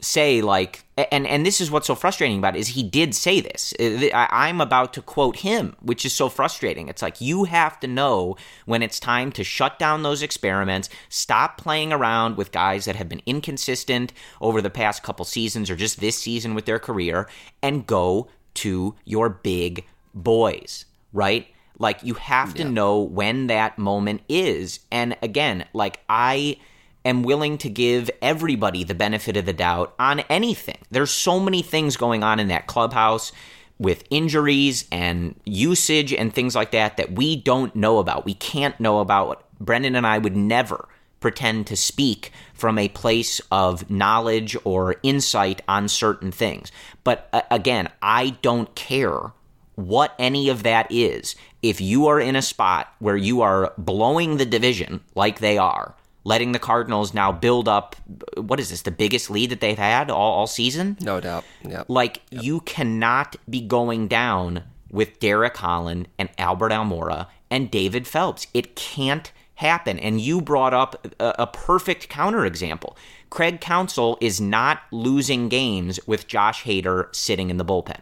say 0.00 0.42
like 0.42 0.84
and 0.96 1.26
and 1.26 1.46
this 1.46 1.60
is 1.60 1.70
what's 1.70 1.86
so 1.86 1.94
frustrating 1.94 2.38
about 2.38 2.54
it 2.54 2.58
is 2.58 2.68
he 2.68 2.82
did 2.82 3.14
say 3.14 3.40
this. 3.40 3.72
Uh, 3.80 4.08
i'm 4.12 4.60
about 4.60 4.92
to 4.92 5.00
quote 5.00 5.36
him 5.36 5.74
which 5.80 6.04
is 6.04 6.12
so 6.12 6.28
frustrating. 6.28 6.88
It's 6.88 7.02
like 7.02 7.20
you 7.20 7.44
have 7.44 7.80
to 7.80 7.86
know 7.86 8.36
when 8.66 8.82
it's 8.82 9.00
time 9.00 9.32
to 9.32 9.42
shut 9.44 9.78
down 9.78 10.02
those 10.02 10.22
experiments 10.22 10.88
stop 11.08 11.56
playing 11.58 11.92
around 11.92 12.36
with 12.36 12.52
guys 12.52 12.84
that 12.84 12.96
have 12.96 13.08
been 13.08 13.22
inconsistent 13.26 14.12
over 14.40 14.60
the 14.60 14.70
past 14.70 15.02
couple 15.02 15.24
seasons 15.24 15.70
or 15.70 15.76
just 15.76 16.00
this 16.00 16.18
season 16.18 16.54
with 16.54 16.66
their 16.66 16.78
career 16.78 17.28
and 17.62 17.86
go 17.86 18.28
to 18.52 18.94
your 19.04 19.28
big 19.28 19.86
boys 20.14 20.84
right 21.12 21.48
like 21.78 22.02
you 22.02 22.14
have 22.14 22.54
to 22.54 22.64
know 22.64 23.00
when 23.00 23.48
that 23.48 23.78
moment 23.78 24.20
is 24.28 24.80
and 24.90 25.16
again 25.22 25.64
like 25.72 26.00
i 26.08 26.56
am 27.04 27.22
willing 27.22 27.58
to 27.58 27.68
give 27.68 28.10
everybody 28.22 28.82
the 28.84 28.94
benefit 28.94 29.36
of 29.36 29.44
the 29.46 29.52
doubt 29.52 29.94
on 29.98 30.20
anything. 30.20 30.78
There's 30.90 31.10
so 31.10 31.38
many 31.38 31.62
things 31.62 31.96
going 31.96 32.22
on 32.22 32.40
in 32.40 32.48
that 32.48 32.66
clubhouse 32.66 33.32
with 33.78 34.04
injuries 34.10 34.86
and 34.90 35.34
usage 35.44 36.12
and 36.12 36.32
things 36.32 36.54
like 36.54 36.70
that 36.70 36.96
that 36.96 37.12
we 37.12 37.36
don't 37.36 37.74
know 37.74 37.98
about. 37.98 38.24
We 38.24 38.34
can't 38.34 38.78
know 38.80 39.00
about. 39.00 39.44
Brendan 39.60 39.96
and 39.96 40.06
I 40.06 40.18
would 40.18 40.36
never 40.36 40.88
pretend 41.20 41.66
to 41.66 41.76
speak 41.76 42.32
from 42.52 42.78
a 42.78 42.88
place 42.88 43.40
of 43.50 43.90
knowledge 43.90 44.56
or 44.64 44.96
insight 45.02 45.62
on 45.66 45.88
certain 45.88 46.30
things. 46.30 46.70
But 47.02 47.28
uh, 47.32 47.42
again, 47.50 47.88
I 48.02 48.36
don't 48.42 48.74
care 48.74 49.32
what 49.74 50.14
any 50.18 50.48
of 50.48 50.62
that 50.62 50.86
is. 50.90 51.34
If 51.64 51.80
you 51.80 52.08
are 52.08 52.20
in 52.20 52.36
a 52.36 52.42
spot 52.42 52.92
where 52.98 53.16
you 53.16 53.40
are 53.40 53.72
blowing 53.78 54.36
the 54.36 54.44
division 54.44 55.00
like 55.14 55.38
they 55.38 55.56
are, 55.56 55.94
letting 56.22 56.52
the 56.52 56.58
Cardinals 56.58 57.14
now 57.14 57.32
build 57.32 57.68
up 57.68 57.96
what 58.36 58.60
is 58.60 58.68
this, 58.68 58.82
the 58.82 58.90
biggest 58.90 59.30
lead 59.30 59.48
that 59.48 59.60
they've 59.60 59.78
had 59.78 60.10
all, 60.10 60.32
all 60.32 60.46
season? 60.46 60.98
No 61.00 61.20
doubt. 61.20 61.42
Yeah. 61.66 61.84
Like 61.88 62.20
you 62.30 62.60
cannot 62.60 63.36
be 63.48 63.62
going 63.62 64.08
down 64.08 64.64
with 64.90 65.18
Derek 65.20 65.56
Holland 65.56 66.08
and 66.18 66.28
Albert 66.36 66.70
Almora 66.70 67.28
and 67.50 67.70
David 67.70 68.06
Phelps. 68.06 68.46
It 68.52 68.76
can't 68.76 69.32
happen. 69.54 69.98
And 69.98 70.20
you 70.20 70.42
brought 70.42 70.74
up 70.74 71.06
a, 71.18 71.34
a 71.40 71.46
perfect 71.46 72.10
counterexample. 72.10 72.94
Craig 73.30 73.62
Counsell 73.62 74.18
is 74.20 74.38
not 74.38 74.82
losing 74.90 75.48
games 75.48 75.98
with 76.06 76.26
Josh 76.26 76.64
Hader 76.64 77.14
sitting 77.14 77.48
in 77.48 77.56
the 77.56 77.64
bullpen. 77.64 78.00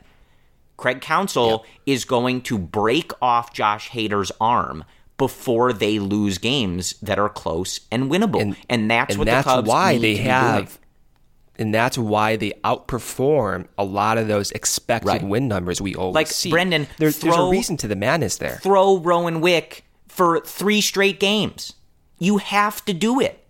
Craig 0.77 1.01
Counsell 1.01 1.65
is 1.87 2.05
going 2.05 2.41
to 2.43 2.59
break 2.59 3.13
off 3.23 3.53
Josh 3.53 3.91
Hader's 3.91 4.33
arm 4.41 4.85
before 5.19 5.73
they 5.73 5.99
lose 5.99 6.39
games 6.39 6.95
that 7.03 7.19
are 7.19 7.29
close 7.29 7.81
and 7.91 8.11
winnable. 8.11 8.41
And, 8.69 8.91
that's 8.91 9.11
and 9.13 9.19
what 9.19 9.27
that's 9.27 9.47
the 9.47 9.55
Cubs 9.55 9.69
why 9.69 9.99
they 9.99 10.17
have 10.17 10.79
and 11.57 11.73
that's 11.73 11.99
why 11.99 12.37
they 12.37 12.53
outperform 12.65 13.69
a 13.79 13.85
lot 13.85 14.19
of 14.19 14.27
those 14.27 14.51
expected 14.53 15.07
Right. 15.09 15.23
win 15.23 15.49
numbers 15.49 15.81
we 15.81 15.95
always 15.95 16.15
Like, 16.15 16.27
see. 16.29 16.51
Brendan, 16.51 16.89
there's, 16.99 17.19
there's 17.19 17.37
a 17.37 17.49
reason 17.49 17.77
to 17.79 17.89
the 17.89 17.95
madness 17.95 18.39
there. 18.39 18.59
throw 18.63 18.99
Rowan 18.99 19.41
Wick 19.41 19.85
for 20.09 20.41
three 20.41 20.81
straight 20.81 21.21
games. 21.21 21.75
You 22.19 22.39
have 22.39 22.85
to 22.87 22.93
do 22.95 23.21
it. 23.21 23.42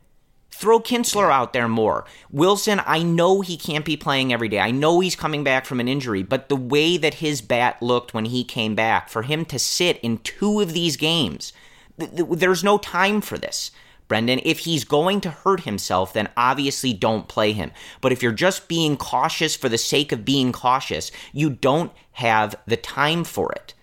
Throw 0.62 0.78
Kinsler 0.78 1.28
out 1.28 1.52
there 1.52 1.66
more. 1.66 2.04
Willson, 2.32 2.80
I 2.86 3.02
know 3.02 3.40
he 3.40 3.56
can't 3.56 3.84
be 3.84 3.96
playing 3.96 4.32
every 4.32 4.48
day. 4.48 4.60
I 4.60 4.70
know 4.70 5.00
he's 5.00 5.16
coming 5.16 5.42
back 5.42 5.66
from 5.66 5.80
an 5.80 5.88
injury, 5.88 6.22
but 6.22 6.48
the 6.48 6.54
way 6.54 6.96
that 6.96 7.14
his 7.14 7.42
bat 7.42 7.82
looked 7.82 8.14
when 8.14 8.26
he 8.26 8.44
came 8.44 8.76
back, 8.76 9.08
for 9.08 9.22
him 9.22 9.44
to 9.46 9.58
sit 9.58 9.98
in 10.04 10.18
two 10.18 10.60
of 10.60 10.72
these 10.72 10.96
games, 10.96 11.52
th- 11.98 12.14
th- 12.14 12.28
there's 12.30 12.62
no 12.62 12.78
time 12.78 13.20
for 13.20 13.36
this. 13.36 13.72
Brendan, 14.06 14.40
if 14.44 14.60
he's 14.60 14.84
going 14.84 15.20
to 15.22 15.30
hurt 15.30 15.62
himself, 15.62 16.12
then 16.12 16.28
obviously 16.36 16.92
don't 16.92 17.26
play 17.26 17.50
him. 17.50 17.72
But 18.00 18.12
if 18.12 18.22
you're 18.22 18.30
just 18.30 18.68
being 18.68 18.96
cautious 18.96 19.56
for 19.56 19.68
the 19.68 19.78
sake 19.78 20.12
of 20.12 20.24
being 20.24 20.52
cautious, 20.52 21.10
you 21.32 21.50
don't 21.50 21.90
have 22.12 22.54
the 22.68 22.76
time 22.76 23.24
for 23.24 23.50
it. 23.50 23.74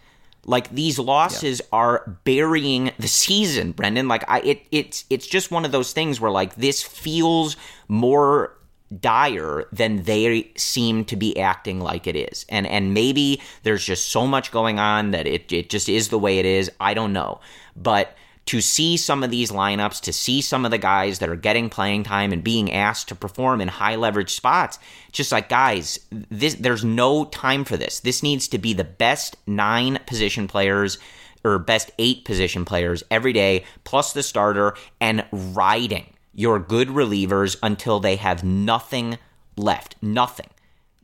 Like 0.45 0.69
these 0.69 0.97
losses 0.97 1.61
yeah. 1.61 1.77
are 1.77 2.19
burying 2.23 2.91
the 2.97 3.07
season, 3.07 3.71
Brendan. 3.71 4.07
Like 4.07 4.23
I 4.27 4.39
it 4.39 4.67
it's 4.71 5.05
it's 5.09 5.27
just 5.27 5.51
one 5.51 5.65
of 5.65 5.71
those 5.71 5.93
things 5.93 6.19
where 6.19 6.31
like 6.31 6.55
this 6.55 6.81
feels 6.81 7.55
more 7.87 8.55
dire 8.99 9.65
than 9.71 10.03
they 10.03 10.51
seem 10.55 11.05
to 11.05 11.15
be 11.15 11.39
acting 11.39 11.79
like 11.79 12.07
it 12.07 12.15
is. 12.15 12.45
And 12.49 12.65
and 12.65 12.93
maybe 12.93 13.41
there's 13.63 13.85
just 13.85 14.09
so 14.09 14.25
much 14.25 14.51
going 14.51 14.79
on 14.79 15.11
that 15.11 15.27
it 15.27 15.51
it 15.51 15.69
just 15.69 15.89
is 15.89 16.09
the 16.09 16.19
way 16.19 16.39
it 16.39 16.45
is. 16.45 16.71
I 16.79 16.93
don't 16.93 17.13
know. 17.13 17.39
But 17.75 18.15
to 18.49 18.61
see 18.61 18.97
some 18.97 19.23
of 19.23 19.29
these 19.29 19.51
lineups, 19.51 20.01
to 20.01 20.11
see 20.11 20.41
some 20.41 20.65
of 20.65 20.71
the 20.71 20.79
guys 20.79 21.19
that 21.19 21.29
are 21.29 21.35
getting 21.35 21.69
playing 21.69 22.01
time 22.01 22.33
and 22.33 22.43
being 22.43 22.73
asked 22.73 23.07
to 23.07 23.13
perform 23.13 23.61
in 23.61 23.67
high 23.67 23.95
leverage 23.95 24.33
spots, 24.33 24.79
just 25.11 25.31
like 25.31 25.49
guys, 25.49 25.99
this 26.09 26.55
there's 26.55 26.83
no 26.83 27.25
time 27.25 27.63
for 27.63 27.77
this. 27.77 27.99
This 27.99 28.23
needs 28.23 28.47
to 28.47 28.57
be 28.57 28.73
the 28.73 28.83
best 28.83 29.37
nine 29.45 29.99
position 30.07 30.47
players 30.47 30.97
or 31.43 31.59
best 31.59 31.91
eight 31.99 32.25
position 32.25 32.65
players 32.65 33.03
every 33.11 33.33
day, 33.33 33.65
plus 33.83 34.13
the 34.13 34.23
starter, 34.23 34.73
and 34.99 35.23
riding 35.31 36.11
your 36.33 36.57
good 36.57 36.87
relievers 36.87 37.55
until 37.61 37.99
they 37.99 38.15
have 38.15 38.43
nothing 38.43 39.19
left. 39.57 39.95
Nothing. 40.01 40.49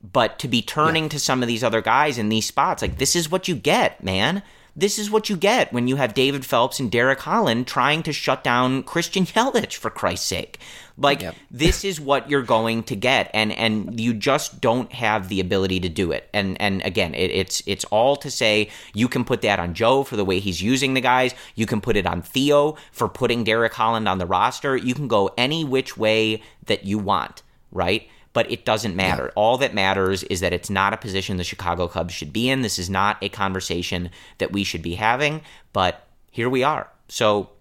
But 0.02 0.40
to 0.40 0.48
be 0.48 0.64
turning 0.64 1.04
yeah. 1.04 1.10
to 1.10 1.20
some 1.20 1.44
of 1.44 1.48
these 1.48 1.64
other 1.64 1.82
guys 1.82 2.18
in 2.18 2.30
these 2.30 2.48
spots, 2.48 2.82
like 2.82 2.98
this 2.98 3.16
is 3.16 3.30
what 3.30 3.48
you 3.48 3.54
get, 3.54 4.04
man. 4.04 4.42
This 4.78 5.00
is 5.00 5.10
what 5.10 5.30
you 5.30 5.38
get 5.38 5.72
when 5.72 5.88
you 5.88 5.96
have 5.96 6.14
David 6.14 6.46
Phelps 6.46 6.82
and 6.82 6.92
Derek 6.92 7.22
Holland 7.22 7.66
trying 7.66 8.04
to 8.04 8.12
shut 8.12 8.44
down 8.44 8.84
Christian 8.84 9.26
Yelich 9.26 9.76
for 9.76 9.90
Christ's 9.90 10.28
sake. 10.28 10.60
Like 10.98 11.22
yep. 11.22 11.36
this 11.52 11.86
is 11.86 12.02
what 12.02 12.30
you're 12.30 12.42
going 12.42 12.84
to 12.84 12.96
get, 12.96 13.32
and 13.34 13.54
and 13.54 13.98
you 14.00 14.14
just 14.14 14.60
don't 14.60 14.92
have 14.92 15.30
the 15.30 15.40
ability 15.40 15.80
to 15.82 15.90
do 15.90 16.12
it. 16.12 16.30
And 16.34 16.60
and 16.62 16.82
again, 16.84 17.14
it, 17.16 17.32
it's 17.32 17.64
it's 17.66 17.86
all 17.86 18.18
to 18.18 18.30
say 18.30 18.70
you 18.94 19.08
can 19.08 19.24
put 19.24 19.42
that 19.44 19.60
on 19.60 19.74
Joe 19.74 20.04
for 20.04 20.18
the 20.18 20.26
way 20.26 20.40
he's 20.40 20.62
using 20.62 20.94
the 20.94 21.02
guys. 21.02 21.34
You 21.56 21.66
can 21.66 21.80
put 21.80 21.96
it 21.96 22.06
on 22.06 22.22
Theo 22.22 22.76
for 22.92 23.08
putting 23.08 23.46
Derek 23.46 23.74
Holland 23.74 24.10
on 24.10 24.18
the 24.18 24.26
roster. 24.26 24.76
You 24.76 24.94
can 24.94 25.08
go 25.08 25.34
any 25.38 25.64
which 25.64 25.96
way 25.96 26.42
that 26.66 26.84
you 26.84 26.98
want, 26.98 27.44
right? 27.72 28.10
But 28.36 28.52
it 28.52 28.66
doesn't 28.66 28.98
matter. 28.98 29.28
Yeah. 29.28 29.42
All 29.42 29.58
that 29.60 29.74
matters 29.74 30.24
is 30.24 30.42
that 30.42 30.52
it's 30.52 30.70
not 30.70 30.94
a 30.94 30.98
position 30.98 31.38
the 31.38 31.46
Chicago 31.46 31.88
Cubs 31.88 32.14
should 32.14 32.34
be 32.34 32.50
in. 32.50 32.64
This 32.64 32.78
is 32.78 32.90
not 32.90 33.18
a 33.22 33.30
conversation 33.30 34.10
that 34.40 34.52
we 34.52 34.66
should 34.66 34.82
be 34.82 34.96
having, 34.96 35.40
but 35.72 36.06
here 36.32 36.50
we 36.50 36.62
are. 36.62 36.92
So 37.08 37.52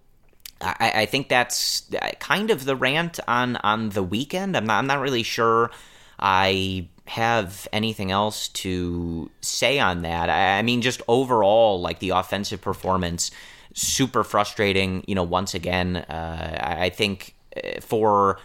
I, 0.59 0.91
I 0.95 1.05
think 1.05 1.29
that's 1.29 1.89
kind 2.19 2.51
of 2.51 2.65
the 2.65 2.75
rant 2.75 3.21
on 3.25 3.55
on 3.57 3.89
the 3.91 4.03
weekend. 4.03 4.57
I'm 4.57 4.65
not 4.65 4.79
I'm 4.79 4.87
not 4.87 4.99
really 4.99 5.23
sure 5.23 5.71
I 6.19 6.89
have 7.07 7.69
anything 7.71 8.11
else 8.11 8.49
to 8.49 9.31
say 9.39 9.79
on 9.79 10.01
that. 10.01 10.29
I, 10.29 10.59
I 10.59 10.61
mean, 10.61 10.81
just 10.81 11.01
overall, 11.07 11.79
like 11.79 11.99
the 11.99 12.09
offensive 12.09 12.59
performance, 12.59 13.31
super 13.73 14.25
frustrating. 14.25 15.05
You 15.07 15.15
know, 15.15 15.23
once 15.23 15.53
again, 15.53 15.95
uh, 15.95 16.59
I, 16.61 16.85
I 16.87 16.89
think 16.89 17.33
uh, 17.55 17.79
for 17.79 18.39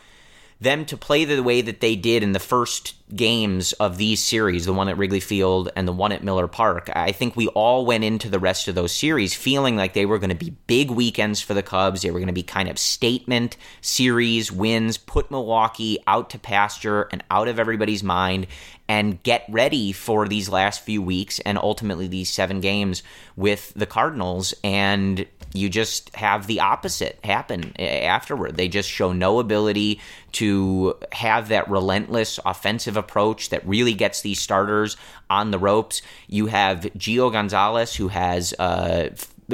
them 0.60 0.84
to 0.84 0.96
play 0.96 1.24
the 1.24 1.42
way 1.42 1.62
that 1.62 1.80
they 1.80 1.96
did 1.96 2.22
in 2.22 2.32
the 2.32 2.38
first 2.38 2.94
games 3.16 3.72
of 3.74 3.96
these 3.96 4.22
series, 4.22 4.66
the 4.66 4.72
one 4.72 4.88
at 4.88 4.98
Wrigley 4.98 5.20
Field 5.20 5.70
and 5.74 5.88
the 5.88 5.92
one 5.92 6.12
at 6.12 6.22
Miller 6.22 6.46
Park, 6.46 6.90
I 6.94 7.12
think 7.12 7.34
we 7.34 7.48
all 7.48 7.86
went 7.86 8.04
into 8.04 8.28
the 8.28 8.38
rest 8.38 8.68
of 8.68 8.74
those 8.74 8.92
series 8.92 9.34
feeling 9.34 9.76
like 9.76 9.94
they 9.94 10.06
were 10.06 10.18
going 10.18 10.30
to 10.30 10.36
be 10.36 10.54
big 10.66 10.90
weekends 10.90 11.40
for 11.40 11.54
the 11.54 11.62
Cubs. 11.62 12.02
They 12.02 12.10
were 12.10 12.18
going 12.18 12.28
to 12.28 12.32
be 12.32 12.42
kind 12.42 12.68
of 12.68 12.78
statement 12.78 13.56
series 13.80 14.52
wins, 14.52 14.98
put 14.98 15.30
Milwaukee 15.30 15.98
out 16.06 16.30
to 16.30 16.38
pasture 16.38 17.08
and 17.10 17.24
out 17.30 17.48
of 17.48 17.58
everybody's 17.58 18.02
mind, 18.02 18.46
and 18.86 19.22
get 19.22 19.44
ready 19.48 19.92
for 19.92 20.28
these 20.28 20.48
last 20.48 20.82
few 20.82 21.00
weeks 21.00 21.38
and 21.40 21.56
ultimately 21.58 22.06
these 22.06 22.28
seven 22.28 22.60
games 22.60 23.02
with 23.34 23.72
the 23.74 23.86
Cardinals. 23.86 24.52
And 24.62 25.26
you 25.52 25.68
just 25.68 26.14
have 26.14 26.46
the 26.46 26.60
opposite 26.60 27.18
happen 27.24 27.72
afterward. 27.80 28.56
They 28.56 28.68
just 28.68 28.88
show 28.88 29.12
no 29.12 29.40
ability 29.40 30.00
to 30.32 30.96
have 31.12 31.48
that 31.48 31.68
relentless 31.68 32.38
offensive 32.44 32.96
approach 32.96 33.50
that 33.50 33.66
really 33.66 33.94
gets 33.94 34.22
these 34.22 34.40
starters 34.40 34.96
on 35.28 35.50
the 35.50 35.58
ropes. 35.58 36.02
You 36.28 36.46
have 36.46 36.80
Gio 36.96 37.32
Gonzalez, 37.32 37.94
who 37.94 38.08
has 38.08 38.52
uh, 38.54 39.10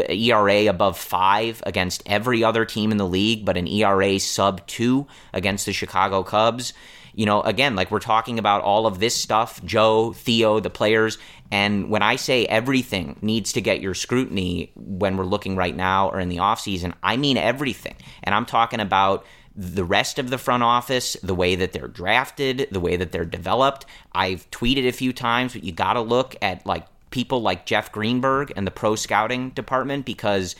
ERA 0.08 0.66
above 0.66 0.98
five 0.98 1.62
against 1.64 2.02
every 2.06 2.44
other 2.44 2.64
team 2.64 2.92
in 2.92 2.98
the 2.98 3.06
league, 3.06 3.44
but 3.44 3.56
an 3.56 3.66
ERA 3.66 4.18
sub 4.18 4.66
two 4.66 5.06
against 5.32 5.66
the 5.66 5.72
Chicago 5.72 6.22
Cubs 6.22 6.72
you 7.16 7.24
know, 7.24 7.40
again, 7.40 7.74
like 7.74 7.90
we're 7.90 7.98
talking 7.98 8.38
about 8.38 8.62
all 8.62 8.86
of 8.86 9.00
this 9.00 9.16
stuff, 9.16 9.64
Joe, 9.64 10.12
Theo, 10.12 10.60
the 10.60 10.70
players. 10.70 11.16
And 11.50 11.88
when 11.88 12.02
I 12.02 12.16
say 12.16 12.44
everything 12.44 13.16
needs 13.22 13.54
to 13.54 13.62
get 13.62 13.80
your 13.80 13.94
scrutiny 13.94 14.70
when 14.76 15.16
we're 15.16 15.24
looking 15.24 15.56
right 15.56 15.74
now 15.74 16.10
or 16.10 16.20
in 16.20 16.28
the 16.28 16.36
offseason, 16.36 16.92
I 17.02 17.16
mean 17.16 17.38
everything. 17.38 17.96
And 18.22 18.34
I'm 18.34 18.44
talking 18.44 18.80
about 18.80 19.24
the 19.56 19.84
rest 19.84 20.18
of 20.18 20.28
the 20.28 20.36
front 20.36 20.62
office, 20.62 21.14
the 21.22 21.34
way 21.34 21.54
that 21.54 21.72
they're 21.72 21.88
drafted, 21.88 22.68
the 22.70 22.80
way 22.80 22.96
that 22.96 23.12
they're 23.12 23.24
developed. 23.24 23.86
I've 24.12 24.48
tweeted 24.50 24.86
a 24.86 24.92
few 24.92 25.14
times, 25.14 25.54
but 25.54 25.64
you 25.64 25.72
got 25.72 25.94
to 25.94 26.02
look 26.02 26.36
at 26.42 26.66
like 26.66 26.86
people 27.10 27.40
like 27.40 27.64
Jeff 27.64 27.90
Greenberg 27.92 28.52
and 28.56 28.66
the 28.66 28.70
pro 28.70 28.94
scouting 28.94 29.50
department 29.50 30.04
because 30.04 30.54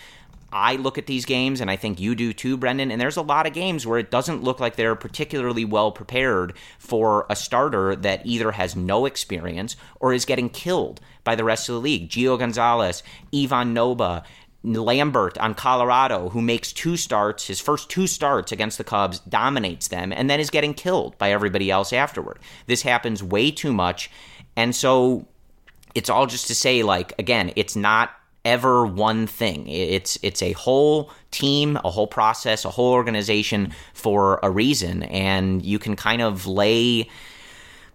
I 0.52 0.76
look 0.76 0.96
at 0.96 1.06
these 1.06 1.24
games, 1.24 1.60
and 1.60 1.70
I 1.70 1.76
think 1.76 2.00
you 2.00 2.14
do 2.14 2.32
too, 2.32 2.56
Brendan. 2.56 2.90
And 2.90 3.00
there's 3.00 3.16
a 3.16 3.22
lot 3.22 3.46
of 3.46 3.52
games 3.52 3.86
where 3.86 3.98
it 3.98 4.10
doesn't 4.10 4.42
look 4.42 4.60
like 4.60 4.76
they're 4.76 4.94
particularly 4.94 5.64
well 5.64 5.92
prepared 5.92 6.54
for 6.78 7.26
a 7.28 7.36
starter 7.36 7.96
that 7.96 8.24
either 8.24 8.52
has 8.52 8.76
no 8.76 9.06
experience 9.06 9.76
or 10.00 10.12
is 10.12 10.24
getting 10.24 10.48
killed 10.48 11.00
by 11.24 11.34
the 11.34 11.44
rest 11.44 11.68
of 11.68 11.74
the 11.74 11.80
league. 11.80 12.08
Gio 12.08 12.38
Gonzalez, 12.38 13.02
Ivan 13.34 13.74
Nova, 13.74 14.22
Lambert 14.62 15.38
on 15.38 15.54
Colorado, 15.54 16.30
who 16.30 16.42
makes 16.42 16.72
two 16.72 16.96
starts, 16.96 17.46
his 17.46 17.60
first 17.60 17.88
two 17.88 18.06
starts 18.06 18.50
against 18.50 18.78
the 18.78 18.84
Cubs, 18.84 19.20
dominates 19.20 19.88
them, 19.88 20.12
and 20.12 20.28
then 20.28 20.40
is 20.40 20.50
getting 20.50 20.74
killed 20.74 21.16
by 21.18 21.30
everybody 21.30 21.70
else 21.70 21.92
afterward. 21.92 22.38
This 22.66 22.82
happens 22.82 23.22
way 23.22 23.50
too 23.50 23.72
much. 23.72 24.10
And 24.56 24.74
so 24.74 25.26
it's 25.94 26.10
all 26.10 26.26
just 26.26 26.48
to 26.48 26.54
say, 26.54 26.82
like, 26.82 27.12
again, 27.18 27.52
it's 27.56 27.76
not 27.76 28.10
ever 28.46 28.86
one 28.86 29.26
thing. 29.26 29.66
It's 29.68 30.18
it's 30.22 30.40
a 30.40 30.52
whole 30.52 31.10
team, 31.32 31.76
a 31.84 31.90
whole 31.90 32.06
process, 32.06 32.64
a 32.64 32.70
whole 32.70 32.92
organization 32.92 33.72
for 33.92 34.38
a 34.42 34.50
reason, 34.50 35.02
and 35.02 35.64
you 35.64 35.78
can 35.78 35.96
kind 35.96 36.22
of 36.22 36.46
lay 36.46 37.10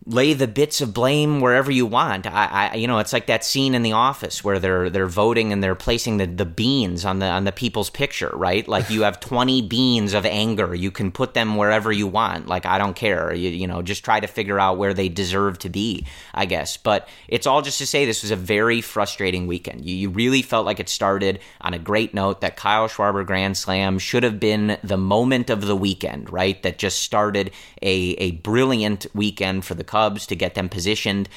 lay 0.06 0.34
the 0.34 0.47
bits 0.47 0.82
of 0.82 0.93
blame 0.93 1.41
wherever 1.41 1.72
you 1.72 1.86
want. 1.86 2.26
I, 2.26 2.72
I, 2.72 2.76
you 2.76 2.88
know, 2.88 2.97
it's 2.97 3.14
like 3.14 3.28
that 3.28 3.45
scene 3.45 3.76
in 3.76 3.84
The 3.84 3.91
Office 3.91 4.43
where 4.43 4.58
they're 4.58 4.89
they're 4.89 5.06
voting 5.06 5.54
and 5.54 5.64
they're 5.64 5.76
placing 5.76 6.18
the, 6.18 6.26
the 6.26 6.45
beans 6.45 7.06
on 7.06 7.20
the 7.20 7.28
on 7.28 7.43
the 7.43 7.52
people's 7.52 7.91
picture, 7.91 8.32
right? 8.34 8.68
Like 8.68 8.89
you 8.89 9.04
have 9.04 9.20
twenty 9.20 9.62
beans 9.68 10.14
of 10.14 10.26
anger, 10.26 10.74
you 10.74 10.89
can 10.89 11.12
put 11.12 11.34
them 11.36 11.56
wherever 11.56 11.91
you 11.91 12.08
want. 12.08 12.47
Like 12.47 12.66
I 12.66 12.80
don't 12.80 12.95
care, 12.95 13.34
you, 13.34 13.49
you 13.49 13.68
know, 13.68 13.82
just 13.84 14.04
try 14.04 14.20
to 14.20 14.28
figure 14.28 14.60
out 14.60 14.78
where 14.78 14.93
they 14.93 15.08
deserve 15.08 15.60
to 15.60 15.70
be, 15.70 16.08
I 16.34 16.45
guess. 16.45 16.78
But 16.78 17.08
it's 17.28 17.45
all 17.45 17.62
just 17.62 17.78
to 17.78 17.86
say 17.86 18.06
this 18.06 18.24
was 18.24 18.32
a 18.32 18.36
very 18.36 18.82
frustrating 18.82 19.45
weekend. 19.45 19.86
You, 19.86 19.95
you 19.95 20.10
really 20.10 20.41
felt 20.41 20.66
like 20.66 20.80
it 20.80 20.89
started 20.89 21.39
on 21.62 21.76
a 21.76 21.80
great 21.80 22.14
note. 22.14 22.41
That 22.41 22.58
Kyle 22.58 22.88
Schwarber 22.88 23.26
grand 23.26 23.56
slam 23.56 23.99
should 23.99 24.24
have 24.24 24.39
been 24.39 24.80
the 24.84 24.97
moment 24.97 25.52
of 25.52 25.68
the 25.68 25.76
weekend, 25.76 26.32
right? 26.32 26.62
That 26.64 26.80
just 26.80 27.04
started 27.04 27.52
a 27.84 28.12
a 28.22 28.32
brilliant 28.32 29.06
weekend 29.14 29.64
for 29.64 29.76
the 29.76 29.91
Cubs 29.92 30.26
to 30.28 30.36
get 30.36 30.56
them 30.56 30.70
positioned 30.70 31.28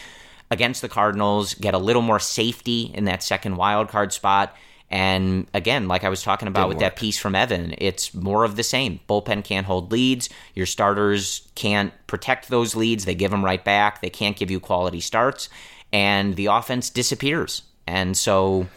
against 0.50 0.82
the 0.82 0.88
Cardinals, 0.88 1.54
get 1.54 1.74
a 1.74 1.78
little 1.78 2.02
more 2.02 2.20
safety 2.20 2.92
in 2.94 3.04
that 3.04 3.22
second 3.22 3.56
wild 3.56 3.88
card 3.88 4.12
spot. 4.12 4.54
And 4.90 5.48
again, 5.52 5.88
like 5.88 6.04
I 6.04 6.08
was 6.08 6.22
talking 6.22 6.46
about 6.46 6.60
Didn't 6.60 6.68
with 6.68 6.76
work. 6.76 6.94
that 6.94 6.96
piece 6.96 7.18
from 7.18 7.34
Evan, 7.34 7.74
it's 7.78 8.14
more 8.14 8.44
of 8.44 8.54
the 8.54 8.62
same. 8.62 9.00
Bullpen 9.08 9.42
can't 9.42 9.66
hold 9.66 9.90
leads. 9.90 10.28
Your 10.54 10.66
starters 10.66 11.48
can't 11.56 11.92
protect 12.06 12.48
those 12.48 12.76
leads. 12.76 13.04
They 13.04 13.16
give 13.16 13.32
them 13.32 13.44
right 13.44 13.64
back. 13.64 14.00
They 14.00 14.10
can't 14.10 14.36
give 14.36 14.50
you 14.50 14.60
quality 14.60 15.00
starts. 15.00 15.48
And 15.92 16.36
the 16.36 16.46
offense 16.46 16.90
disappears. 16.90 17.62
And 17.86 18.16
so 18.16 18.68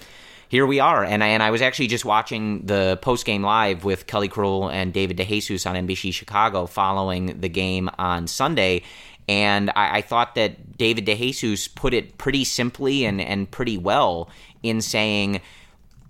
here 0.49 0.65
we 0.65 0.79
are. 0.79 1.03
And 1.03 1.23
I, 1.23 1.27
and 1.27 1.43
I 1.43 1.51
was 1.51 1.61
actually 1.61 1.87
just 1.87 2.05
watching 2.05 2.65
the 2.65 2.97
post 3.01 3.25
game 3.25 3.43
live 3.43 3.83
with 3.83 4.07
Kelly 4.07 4.29
Crull 4.29 4.69
and 4.69 4.93
David 4.93 5.17
DeJesus 5.17 5.69
on 5.69 5.75
NBC 5.75 6.13
Chicago 6.13 6.65
following 6.65 7.39
the 7.41 7.49
game 7.49 7.89
on 7.99 8.27
Sunday. 8.27 8.83
And 9.27 9.69
I, 9.75 9.97
I 9.97 10.01
thought 10.01 10.35
that 10.35 10.77
David 10.77 11.05
DeJesus 11.05 11.73
put 11.75 11.93
it 11.93 12.17
pretty 12.17 12.45
simply 12.45 13.05
and, 13.05 13.19
and 13.19 13.49
pretty 13.49 13.77
well 13.77 14.29
in 14.63 14.81
saying, 14.81 15.41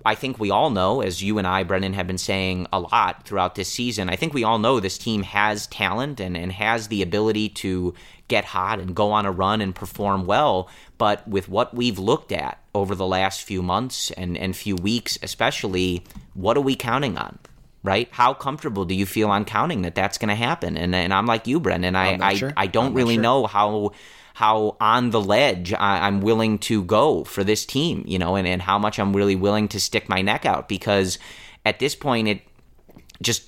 I 0.05 0.15
think 0.15 0.39
we 0.39 0.51
all 0.51 0.69
know, 0.69 1.01
as 1.01 1.21
you 1.21 1.37
and 1.37 1.47
I, 1.47 1.63
Brendan, 1.63 1.93
have 1.93 2.07
been 2.07 2.17
saying 2.17 2.67
a 2.71 2.79
lot 2.79 3.25
throughout 3.25 3.55
this 3.55 3.69
season, 3.69 4.09
I 4.09 4.15
think 4.15 4.33
we 4.33 4.43
all 4.43 4.59
know 4.59 4.79
this 4.79 4.97
team 4.97 5.23
has 5.23 5.67
talent 5.67 6.19
and, 6.19 6.37
and 6.37 6.51
has 6.51 6.87
the 6.87 7.01
ability 7.01 7.49
to 7.49 7.93
get 8.27 8.45
hot 8.45 8.79
and 8.79 8.95
go 8.95 9.11
on 9.11 9.25
a 9.25 9.31
run 9.31 9.61
and 9.61 9.75
perform 9.75 10.25
well. 10.25 10.69
But 10.97 11.27
with 11.27 11.49
what 11.49 11.73
we've 11.73 11.99
looked 11.99 12.31
at 12.31 12.59
over 12.73 12.95
the 12.95 13.05
last 13.05 13.41
few 13.41 13.61
months 13.61 14.11
and, 14.11 14.37
and 14.37 14.55
few 14.55 14.75
weeks, 14.75 15.17
especially, 15.21 16.03
what 16.35 16.55
are 16.55 16.61
we 16.61 16.75
counting 16.75 17.17
on? 17.17 17.39
Right? 17.83 18.07
How 18.11 18.33
comfortable 18.33 18.85
do 18.85 18.95
you 18.95 19.05
feel 19.05 19.29
on 19.29 19.45
counting 19.45 19.83
that 19.83 19.95
that's 19.95 20.17
going 20.17 20.29
to 20.29 20.35
happen? 20.35 20.77
And 20.77 20.93
and 20.95 21.13
I'm 21.13 21.25
like 21.25 21.47
you, 21.47 21.59
Brendan. 21.59 21.95
I 21.95 22.17
I, 22.21 22.33
sure. 22.35 22.53
I 22.57 22.67
don't 22.67 22.93
really 22.93 23.15
sure. 23.15 23.23
know 23.23 23.47
how 23.47 23.91
how 24.37 24.77
on 24.79 25.09
the 25.09 25.19
ledge 25.19 25.73
I, 25.73 26.07
am 26.07 26.21
willing 26.21 26.59
to 26.59 26.83
go 26.83 27.23
for 27.23 27.43
this 27.43 27.65
team, 27.65 28.03
you 28.05 28.19
know, 28.19 28.35
and, 28.35 28.47
and 28.47 28.61
how 28.61 28.77
much 28.77 28.99
I'm 28.99 29.15
really 29.15 29.35
willing 29.35 29.67
to 29.69 29.79
stick 29.79 30.07
my 30.09 30.21
neck 30.21 30.45
out 30.45 30.69
because 30.69 31.17
at 31.65 31.79
this 31.79 31.95
point 31.95 32.27
it 32.27 32.41
just 33.19 33.45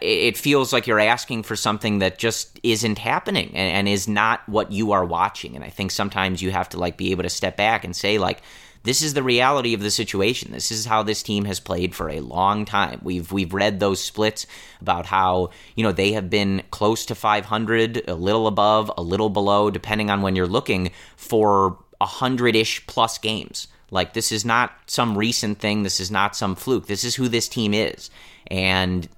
it 0.00 0.38
feels 0.38 0.72
like 0.72 0.86
you're 0.86 1.00
asking 1.00 1.42
for 1.42 1.54
something 1.54 1.98
that 1.98 2.16
just 2.16 2.58
isn't 2.62 2.98
happening 2.98 3.48
and, 3.48 3.76
and, 3.76 3.88
is 3.88 4.08
not 4.08 4.48
what 4.48 4.72
you 4.72 4.92
are 4.92 5.04
watching. 5.04 5.54
And 5.54 5.64
I 5.64 5.68
think 5.68 5.90
sometimes 5.90 6.40
you 6.40 6.50
have 6.50 6.68
to 6.70 6.78
like 6.78 6.96
be 6.96 7.10
able 7.10 7.24
to 7.24 7.28
step 7.28 7.56
back 7.56 7.84
and 7.84 7.94
say 7.94 8.18
like, 8.18 8.42
this 8.84 9.02
is 9.02 9.14
the 9.14 9.22
reality 9.22 9.74
of 9.74 9.80
the 9.80 9.90
situation. 9.90 10.52
This 10.52 10.72
is 10.72 10.86
how 10.86 11.02
this 11.02 11.22
team 11.22 11.44
has 11.44 11.60
played 11.60 11.94
for 11.94 12.08
a 12.10 12.20
long 12.20 12.64
time. 12.64 13.00
We've 13.02 13.30
we've 13.30 13.54
read 13.54 13.78
those 13.80 14.02
splits 14.02 14.46
about 14.80 15.06
how 15.06 15.50
you 15.76 15.84
know 15.84 15.92
they 15.92 16.12
have 16.12 16.28
been 16.28 16.62
close 16.70 17.06
to 17.06 17.14
500, 17.14 18.08
a 18.08 18.14
little 18.14 18.46
above, 18.46 18.90
a 18.96 19.02
little 19.02 19.30
below, 19.30 19.70
depending 19.70 20.10
on 20.10 20.22
when 20.22 20.34
you're 20.34 20.46
looking 20.46 20.90
for 21.16 21.78
a 22.00 22.06
hundred 22.06 22.56
ish 22.56 22.84
plus 22.86 23.18
games. 23.18 23.68
Like 23.90 24.14
this 24.14 24.32
is 24.32 24.44
not 24.44 24.72
some 24.86 25.16
recent 25.16 25.60
thing. 25.60 25.82
This 25.82 26.00
is 26.00 26.10
not 26.10 26.34
some 26.34 26.56
fluke. 26.56 26.86
This 26.86 27.04
is 27.04 27.14
who 27.14 27.28
this 27.28 27.48
team 27.48 27.74
is, 27.74 28.10
and 28.48 29.08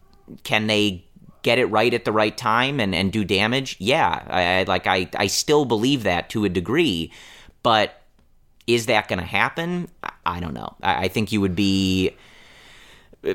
can 0.43 0.67
they 0.67 1.05
get 1.43 1.59
it 1.59 1.67
right 1.67 1.93
at 1.93 2.05
the 2.05 2.13
right 2.13 2.37
time 2.37 2.81
and, 2.81 2.95
and 2.95 3.13
do 3.13 3.25
damage? 3.25 3.77
Yeah, 3.79 4.23
I, 4.27 4.43
I 4.43 4.63
like 4.65 4.87
I 4.87 5.09
I 5.17 5.29
still 5.29 5.65
believe 5.65 6.03
that 6.03 6.29
to 6.31 6.45
a 6.45 6.49
degree, 6.51 7.13
but 7.63 8.01
is 8.67 8.87
that 8.87 9.09
going 9.09 9.19
to 9.19 9.25
happen? 9.25 9.89
I 10.25 10.41
don't 10.41 10.55
know. 10.55 10.75
I, 10.83 11.09
think 11.09 11.33
you 11.33 11.41
would 11.41 11.55
be 11.55 12.17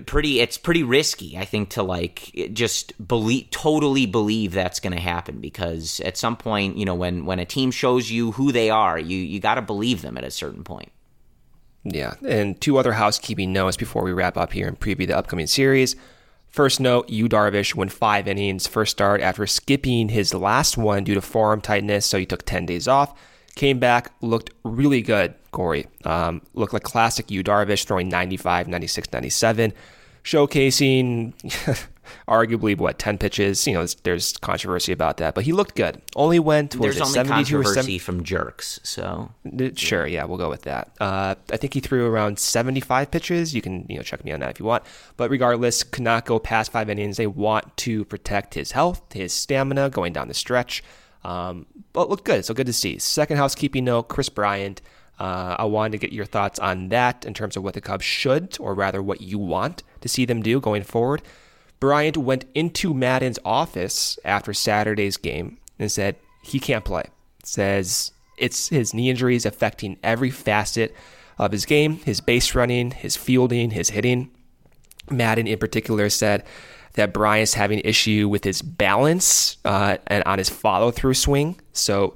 pretty 0.06 0.40
it's 0.40 0.56
pretty 0.56 0.84
risky 0.84 1.36
i 1.36 1.44
think 1.44 1.72
to 1.72 1.82
like 1.82 2.32
just 2.54 2.94
believe 3.08 3.50
totally 3.50 4.06
believe 4.06 4.52
that's 4.52 4.80
going 4.80 4.94
to 4.94 5.00
happen 5.00 5.42
because 5.42 6.00
at 6.02 6.16
some 6.16 6.38
point 6.38 6.78
you 6.78 6.86
know 6.86 6.94
when 6.94 7.26
when 7.26 7.40
a 7.40 7.46
team 7.46 7.72
shows 7.72 8.12
you 8.12 8.32
who 8.34 8.52
they 8.52 8.70
are 8.70 9.00
you 9.00 9.18
you 9.18 9.40
got 9.40 9.56
to 9.56 9.64
believe 9.64 10.04
them 10.04 10.16
at 10.16 10.24
a 10.24 10.30
certain 10.30 10.64
point 10.64 10.92
yeah 11.84 12.14
and 12.28 12.62
two 12.62 12.78
other 12.78 12.94
housekeeping 12.94 13.52
notes 13.52 13.78
before 13.78 14.04
we 14.04 14.14
wrap 14.14 14.38
up 14.38 14.54
here 14.54 14.68
and 14.68 14.80
preview 14.80 15.08
the 15.08 15.18
upcoming 15.18 15.48
series 15.48 15.96
First 16.50 16.80
note, 16.80 17.10
Yu 17.10 17.30
Darvish 17.30 17.76
went 17.76 17.92
five 17.92 18.28
innings, 18.28 18.66
first 18.66 18.92
start 18.92 19.22
after 19.22 19.46
skipping 19.46 20.10
his 20.10 20.34
last 20.34 20.78
one 20.78 21.04
due 21.04 21.14
to 21.14 21.22
forearm 21.22 21.62
tightness, 21.62 22.08
so 22.08 22.18
he 22.18 22.26
took 22.26 22.44
10 22.44 22.66
days 22.66 22.88
off. 22.88 23.14
Came 23.56 23.80
back, 23.80 24.12
looked 24.22 24.52
really 24.64 25.02
good, 25.02 25.34
Corey. 25.52 25.88
Um, 26.06 26.42
looked 26.54 26.74
like 26.74 26.84
classic 26.84 27.30
Yu 27.30 27.44
Darvish, 27.44 27.86
throwing 27.86 28.10
95, 28.10 28.68
96, 28.68 29.12
97, 29.12 29.74
showcasing 30.24 31.34
arguably 32.28 32.78
what 32.78 33.00
10 33.00 33.18
pitches. 33.18 33.66
You 33.68 33.74
know, 33.74 33.86
there's 34.04 34.38
controversy 34.38 34.92
about 34.92 35.18
that, 35.18 35.36
but 35.36 35.44
he 35.44 35.52
looked 35.52 35.76
good. 35.76 36.02
Only 36.16 36.40
went 36.40 36.76
was 36.76 36.96
there's 36.96 36.98
it, 36.98 37.02
only 37.02 37.14
72 37.14 37.34
controversy 37.34 37.98
from 38.00 38.24
jerks, 38.24 38.80
so 38.84 39.32
sure, 39.76 40.08
yeah, 40.08 40.24
we'll 40.26 40.38
go 40.38 40.50
with 40.50 40.64
that. 40.64 40.92
Uh, 41.00 41.36
I 41.52 41.58
think 41.58 41.74
he 41.74 41.80
threw 41.80 42.08
around 42.08 42.40
75 42.40 43.12
pitches. 43.12 43.54
You 43.54 43.62
can 43.62 43.86
you 43.90 43.98
know 43.98 44.04
check 44.04 44.24
me 44.24 44.32
on 44.32 44.40
that 44.42 44.52
if 44.52 44.60
you 44.60 44.66
want, 44.66 44.84
but 45.18 45.30
regardless, 45.30 45.84
cannot 45.84 46.26
go 46.26 46.40
past 46.40 46.72
five 46.72 46.90
innings. 46.90 47.18
They 47.18 47.28
want 47.28 47.76
to 47.78 48.06
protect 48.06 48.54
his 48.54 48.72
health, 48.72 49.02
his 49.14 49.34
stamina 49.34 49.90
going 49.90 50.14
down 50.14 50.28
the 50.28 50.34
stretch. 50.34 50.84
Um, 51.24 51.66
but 51.94 52.10
look 52.10 52.24
good. 52.24 52.46
So 52.46 52.54
good 52.54 52.68
to 52.68 52.74
see. 52.74 52.98
Second 53.00 53.38
housekeeping 53.38 53.86
note 53.86 54.04
Kris 54.04 54.30
Bryant. 54.30 54.82
Uh, 55.20 55.58
I 55.60 55.66
wanted 55.66 55.92
to 55.92 55.98
get 55.98 56.14
your 56.14 56.26
thoughts 56.26 56.60
on 56.60 56.90
that 56.90 57.26
in 57.26 57.34
terms 57.34 57.58
of 57.58 57.64
what 57.64 57.74
the 57.74 57.82
Cubs 57.82 58.06
should, 58.06 58.56
or 58.60 58.74
rather 58.74 59.02
what 59.04 59.20
you 59.20 59.38
want 59.38 59.84
to 60.00 60.08
see 60.08 60.24
them 60.26 60.42
do 60.42 60.62
going 60.62 60.84
forward. 60.84 61.22
Bryant 61.80 62.18
went 62.18 62.46
into 62.54 62.94
Maddon's 62.94 63.40
office 63.44 64.18
after 64.24 64.54
Saturday's 64.54 65.18
game 65.18 65.58
and 65.78 65.92
said 65.92 66.16
he 66.42 66.60
can't 66.60 66.86
play. 66.86 67.04
Says 67.44 68.12
it's 68.38 68.70
his 68.70 68.94
knee 68.94 69.10
injuries 69.10 69.46
affecting 69.46 69.98
every 70.04 70.30
facet 70.30 70.96
of 71.38 71.52
his 71.52 71.66
game, 71.66 71.98
his 72.00 72.22
base 72.22 72.56
running, 72.56 72.92
his 72.92 73.16
fielding, 73.16 73.72
his 73.72 73.90
hitting. 73.90 74.32
Madden 75.10 75.48
in 75.48 75.58
particular 75.58 76.10
said 76.10 76.44
that 77.00 77.14
Bryant's 77.14 77.54
having 77.54 77.80
issue 77.80 78.28
with 78.28 78.44
his 78.44 78.62
balance 78.62 79.58
uh, 79.64 79.98
and 80.08 80.22
on 80.26 80.38
his 80.38 80.50
follow 80.50 80.92
through 80.92 81.14
swing. 81.14 81.60
So 81.72 82.16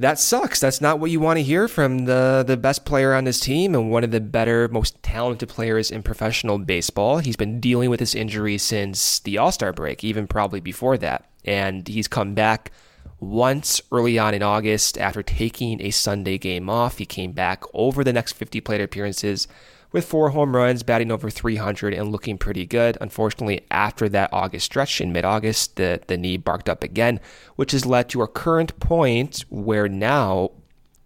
that 0.00 0.18
sucks. 0.18 0.60
That's 0.60 0.80
not 0.80 0.98
what 0.98 1.12
you 1.12 1.20
want 1.20 1.38
to 1.38 1.42
hear 1.42 1.68
from 1.68 2.04
the 2.04 2.44
the 2.46 2.56
best 2.56 2.84
player 2.84 3.14
on 3.14 3.24
this 3.24 3.38
team 3.38 3.74
and 3.74 3.90
one 3.90 4.02
of 4.02 4.10
the 4.10 4.20
better, 4.20 4.68
most 4.68 5.00
talented 5.02 5.48
players 5.48 5.90
in 5.90 6.02
professional 6.02 6.58
baseball. 6.58 7.18
He's 7.18 7.36
been 7.36 7.60
dealing 7.60 7.88
with 7.88 8.00
this 8.00 8.14
injury 8.14 8.58
since 8.58 9.20
the 9.20 9.38
All 9.38 9.52
Star 9.52 9.72
break, 9.72 10.02
even 10.02 10.26
probably 10.26 10.60
before 10.60 10.98
that, 10.98 11.30
and 11.44 11.86
he's 11.86 12.08
come 12.08 12.34
back 12.34 12.72
once 13.20 13.80
early 13.92 14.18
on 14.18 14.34
in 14.34 14.42
August 14.42 14.98
after 14.98 15.22
taking 15.22 15.80
a 15.80 15.90
Sunday 15.90 16.38
game 16.38 16.68
off. 16.68 16.98
He 16.98 17.06
came 17.06 17.32
back 17.32 17.62
over 17.72 18.02
the 18.02 18.12
next 18.12 18.32
50 18.32 18.60
plate 18.60 18.80
appearances 18.80 19.46
with 19.92 20.04
four 20.04 20.30
home 20.30 20.54
runs, 20.54 20.82
batting 20.82 21.10
over 21.10 21.30
300, 21.30 21.94
and 21.94 22.10
looking 22.10 22.38
pretty 22.38 22.66
good. 22.66 22.98
Unfortunately, 23.00 23.64
after 23.70 24.08
that 24.08 24.30
August 24.32 24.66
stretch 24.66 25.00
in 25.00 25.12
mid 25.12 25.24
August, 25.24 25.76
the, 25.76 26.00
the 26.06 26.16
knee 26.16 26.36
barked 26.36 26.68
up 26.68 26.82
again, 26.82 27.20
which 27.56 27.72
has 27.72 27.86
led 27.86 28.08
to 28.10 28.22
a 28.22 28.28
current 28.28 28.78
point 28.80 29.44
where 29.48 29.88
now 29.88 30.50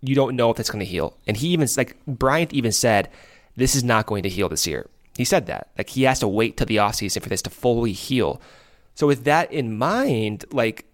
you 0.03 0.15
don't 0.15 0.37
know 0.37 0.51
if 0.51 0.59
it's 0.59 0.71
going 0.71 0.85
to 0.85 0.91
heal. 0.91 1.17
And 1.27 1.37
he 1.37 1.49
even, 1.49 1.69
like, 1.77 1.97
Bryant 2.07 2.53
even 2.53 2.73
said, 2.73 3.11
this 3.57 3.75
is 3.75 3.85
not 3.85 4.07
going 4.07 4.23
to 4.23 4.29
heal 4.29 4.49
this 4.49 4.67
year. 4.67 4.89
He 5.17 5.25
said 5.25 5.47
that. 5.47 5.69
Like, 5.77 5.91
he 5.91 6.05
has 6.05 6.21
to 6.21 6.29
wait 6.29 6.57
till 6.57 6.67
the 6.67 6.77
offseason 6.77 7.23
for 7.23 7.29
this 7.29 7.43
to 7.43 7.51
fully 7.51 7.93
heal. 7.93 8.41
So, 8.95 9.07
with 9.07 9.25
that 9.25 9.53
in 9.53 9.77
mind, 9.77 10.45
like, 10.51 10.87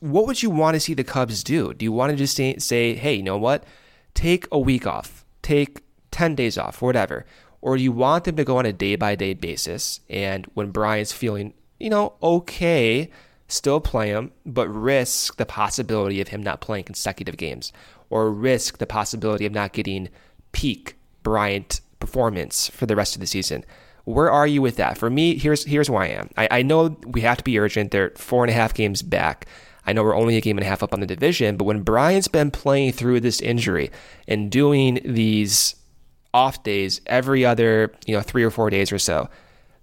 what 0.00 0.26
would 0.26 0.42
you 0.42 0.50
want 0.50 0.74
to 0.74 0.80
see 0.80 0.94
the 0.94 1.04
Cubs 1.04 1.44
do? 1.44 1.72
Do 1.72 1.84
you 1.84 1.92
want 1.92 2.10
to 2.10 2.16
just 2.16 2.36
say, 2.36 2.56
say 2.58 2.94
hey, 2.94 3.14
you 3.14 3.22
know 3.22 3.38
what? 3.38 3.64
Take 4.14 4.46
a 4.50 4.58
week 4.58 4.86
off. 4.86 5.24
Take 5.42 5.81
10 6.12 6.34
days 6.34 6.56
off, 6.56 6.80
whatever. 6.80 7.26
Or 7.60 7.76
you 7.76 7.92
want 7.92 8.24
them 8.24 8.36
to 8.36 8.44
go 8.44 8.58
on 8.58 8.66
a 8.66 8.72
day 8.72 8.96
by 8.96 9.14
day 9.14 9.34
basis. 9.34 10.00
And 10.08 10.46
when 10.54 10.70
Bryant's 10.70 11.12
feeling, 11.12 11.54
you 11.78 11.90
know, 11.90 12.14
okay, 12.22 13.10
still 13.48 13.80
play 13.80 14.08
him, 14.08 14.32
but 14.46 14.68
risk 14.68 15.36
the 15.36 15.46
possibility 15.46 16.20
of 16.20 16.28
him 16.28 16.42
not 16.42 16.60
playing 16.60 16.84
consecutive 16.84 17.36
games 17.36 17.72
or 18.10 18.30
risk 18.30 18.78
the 18.78 18.86
possibility 18.86 19.46
of 19.46 19.52
not 19.52 19.72
getting 19.72 20.08
peak 20.52 20.96
Bryant 21.22 21.80
performance 21.98 22.68
for 22.68 22.86
the 22.86 22.96
rest 22.96 23.14
of 23.14 23.20
the 23.20 23.26
season. 23.26 23.64
Where 24.04 24.30
are 24.30 24.46
you 24.46 24.60
with 24.60 24.76
that? 24.76 24.98
For 24.98 25.08
me, 25.08 25.38
here's 25.38 25.64
here's 25.64 25.88
where 25.88 26.02
I 26.02 26.08
am. 26.08 26.28
I, 26.36 26.48
I 26.50 26.62
know 26.62 26.96
we 27.06 27.20
have 27.20 27.38
to 27.38 27.44
be 27.44 27.58
urgent. 27.58 27.92
They're 27.92 28.10
four 28.16 28.42
and 28.42 28.50
a 28.50 28.54
half 28.54 28.74
games 28.74 29.02
back. 29.02 29.46
I 29.86 29.92
know 29.92 30.02
we're 30.02 30.16
only 30.16 30.36
a 30.36 30.40
game 30.40 30.58
and 30.58 30.66
a 30.66 30.68
half 30.68 30.82
up 30.82 30.92
on 30.92 31.00
the 31.00 31.06
division, 31.06 31.56
but 31.56 31.64
when 31.64 31.82
Bryant's 31.82 32.28
been 32.28 32.50
playing 32.50 32.92
through 32.92 33.20
this 33.20 33.40
injury 33.40 33.90
and 34.28 34.50
doing 34.50 35.00
these 35.04 35.76
off 36.34 36.62
days 36.62 37.00
every 37.06 37.44
other, 37.44 37.92
you 38.06 38.14
know, 38.14 38.22
three 38.22 38.42
or 38.42 38.50
four 38.50 38.70
days 38.70 38.92
or 38.92 38.98
so. 38.98 39.28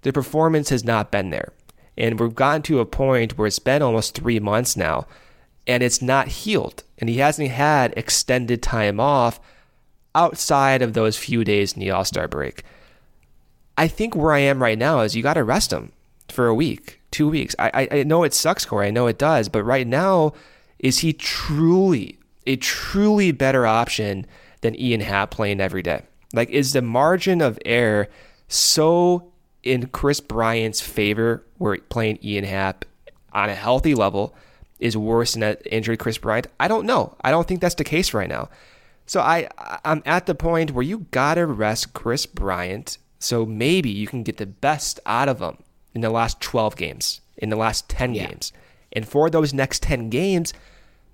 The 0.02 0.14
performance 0.14 0.70
has 0.70 0.84
not 0.84 1.12
been 1.12 1.30
there. 1.30 1.54
And 1.98 2.20
we've 2.20 2.36
gotten 2.36 2.62
to 2.64 2.80
a 2.80 2.86
point 2.86 3.38
where 3.38 3.48
it's 3.48 3.60
been 3.60 3.82
almost 3.82 4.16
three 4.16 4.40
months 4.40 4.78
now 4.78 5.06
and 5.68 5.84
it's 5.84 6.02
not 6.02 6.30
healed. 6.30 6.84
And 6.98 7.10
he 7.10 7.18
hasn't 7.18 7.52
had 7.52 7.94
extended 7.96 8.64
time 8.64 9.00
off 9.00 9.40
outside 10.16 10.82
of 10.82 10.94
those 10.94 11.18
few 11.18 11.44
days 11.44 11.74
in 11.74 11.80
the 11.80 11.92
All 11.92 12.06
Star 12.06 12.28
break. 12.28 12.64
I 13.78 13.88
think 13.88 14.16
where 14.16 14.34
I 14.34 14.40
am 14.40 14.62
right 14.62 14.78
now 14.78 15.02
is 15.02 15.16
you 15.16 15.24
got 15.24 15.36
to 15.36 15.44
rest 15.44 15.72
him 15.72 15.92
for 16.28 16.48
a 16.48 16.56
week, 16.56 17.00
two 17.12 17.30
weeks. 17.30 17.56
I, 17.60 17.72
I, 17.74 18.00
I 18.00 18.04
know 18.04 18.24
it 18.24 18.34
sucks, 18.34 18.66
Corey. 18.66 18.88
I 18.88 18.92
know 18.92 19.08
it 19.08 19.18
does. 19.18 19.48
But 19.48 19.64
right 19.64 19.88
now, 19.88 20.34
is 20.80 21.00
he 21.00 21.14
truly 21.14 22.20
a 22.48 22.56
truly 22.56 23.32
better 23.32 23.68
option 23.68 24.26
than 24.62 24.80
Ian 24.80 25.02
Happ 25.02 25.32
playing 25.32 25.62
every 25.62 25.84
day? 25.84 26.04
Like, 26.34 26.50
is 26.50 26.74
the 26.74 26.82
margin 26.82 27.42
of 27.42 27.58
error 27.66 28.08
so 28.48 29.32
in 29.64 29.88
Kris 29.88 30.20
Bryant's 30.20 30.82
favor 30.82 31.44
where 31.58 31.78
playing 31.78 32.20
Ian 32.24 32.46
Happ 32.46 32.86
on 33.34 33.50
a 33.50 33.56
healthy 33.56 33.96
level 33.96 34.36
is 34.80 34.96
worse 34.96 35.34
than 35.34 35.42
that 35.42 35.62
injured 35.66 36.00
Kris 36.00 36.18
Bryant? 36.18 36.48
I 36.60 36.68
don't 36.68 36.86
know. 36.86 37.16
I 37.22 37.32
don't 37.32 37.48
think 37.48 37.62
that's 37.62 37.76
the 37.76 37.84
case 37.84 38.14
right 38.14 38.30
now. 38.30 38.50
So 39.06 39.22
I 39.22 39.50
I'm 39.84 40.04
at 40.06 40.28
the 40.28 40.36
point 40.36 40.72
where 40.72 40.84
you 40.84 41.08
gotta 41.10 41.48
rest 41.48 41.94
Kris 41.94 42.28
Bryant 42.28 43.00
so 43.20 43.46
maybe 43.46 43.90
you 43.90 44.08
can 44.08 44.24
get 44.24 44.38
the 44.38 44.46
best 44.46 45.00
out 45.06 45.28
of 45.28 45.42
him 45.42 45.58
in 45.94 46.02
the 46.02 46.10
last 46.10 46.40
12 46.40 46.76
games, 46.78 47.22
in 47.38 47.50
the 47.50 47.58
last 47.58 47.90
10 47.90 48.14
yeah. 48.14 48.28
games. 48.28 48.54
And 48.94 49.08
for 49.08 49.30
those 49.30 49.54
next 49.54 49.84
10 49.84 50.10
games, 50.10 50.54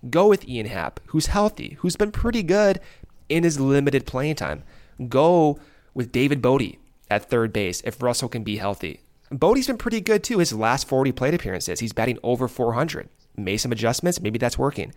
go 0.10 0.28
with 0.28 0.48
Ian 0.48 0.68
Happ, 0.68 1.00
who's 1.08 1.28
healthy, 1.28 1.78
who's 1.80 1.96
been 1.96 2.12
pretty 2.12 2.44
good 2.44 2.80
in 3.28 3.44
his 3.44 3.60
limited 3.60 4.06
playing 4.06 4.36
time. 4.36 4.64
Go 5.08 5.60
with 5.94 6.12
David 6.12 6.42
Bote 6.42 6.78
at 7.10 7.30
third 7.30 7.54
base 7.54 7.82
if 7.82 8.02
Russell 8.02 8.30
can 8.30 8.44
be 8.44 8.58
healthy. 8.58 9.02
Bote's 9.32 9.68
been 9.68 9.78
pretty 9.78 10.02
good 10.02 10.24
too. 10.24 10.40
His 10.40 10.54
last 10.54 10.88
40 10.88 11.12
plate 11.12 11.34
appearances, 11.34 11.80
he's 11.80 11.94
batting 11.94 12.20
over 12.24 12.48
400. 12.48 13.10
Made 13.38 13.58
some 13.58 13.72
adjustments. 13.72 14.22
Maybe 14.22 14.38
that's 14.38 14.58
working. 14.58 14.94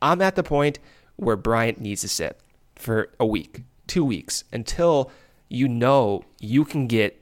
I'm 0.00 0.22
at 0.22 0.36
the 0.36 0.42
point 0.42 0.78
where 1.16 1.36
Bryant 1.36 1.80
needs 1.80 2.00
to 2.02 2.08
sit 2.08 2.38
for 2.76 3.10
a 3.20 3.26
week, 3.26 3.62
two 3.86 4.04
weeks, 4.04 4.44
until 4.52 5.10
you 5.48 5.68
know 5.68 6.24
you 6.40 6.64
can 6.64 6.86
get 6.86 7.20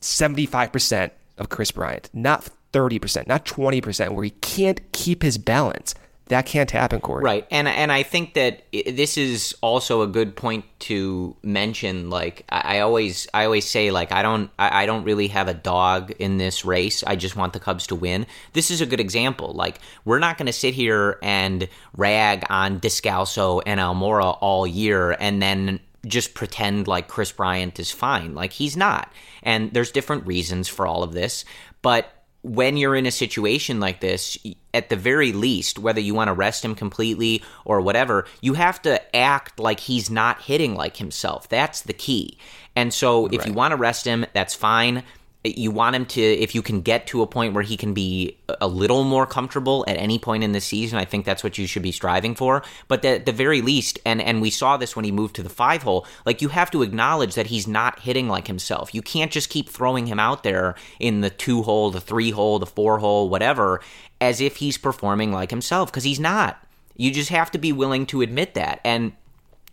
75% 0.00 1.10
of 1.36 1.48
Kris 1.48 1.70
Bryant, 1.70 2.10
not 2.12 2.48
30%, 2.72 3.26
not 3.26 3.44
20%, 3.44 4.10
where 4.10 4.24
he 4.24 4.30
can't 4.30 4.80
keep 4.92 5.22
his 5.22 5.38
balance. 5.38 5.94
That 6.28 6.44
can't 6.44 6.70
happen, 6.70 7.00
Corey. 7.00 7.24
Right, 7.24 7.46
and 7.50 7.66
and 7.66 7.90
I 7.90 8.02
think 8.02 8.34
that 8.34 8.62
this 8.72 9.16
is 9.16 9.54
also 9.62 10.02
a 10.02 10.06
good 10.06 10.36
point 10.36 10.66
to 10.80 11.36
mention. 11.42 12.10
Like 12.10 12.44
I, 12.50 12.80
always 12.80 13.26
I 13.32 13.44
always 13.44 13.68
say, 13.68 13.90
like 13.90 14.12
I 14.12 14.22
don't 14.22 14.50
I 14.58 14.84
don't 14.84 15.04
really 15.04 15.28
have 15.28 15.48
a 15.48 15.54
dog 15.54 16.10
in 16.12 16.36
this 16.36 16.64
race. 16.64 17.02
I 17.06 17.16
just 17.16 17.34
want 17.34 17.54
the 17.54 17.60
Cubs 17.60 17.86
to 17.88 17.94
win. 17.94 18.26
This 18.52 18.70
is 18.70 18.80
a 18.80 18.86
good 18.86 19.00
example. 19.00 19.54
Like 19.54 19.80
we're 20.04 20.18
not 20.18 20.36
going 20.36 20.46
to 20.46 20.52
sit 20.52 20.74
here 20.74 21.18
and 21.22 21.68
rag 21.96 22.44
on 22.50 22.78
Descalso 22.78 23.62
and 23.64 23.80
Almora 23.80 24.36
all 24.40 24.66
year, 24.66 25.16
and 25.18 25.40
then 25.40 25.80
just 26.06 26.34
pretend 26.34 26.86
like 26.86 27.08
Kris 27.08 27.32
Bryant 27.32 27.80
is 27.80 27.90
fine. 27.90 28.34
Like 28.34 28.52
he's 28.52 28.76
not. 28.76 29.12
And 29.42 29.72
there's 29.72 29.90
different 29.90 30.26
reasons 30.26 30.68
for 30.68 30.86
all 30.86 31.02
of 31.02 31.12
this, 31.12 31.44
but 31.80 32.12
when 32.42 32.76
you're 32.76 32.94
in 32.94 33.06
a 33.06 33.10
situation 33.10 33.80
like 33.80 34.00
this, 34.00 34.38
at 34.78 34.88
the 34.88 34.96
very 34.96 35.32
least, 35.32 35.78
whether 35.78 36.00
you 36.00 36.14
want 36.14 36.28
to 36.28 36.32
rest 36.32 36.64
him 36.64 36.74
completely 36.74 37.42
or 37.64 37.80
whatever, 37.80 38.26
you 38.40 38.54
have 38.54 38.80
to 38.82 39.16
act 39.16 39.58
like 39.58 39.80
he's 39.80 40.08
not 40.08 40.40
hitting 40.40 40.74
like 40.74 40.96
himself. 40.96 41.48
That's 41.48 41.82
the 41.82 41.92
key. 41.92 42.38
And 42.76 42.94
so 42.94 43.26
if 43.26 43.44
you 43.44 43.52
want 43.52 43.72
to 43.72 43.76
rest 43.76 44.06
him, 44.06 44.24
that's 44.32 44.54
fine. 44.54 45.02
You 45.44 45.70
want 45.70 45.94
him 45.94 46.04
to, 46.06 46.20
if 46.20 46.54
you 46.54 46.62
can 46.62 46.80
get 46.80 47.06
to 47.08 47.22
a 47.22 47.26
point 47.26 47.54
where 47.54 47.62
he 47.62 47.76
can 47.76 47.94
be 47.94 48.36
a 48.60 48.66
little 48.66 49.04
more 49.04 49.24
comfortable 49.24 49.84
at 49.86 49.96
any 49.96 50.18
point 50.18 50.42
in 50.42 50.50
the 50.50 50.60
season, 50.60 50.98
I 50.98 51.04
think 51.04 51.24
that's 51.24 51.44
what 51.44 51.56
you 51.56 51.66
should 51.68 51.82
be 51.82 51.92
striving 51.92 52.34
for. 52.34 52.64
But 52.88 53.04
at 53.04 53.24
the 53.24 53.32
very 53.32 53.62
least, 53.62 54.00
and, 54.04 54.20
and 54.20 54.42
we 54.42 54.50
saw 54.50 54.76
this 54.76 54.96
when 54.96 55.04
he 55.04 55.12
moved 55.12 55.36
to 55.36 55.44
the 55.44 55.48
five 55.48 55.84
hole, 55.84 56.06
like 56.26 56.42
you 56.42 56.48
have 56.48 56.72
to 56.72 56.82
acknowledge 56.82 57.36
that 57.36 57.46
he's 57.46 57.68
not 57.68 58.00
hitting 58.00 58.28
like 58.28 58.48
himself. 58.48 58.92
You 58.92 59.00
can't 59.00 59.30
just 59.30 59.48
keep 59.48 59.68
throwing 59.68 60.08
him 60.08 60.18
out 60.18 60.42
there 60.42 60.74
in 60.98 61.20
the 61.20 61.30
two 61.30 61.62
hole, 61.62 61.92
the 61.92 62.00
three 62.00 62.32
hole, 62.32 62.58
the 62.58 62.66
four 62.66 62.98
hole, 62.98 63.28
whatever, 63.28 63.80
as 64.20 64.40
if 64.40 64.56
he's 64.56 64.76
performing 64.76 65.30
like 65.30 65.50
himself, 65.50 65.92
because 65.92 66.04
he's 66.04 66.20
not. 66.20 66.62
You 66.96 67.12
just 67.12 67.30
have 67.30 67.52
to 67.52 67.58
be 67.58 67.72
willing 67.72 68.06
to 68.06 68.22
admit 68.22 68.54
that. 68.54 68.80
And 68.84 69.12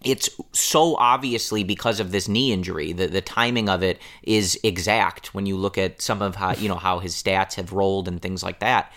it's 0.06 0.30
so 0.51 0.95
obviously 0.97 1.64
because 1.64 1.99
of 1.99 2.12
this 2.12 2.28
knee 2.28 2.53
injury. 2.53 2.93
The 2.93 3.08
the 3.08 3.22
timing 3.22 3.68
of 3.68 3.84
it 3.84 3.99
is 4.24 4.60
exact 4.64 5.34
when 5.34 5.45
you 5.45 5.58
look 5.58 5.78
at 5.78 6.01
some 6.01 6.22
of 6.22 6.36
how 6.36 6.53
you 6.53 6.70
know 6.70 6.76
how 6.76 6.99
his 6.99 7.14
stats 7.16 7.56
have 7.56 7.74
rolled 7.74 8.08
and 8.08 8.22
things 8.22 8.43
like 8.43 8.60
that. 8.60 8.91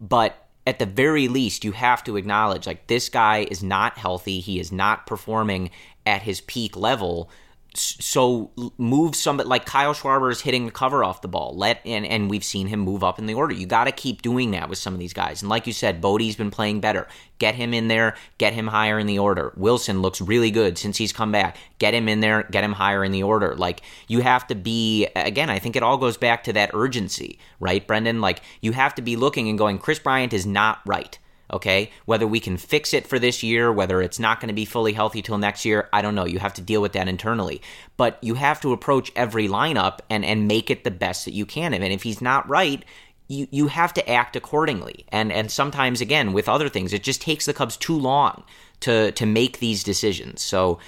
But 0.00 0.48
at 0.66 0.78
the 0.78 0.86
very 0.86 1.28
least, 1.28 1.64
you 1.64 1.72
have 1.72 2.02
to 2.04 2.16
acknowledge 2.16 2.66
like 2.66 2.88
this 2.88 3.08
guy 3.08 3.46
is 3.50 3.62
not 3.62 3.98
healthy. 3.98 4.40
He 4.40 4.58
is 4.58 4.72
not 4.72 5.06
performing 5.06 5.70
at 6.04 6.22
his 6.22 6.40
peak 6.42 6.76
level. 6.76 7.30
So 7.74 8.50
move 8.78 9.14
somebody 9.14 9.48
like 9.48 9.66
Kyle 9.66 9.94
Schwarber 9.94 10.32
is 10.32 10.40
hitting 10.40 10.64
the 10.64 10.72
cover 10.72 11.04
off 11.04 11.20
the 11.20 11.28
ball. 11.28 11.54
Let 11.56 11.80
and 11.84 12.06
and 12.06 12.30
we've 12.30 12.44
seen 12.44 12.66
him 12.66 12.80
move 12.80 13.04
up 13.04 13.18
in 13.18 13.26
the 13.26 13.34
order. 13.34 13.54
You 13.54 13.66
got 13.66 13.84
to 13.84 13.92
keep 13.92 14.22
doing 14.22 14.52
that 14.52 14.68
with 14.68 14.78
some 14.78 14.94
of 14.94 14.98
these 14.98 15.12
guys. 15.12 15.42
And 15.42 15.48
like 15.48 15.66
you 15.66 15.72
said, 15.72 16.00
Bote's 16.00 16.34
been 16.34 16.50
playing 16.50 16.80
better. 16.80 17.06
Get 17.38 17.54
him 17.54 17.74
in 17.74 17.88
there. 17.88 18.16
Get 18.38 18.54
him 18.54 18.66
higher 18.66 18.98
in 18.98 19.06
the 19.06 19.18
order. 19.18 19.52
Willson 19.56 20.00
looks 20.00 20.20
really 20.20 20.50
good 20.50 20.78
since 20.78 20.96
he's 20.96 21.12
come 21.12 21.30
back. 21.30 21.56
Get 21.78 21.94
him 21.94 22.08
in 22.08 22.20
there. 22.20 22.44
Get 22.44 22.64
him 22.64 22.72
higher 22.72 23.04
in 23.04 23.12
the 23.12 23.22
order. 23.22 23.54
Like 23.54 23.82
you 24.08 24.20
have 24.20 24.46
to 24.48 24.54
be 24.54 25.06
again. 25.14 25.50
I 25.50 25.58
think 25.58 25.76
it 25.76 25.82
all 25.82 25.98
goes 25.98 26.16
back 26.16 26.44
to 26.44 26.52
that 26.54 26.70
urgency, 26.72 27.38
right, 27.60 27.86
Brendan? 27.86 28.20
Like 28.20 28.42
you 28.60 28.72
have 28.72 28.94
to 28.94 29.02
be 29.02 29.16
looking 29.16 29.48
and 29.48 29.58
going. 29.58 29.78
Kris 29.78 29.98
Bryant 29.98 30.32
is 30.32 30.46
not 30.46 30.80
right. 30.86 31.18
Okay, 31.50 31.90
whether 32.04 32.26
we 32.26 32.40
can 32.40 32.58
fix 32.58 32.92
it 32.92 33.06
for 33.06 33.18
this 33.18 33.42
year, 33.42 33.72
whether 33.72 34.02
it's 34.02 34.18
not 34.18 34.38
going 34.38 34.48
to 34.48 34.54
be 34.54 34.66
fully 34.66 34.92
healthy 34.92 35.22
till 35.22 35.38
next 35.38 35.64
year, 35.64 35.88
I 35.92 36.02
don't 36.02 36.14
know. 36.14 36.26
You 36.26 36.38
have 36.40 36.52
to 36.54 36.60
deal 36.60 36.82
with 36.82 36.92
that 36.92 37.08
internally. 37.08 37.62
But 37.96 38.18
you 38.22 38.34
have 38.34 38.60
to 38.60 38.72
approach 38.72 39.10
every 39.16 39.48
lineup 39.48 40.00
and 40.10 40.24
and 40.24 40.46
make 40.46 40.70
it 40.70 40.84
the 40.84 40.90
best 40.90 41.24
that 41.24 41.34
you 41.34 41.46
can. 41.46 41.72
And 41.72 41.84
if 41.84 42.02
he's 42.02 42.20
not 42.20 42.48
right, 42.48 42.84
you 43.28 43.46
you 43.50 43.68
have 43.68 43.94
to 43.94 44.10
act 44.10 44.36
accordingly. 44.36 45.06
And 45.10 45.32
and 45.32 45.50
sometimes 45.50 46.00
again 46.00 46.32
with 46.32 46.48
other 46.48 46.68
things, 46.68 46.92
it 46.92 47.02
just 47.02 47.22
takes 47.22 47.46
the 47.46 47.54
Cubs 47.54 47.76
too 47.76 47.98
long 47.98 48.44
to 48.80 49.12
to 49.12 49.26
make 49.26 49.58
these 49.58 49.82
decisions. 49.82 50.42
So 50.42 50.78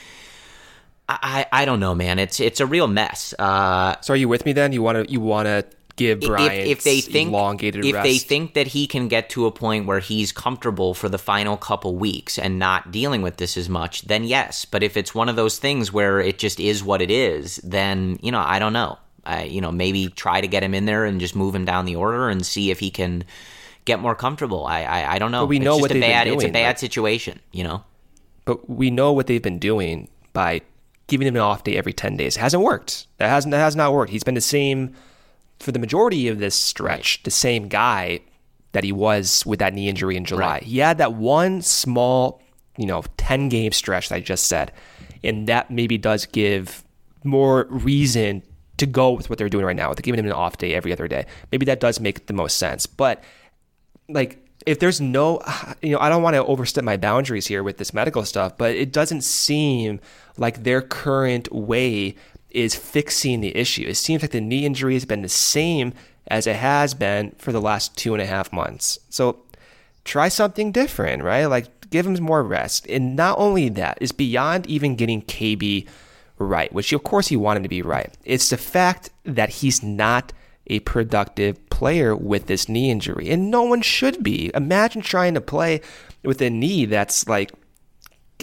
I 1.08 1.46
I 1.52 1.64
don't 1.64 1.80
know, 1.80 1.94
man. 1.94 2.18
It's 2.18 2.40
it's 2.40 2.61
a 2.61 2.66
real 2.66 2.86
mess. 2.86 3.34
Uh, 3.38 4.00
so 4.00 4.14
are 4.14 4.16
you 4.16 4.28
with 4.28 4.44
me 4.46 4.52
then? 4.52 4.72
You 4.72 4.82
want 4.82 5.04
to 5.06 5.12
you 5.12 5.20
want 5.20 5.46
to 5.46 5.64
give 6.01 6.24
Bryant 6.24 6.66
if, 6.66 6.78
if 6.78 6.84
they 6.84 7.01
think 7.01 7.28
elongated 7.28 7.84
if 7.84 7.94
rest? 7.94 8.05
they 8.05 8.18
think 8.18 8.55
that 8.55 8.68
he 8.68 8.86
can 8.86 9.09
get 9.09 9.28
to 9.30 9.46
a 9.46 9.51
point 9.53 9.86
where 9.86 10.01
he's 10.01 10.32
comfortable 10.32 10.94
for 10.94 11.09
the 11.09 11.18
final 11.18 11.57
couple 11.57 11.96
weeks 11.96 12.38
and 12.38 12.59
not 12.59 12.90
dealing 12.90 13.22
with 13.22 13.36
this 13.36 13.57
as 13.57 13.68
much, 13.68 14.03
then 14.03 14.24
yes. 14.24 14.64
But 14.64 14.82
if 14.82 14.96
it's 14.96 15.14
one 15.14 15.28
of 15.28 15.36
those 15.36 15.59
things 15.59 15.92
where 15.92 16.20
it 16.20 16.38
just 16.38 16.59
is 16.61 16.82
what 16.82 17.03
it 17.03 17.11
is, 17.11 17.57
then 17.62 18.18
you 18.22 18.32
know 18.32 18.40
I 18.44 18.59
don't 18.59 18.72
know. 18.72 18.98
I 19.24 19.44
you 19.44 19.61
know 19.61 19.70
maybe 19.72 20.09
try 20.09 20.40
to 20.40 20.48
get 20.48 20.62
him 20.62 20.74
in 20.74 20.86
there 20.86 21.05
and 21.05 21.20
just 21.20 21.36
move 21.36 21.55
him 21.55 21.64
down 21.64 21.84
the 21.84 21.96
order 21.96 22.28
and 22.28 22.44
see 22.44 22.70
if 22.70 22.80
he 22.80 22.90
can 22.90 23.24
get 23.84 24.01
more 24.01 24.14
comfortable. 24.14 24.64
I 24.66 24.82
I, 24.82 25.14
I 25.14 25.18
don't 25.18 25.32
know. 25.32 25.42
But 25.42 25.48
we 25.48 25.59
It's 25.59 25.64
know 25.64 25.72
just 25.74 25.82
what 25.82 25.90
a 25.90 25.94
they've 25.94 26.03
been 26.03 26.11
bad. 26.11 26.26
It's 26.28 26.44
a 26.44 26.48
bad 26.48 26.66
right? 26.66 26.78
situation. 26.78 27.40
You 27.53 27.64
know. 27.64 27.84
but 28.44 28.68
we 28.70 28.90
know 28.90 29.12
what 29.12 29.26
they've 29.26 29.42
been 29.42 29.59
doing 29.59 30.09
by 30.32 30.62
giving 31.09 31.26
him 31.26 31.36
an 31.36 31.42
off 31.42 31.64
day 31.64 31.76
every 31.76 31.92
10 31.92 32.16
days. 32.16 32.36
It 32.36 32.40
hasn't 32.40 32.62
worked. 32.62 33.07
That 33.18 33.28
hasn't 33.28 33.51
that 33.53 33.59
has 33.59 33.76
not 33.76 33.92
worked. 33.92 34.11
He's 34.12 34.24
been 34.24 34.34
the 34.34 34.40
same 34.40 34.94
for 35.61 35.72
the 35.72 35.78
majority 35.78 36.26
of 36.28 36.38
this 36.38 36.54
stretch, 36.54 37.22
the 37.22 37.30
same 37.30 37.68
guy 37.68 38.20
that 38.72 38.82
he 38.82 38.92
was 38.92 39.44
with 39.46 39.58
that 39.58 39.74
knee 39.74 39.88
injury 39.88 40.16
in 40.16 40.24
July. 40.24 40.54
Right. 40.54 40.62
He 40.62 40.78
had 40.78 40.98
that 40.98 41.12
one 41.12 41.62
small, 41.62 42.40
you 42.76 42.86
know, 42.86 43.02
10 43.16 43.48
game 43.48 43.72
stretch 43.72 44.08
that 44.08 44.16
I 44.16 44.20
just 44.20 44.44
said. 44.44 44.72
And 45.22 45.46
that 45.48 45.70
maybe 45.70 45.98
does 45.98 46.26
give 46.26 46.82
more 47.24 47.66
reason 47.68 48.42
to 48.78 48.86
go 48.86 49.11
with 49.11 49.28
what 49.28 49.38
they're 49.38 49.50
doing 49.50 49.66
right 49.66 49.76
now, 49.76 49.90
with 49.90 50.00
giving 50.02 50.18
him 50.18 50.26
an 50.26 50.32
off 50.32 50.56
day 50.56 50.74
every 50.74 50.92
other 50.92 51.06
day. 51.06 51.26
Maybe 51.52 51.66
that 51.66 51.80
does 51.80 52.00
make 52.00 52.26
the 52.26 52.32
most 52.32 52.56
sense. 52.56 52.86
But 52.86 53.22
like 54.08 54.38
if 54.66 54.78
there's 54.78 55.00
no 55.00 55.40
you 55.82 55.90
know 55.90 55.98
i 55.98 56.08
don't 56.08 56.22
want 56.22 56.34
to 56.34 56.44
overstep 56.44 56.84
my 56.84 56.96
boundaries 56.96 57.46
here 57.46 57.62
with 57.62 57.78
this 57.78 57.94
medical 57.94 58.24
stuff 58.24 58.56
but 58.58 58.74
it 58.74 58.92
doesn't 58.92 59.22
seem 59.22 60.00
like 60.36 60.62
their 60.62 60.82
current 60.82 61.50
way 61.52 62.14
is 62.51 62.74
fixing 62.74 63.40
the 63.40 63.57
issue. 63.57 63.86
It 63.86 63.96
seems 63.96 64.22
like 64.22 64.32
the 64.32 64.40
knee 64.40 64.64
injury 64.64 64.94
has 64.94 65.05
been 65.05 65.22
the 65.22 65.28
same 65.28 65.92
as 66.26 66.46
it 66.46 66.57
has 66.57 66.94
been 66.94 67.32
for 67.38 67.53
the 67.53 67.61
last 67.61 67.96
two 67.96 68.14
and 68.14 68.22
a 68.22 68.26
half 68.26 68.53
months. 68.53 68.98
So 69.09 69.42
try 70.05 70.28
something 70.28 70.72
different 70.72 71.22
right? 71.22 71.46
Like 71.46 71.90
give 71.90 72.07
him 72.07 72.22
more 72.22 72.42
rest. 72.42 72.86
And 72.88 73.16
not 73.16 73.38
only 73.38 73.68
that, 73.70 73.98
it's 74.01 74.12
beyond 74.12 74.66
even 74.66 74.96
getting 74.96 75.22
kb 75.22 75.86
right 76.38 76.72
which 76.72 76.94
of 76.94 77.03
course 77.03 77.30
you 77.30 77.38
want 77.38 77.59
him 77.59 77.62
to 77.62 77.68
be 77.68 77.82
right. 77.82 78.16
It's 78.24 78.48
the 78.51 78.57
fact 78.57 79.11
that 79.24 79.51
he's 79.51 79.82
not 79.82 80.32
a 80.66 80.80
productive 80.80 81.68
player 81.68 82.14
with 82.14 82.46
this 82.46 82.68
knee 82.68 82.90
injury. 82.90 83.28
And 83.28 83.51
no 83.51 83.62
one 83.62 83.82
should 83.82 84.22
be. 84.22 84.51
Imagine 84.55 85.03
trying 85.03 85.34
to 85.34 85.40
play 85.40 85.80
with 86.22 86.40
a 86.40 86.48
knee 86.48 86.84
that's 86.84 87.26
like 87.28 87.51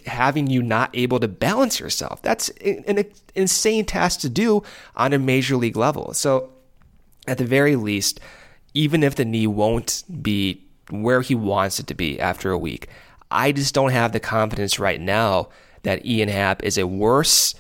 having 0.08 0.48
you 0.48 0.64
not 0.64 0.90
able 0.94 1.20
to 1.20 1.28
balance 1.28 1.80
yourself. 1.80 2.22
That's 2.22 2.50
an 2.62 3.06
insane 3.36 3.86
task 3.86 4.22
to 4.22 4.30
do 4.30 4.64
on 4.96 5.14
a 5.14 5.20
major 5.20 5.56
league 5.56 5.78
level. 5.78 6.14
So, 6.14 6.50
at 7.28 7.38
the 7.38 7.46
very 7.46 7.76
least, 7.76 8.20
even 8.74 9.04
if 9.04 9.16
the 9.16 9.26
knee 9.26 9.48
won't 9.48 10.04
be 10.22 10.64
where 10.90 11.22
he 11.22 11.36
wants 11.36 11.80
it 11.80 11.88
to 11.88 11.94
be 11.94 12.20
after 12.20 12.52
a 12.52 12.58
week, 12.58 12.88
I 13.30 13.52
just 13.52 13.74
don't 13.74 13.92
have 13.92 14.14
the 14.14 14.20
confidence 14.20 14.80
right 14.80 15.00
now 15.02 15.50
that 15.84 16.06
Ian 16.06 16.30
Happ 16.30 16.64
is 16.64 16.78
a 16.78 16.88
worse 16.88 17.54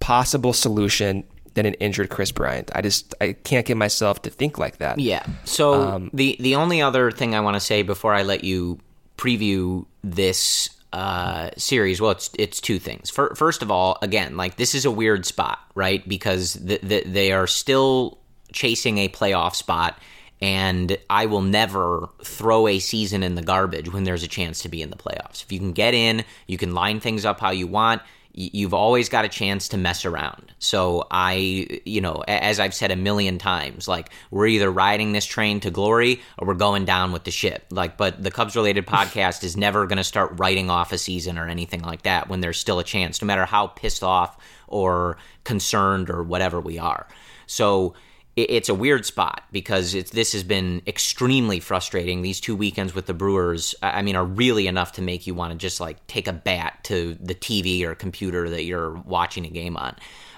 possible 0.00 0.52
solution 0.52 1.24
than 1.54 1.66
an 1.66 1.74
injured 1.74 2.08
Kris 2.08 2.30
Bryant. 2.32 2.70
I 2.74 2.82
just 2.82 3.14
I 3.20 3.32
can't 3.32 3.66
get 3.66 3.76
myself 3.76 4.22
to 4.22 4.30
think 4.30 4.58
like 4.58 4.78
that. 4.78 4.98
Yeah. 4.98 5.24
So 5.44 5.74
Um, 5.74 6.10
the 6.14 6.36
the 6.40 6.54
only 6.54 6.80
other 6.80 7.10
thing 7.10 7.34
I 7.34 7.40
want 7.40 7.54
to 7.56 7.60
say 7.60 7.82
before 7.82 8.14
I 8.14 8.22
let 8.22 8.44
you 8.44 8.78
preview 9.16 9.84
this 10.04 10.70
uh, 10.92 11.50
series, 11.56 12.00
well, 12.00 12.12
it's 12.12 12.30
it's 12.38 12.60
two 12.60 12.78
things. 12.78 13.10
Fir- 13.10 13.34
First 13.34 13.62
of 13.62 13.70
all, 13.70 13.98
again, 14.02 14.36
like 14.36 14.56
this 14.56 14.74
is 14.74 14.84
a 14.84 14.90
weird 14.90 15.26
spot, 15.26 15.58
right? 15.74 16.06
Because 16.08 16.54
the, 16.54 16.78
the, 16.82 17.02
they 17.04 17.32
are 17.32 17.46
still 17.46 18.18
chasing 18.52 18.98
a 18.98 19.08
playoff 19.08 19.54
spot. 19.54 19.98
And 20.40 20.96
I 21.10 21.26
will 21.26 21.42
never 21.42 22.08
throw 22.22 22.68
a 22.68 22.78
season 22.78 23.24
in 23.24 23.34
the 23.34 23.42
garbage 23.42 23.92
when 23.92 24.04
there's 24.04 24.22
a 24.22 24.28
chance 24.28 24.62
to 24.62 24.68
be 24.68 24.82
in 24.82 24.90
the 24.90 24.96
playoffs. 24.96 25.42
If 25.42 25.50
you 25.50 25.58
can 25.58 25.72
get 25.72 25.94
in, 25.94 26.24
you 26.46 26.56
can 26.56 26.74
line 26.74 27.00
things 27.00 27.24
up 27.24 27.40
how 27.40 27.50
you 27.50 27.66
want 27.66 28.02
you've 28.38 28.72
always 28.72 29.08
got 29.08 29.24
a 29.24 29.28
chance 29.28 29.66
to 29.68 29.76
mess 29.76 30.04
around. 30.04 30.52
So 30.60 31.08
I, 31.10 31.80
you 31.84 32.00
know, 32.00 32.22
as 32.28 32.60
I've 32.60 32.72
said 32.72 32.92
a 32.92 32.96
million 32.96 33.36
times, 33.36 33.88
like 33.88 34.10
we're 34.30 34.46
either 34.46 34.70
riding 34.70 35.10
this 35.10 35.26
train 35.26 35.58
to 35.60 35.70
glory 35.70 36.20
or 36.38 36.46
we're 36.46 36.54
going 36.54 36.84
down 36.84 37.10
with 37.10 37.24
the 37.24 37.32
ship. 37.32 37.66
Like, 37.70 37.96
but 37.96 38.22
the 38.22 38.30
Cubs 38.30 38.54
related 38.54 38.86
podcast 38.86 39.42
is 39.42 39.56
never 39.56 39.86
going 39.86 39.96
to 39.96 40.04
start 40.04 40.38
writing 40.38 40.70
off 40.70 40.92
a 40.92 40.98
season 40.98 41.36
or 41.36 41.48
anything 41.48 41.82
like 41.82 42.02
that 42.02 42.28
when 42.28 42.40
there's 42.40 42.58
still 42.58 42.78
a 42.78 42.84
chance, 42.84 43.20
no 43.20 43.26
matter 43.26 43.44
how 43.44 43.66
pissed 43.66 44.04
off 44.04 44.38
or 44.68 45.18
concerned 45.42 46.08
or 46.08 46.22
whatever 46.22 46.60
we 46.60 46.78
are. 46.78 47.08
So 47.46 47.94
it's 48.42 48.68
a 48.68 48.74
weird 48.74 49.04
spot 49.04 49.42
because 49.52 49.92
this 49.92 50.32
has 50.32 50.42
been 50.42 50.82
extremely 50.86 51.60
frustrating. 51.60 52.22
These 52.22 52.40
two 52.40 52.54
weekends 52.54 52.94
with 52.94 53.06
the 53.06 53.14
Brewers, 53.14 53.74
I 53.82 53.98
I 53.98 54.02
mean, 54.02 54.16
are 54.16 54.24
really 54.24 54.66
enough 54.66 54.92
to 54.92 55.02
make 55.02 55.26
you 55.26 55.34
want 55.34 55.52
to 55.52 55.58
just 55.58 55.80
like 55.80 56.06
take 56.06 56.28
a 56.28 56.32
bat 56.32 56.84
to 56.84 57.14
the 57.20 57.34
TV 57.34 57.82
or 57.82 57.94
computer 57.94 58.48
that 58.50 58.64
you're 58.64 58.92
watching 58.92 59.44
a 59.44 59.50
game 59.50 59.76
on. 59.76 59.96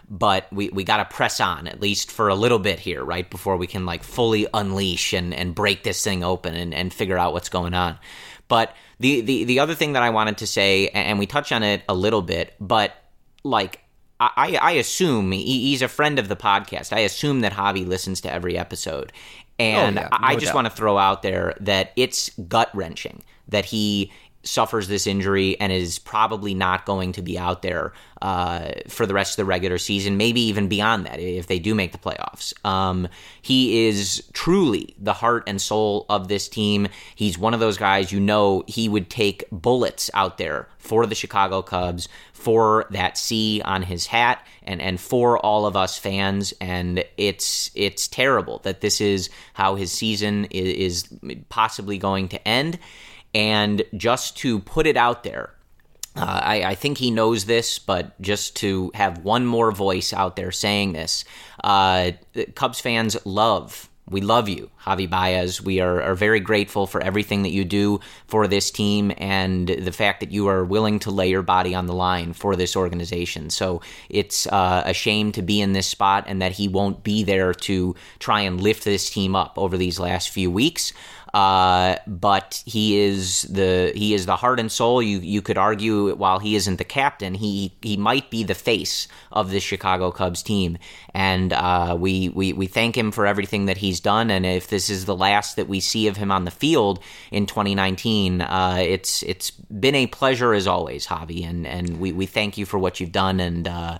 But 0.08 0.48
we, 0.52 0.70
we 0.70 0.82
got 0.82 0.96
to 0.96 1.04
press 1.04 1.40
on 1.40 1.68
at 1.68 1.80
least 1.80 2.10
for 2.10 2.28
a 2.28 2.34
little 2.34 2.58
bit 2.58 2.80
here, 2.80 3.04
right 3.04 3.28
before 3.30 3.56
we 3.56 3.66
can 3.66 3.86
like 3.86 4.02
fully 4.02 4.46
unleash 4.52 5.12
and, 5.12 5.32
and 5.32 5.54
break 5.54 5.84
this 5.84 6.02
thing 6.02 6.24
open 6.24 6.54
and, 6.54 6.74
and 6.74 6.92
figure 6.92 7.18
out 7.18 7.32
what's 7.32 7.48
going 7.48 7.74
on. 7.74 7.98
But 8.48 8.74
the, 8.98 9.20
the, 9.20 9.44
the 9.44 9.60
other 9.60 9.74
thing 9.76 9.92
that 9.92 10.02
I 10.02 10.10
wanted 10.10 10.38
to 10.38 10.46
say, 10.46 10.88
and 10.88 11.18
we 11.18 11.26
touch 11.26 11.52
on 11.52 11.62
it 11.62 11.82
a 11.88 11.94
little 11.94 12.22
bit, 12.22 12.54
but 12.60 12.92
like, 13.44 13.80
I, 14.20 14.58
I 14.60 14.70
assume 14.72 15.32
he's 15.32 15.80
a 15.82 15.88
friend 15.88 16.18
of 16.18 16.28
the 16.28 16.36
podcast. 16.36 16.92
I 16.92 17.00
assume 17.00 17.40
that 17.40 17.52
Javi 17.52 17.86
listens 17.86 18.20
to 18.22 18.32
every 18.32 18.58
episode. 18.58 19.12
And 19.58 19.98
oh, 19.98 20.02
yeah, 20.02 20.08
no 20.10 20.16
I 20.18 20.34
just 20.34 20.46
doubt. 20.46 20.54
want 20.54 20.66
to 20.66 20.72
throw 20.72 20.98
out 20.98 21.22
there 21.22 21.54
that 21.60 21.92
it's 21.96 22.30
gut 22.48 22.70
wrenching 22.74 23.22
that 23.48 23.64
he 23.64 24.12
suffers 24.42 24.88
this 24.88 25.06
injury 25.06 25.58
and 25.60 25.72
is 25.72 25.98
probably 25.98 26.54
not 26.54 26.86
going 26.86 27.12
to 27.12 27.22
be 27.22 27.38
out 27.38 27.62
there 27.62 27.92
uh, 28.22 28.70
for 28.88 29.04
the 29.06 29.12
rest 29.12 29.32
of 29.32 29.36
the 29.36 29.44
regular 29.44 29.78
season, 29.78 30.16
maybe 30.16 30.40
even 30.40 30.68
beyond 30.68 31.04
that 31.06 31.20
if 31.20 31.46
they 31.46 31.58
do 31.58 31.74
make 31.74 31.92
the 31.92 31.98
playoffs. 31.98 32.52
Um, 32.64 33.08
he 33.42 33.86
is 33.86 34.22
truly 34.32 34.94
the 34.98 35.12
heart 35.12 35.44
and 35.46 35.60
soul 35.60 36.06
of 36.08 36.28
this 36.28 36.48
team. 36.48 36.88
He's 37.14 37.38
one 37.38 37.54
of 37.54 37.60
those 37.60 37.76
guys 37.76 38.12
you 38.12 38.20
know 38.20 38.64
he 38.66 38.88
would 38.88 39.10
take 39.10 39.44
bullets 39.52 40.10
out 40.14 40.38
there 40.38 40.68
for 40.78 41.04
the 41.06 41.14
Chicago 41.14 41.60
Cubs, 41.60 42.08
for 42.40 42.86
that 42.90 43.18
C 43.18 43.60
on 43.64 43.82
his 43.82 44.06
hat, 44.06 44.44
and 44.62 44.80
and 44.80 45.00
for 45.00 45.38
all 45.38 45.66
of 45.66 45.76
us 45.76 45.98
fans. 45.98 46.52
And 46.60 47.04
it's 47.16 47.70
it's 47.74 48.08
terrible 48.08 48.60
that 48.64 48.80
this 48.80 49.00
is 49.00 49.30
how 49.54 49.74
his 49.76 49.92
season 49.92 50.46
is, 50.46 51.04
is 51.04 51.34
possibly 51.48 51.98
going 51.98 52.28
to 52.28 52.48
end. 52.48 52.78
And 53.34 53.82
just 53.96 54.36
to 54.38 54.58
put 54.60 54.86
it 54.86 54.96
out 54.96 55.22
there, 55.22 55.54
uh, 56.16 56.40
I, 56.42 56.62
I, 56.64 56.74
think 56.74 56.98
he 56.98 57.12
knows 57.12 57.44
this, 57.44 57.78
but 57.78 58.20
just 58.20 58.56
to 58.56 58.90
have 58.94 59.24
one 59.24 59.46
more 59.46 59.70
voice 59.70 60.12
out 60.12 60.34
there 60.34 60.50
saying 60.50 60.92
this, 60.92 61.24
uh, 61.62 62.10
Cubs 62.56 62.80
fans 62.80 63.16
love. 63.24 63.89
We 64.10 64.20
love 64.20 64.48
you, 64.48 64.70
Javi 64.84 65.08
Baez. 65.08 65.62
We 65.62 65.80
are, 65.80 66.02
are, 66.02 66.14
very 66.16 66.40
grateful 66.40 66.88
for 66.88 67.00
everything 67.00 67.42
that 67.42 67.50
you 67.50 67.64
do 67.64 68.00
for 68.26 68.48
this 68.48 68.72
team 68.72 69.12
and 69.16 69.68
the 69.68 69.92
fact 69.92 70.18
that 70.18 70.32
you 70.32 70.48
are 70.48 70.64
willing 70.64 70.98
to 71.00 71.12
lay 71.12 71.30
your 71.30 71.42
body 71.42 71.76
on 71.76 71.86
the 71.86 71.94
line 71.94 72.32
for 72.32 72.56
this 72.56 72.74
organization. 72.74 73.50
So 73.50 73.82
it's 74.08 74.48
uh, 74.48 74.82
a 74.84 74.92
shame 74.92 75.30
to 75.32 75.42
be 75.42 75.60
in 75.60 75.74
this 75.74 75.86
spot 75.86 76.24
and 76.26 76.42
that 76.42 76.52
he 76.52 76.66
won't 76.66 77.04
be 77.04 77.22
there 77.22 77.54
to 77.54 77.94
try 78.18 78.40
and 78.40 78.60
lift 78.60 78.84
this 78.84 79.08
team 79.08 79.36
up 79.36 79.56
over 79.56 79.76
these 79.76 80.00
last 80.00 80.30
few 80.30 80.50
weeks. 80.50 80.92
Uh, 81.32 81.96
but 82.06 82.62
he 82.66 82.98
is 82.98 83.42
the 83.42 83.92
he 83.94 84.14
is 84.14 84.26
the 84.26 84.36
heart 84.36 84.58
and 84.58 84.70
soul. 84.70 85.00
You 85.02 85.18
you 85.18 85.42
could 85.42 85.58
argue 85.58 86.14
while 86.16 86.40
he 86.40 86.56
isn't 86.56 86.76
the 86.76 86.84
captain, 86.84 87.34
he 87.34 87.72
he 87.82 87.96
might 87.96 88.30
be 88.30 88.42
the 88.42 88.54
face 88.54 89.06
of 89.30 89.50
the 89.50 89.60
Chicago 89.60 90.10
Cubs 90.10 90.42
team, 90.42 90.76
and 91.14 91.52
uh, 91.52 91.96
we 91.98 92.30
we 92.30 92.52
we 92.52 92.66
thank 92.66 92.96
him 92.96 93.12
for 93.12 93.26
everything 93.26 93.66
that 93.66 93.76
he's 93.76 94.00
done. 94.00 94.30
And 94.30 94.44
if 94.44 94.68
this 94.68 94.90
is 94.90 95.04
the 95.04 95.16
last 95.16 95.56
that 95.56 95.68
we 95.68 95.78
see 95.78 96.08
of 96.08 96.16
him 96.16 96.32
on 96.32 96.44
the 96.44 96.50
field 96.50 97.00
in 97.30 97.46
2019, 97.46 98.40
uh, 98.40 98.78
it's 98.80 99.22
it's 99.22 99.50
been 99.50 99.94
a 99.94 100.08
pleasure 100.08 100.52
as 100.52 100.66
always, 100.66 101.06
Javi, 101.06 101.48
and 101.48 101.66
and 101.66 102.00
we 102.00 102.10
we 102.12 102.26
thank 102.26 102.58
you 102.58 102.66
for 102.66 102.78
what 102.78 102.98
you've 102.98 103.12
done. 103.12 103.38
And 103.38 103.68
uh, 103.68 103.98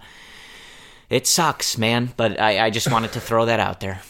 it 1.08 1.28
sucks, 1.28 1.78
man, 1.78 2.12
but 2.16 2.40
I, 2.40 2.66
I 2.66 2.70
just 2.70 2.90
wanted 2.90 3.12
to 3.12 3.20
throw 3.20 3.44
that 3.46 3.60
out 3.60 3.78
there. 3.80 4.00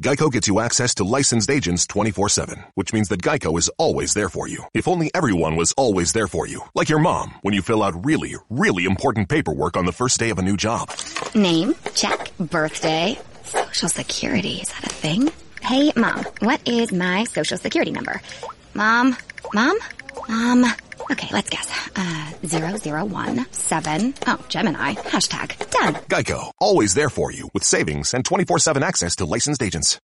Geico 0.00 0.32
gets 0.32 0.48
you 0.48 0.58
access 0.58 0.94
to 0.96 1.04
licensed 1.04 1.50
agents 1.50 1.86
24-7, 1.86 2.64
which 2.74 2.92
means 2.92 3.08
that 3.08 3.22
Geico 3.22 3.56
is 3.58 3.68
always 3.78 4.14
there 4.14 4.28
for 4.28 4.48
you. 4.48 4.64
If 4.74 4.88
only 4.88 5.10
everyone 5.14 5.54
was 5.54 5.72
always 5.76 6.12
there 6.12 6.26
for 6.28 6.46
you. 6.46 6.62
Like 6.74 6.88
your 6.88 6.98
mom, 6.98 7.34
when 7.42 7.54
you 7.54 7.62
fill 7.62 7.82
out 7.82 8.04
really, 8.04 8.34
really 8.48 8.84
important 8.84 9.28
paperwork 9.28 9.76
on 9.76 9.84
the 9.84 9.92
first 9.92 10.18
day 10.18 10.30
of 10.30 10.38
a 10.38 10.42
new 10.42 10.56
job. 10.56 10.90
Name, 11.34 11.74
check. 11.94 12.30
Birthday, 12.38 13.18
social 13.44 13.88
security, 13.88 14.54
is 14.56 14.68
that 14.68 14.84
a 14.86 14.88
thing? 14.88 15.30
Hey, 15.60 15.92
Mom, 15.94 16.24
what 16.40 16.66
is 16.66 16.90
my 16.90 17.24
social 17.24 17.58
security 17.58 17.92
number? 17.92 18.20
Mom? 18.74 19.16
Mom? 19.54 19.78
Mom? 20.28 20.72
Okay, 21.10 21.28
let's 21.32 21.50
guess. 21.50 21.90
Uh, 21.96 22.30
zero, 22.46 22.76
zero, 22.76 23.04
one, 23.04 23.46
seven. 23.52 24.14
Oh, 24.26 24.44
Gemini. 24.48 24.94
Hashtag. 24.94 25.70
Done. 25.70 25.94
Geico. 26.08 26.50
Always 26.60 26.94
there 26.94 27.10
for 27.10 27.30
you 27.32 27.48
with 27.54 27.64
savings 27.64 28.14
and 28.14 28.24
24-7 28.24 28.82
access 28.82 29.16
to 29.16 29.24
licensed 29.24 29.62
agents. 29.62 29.98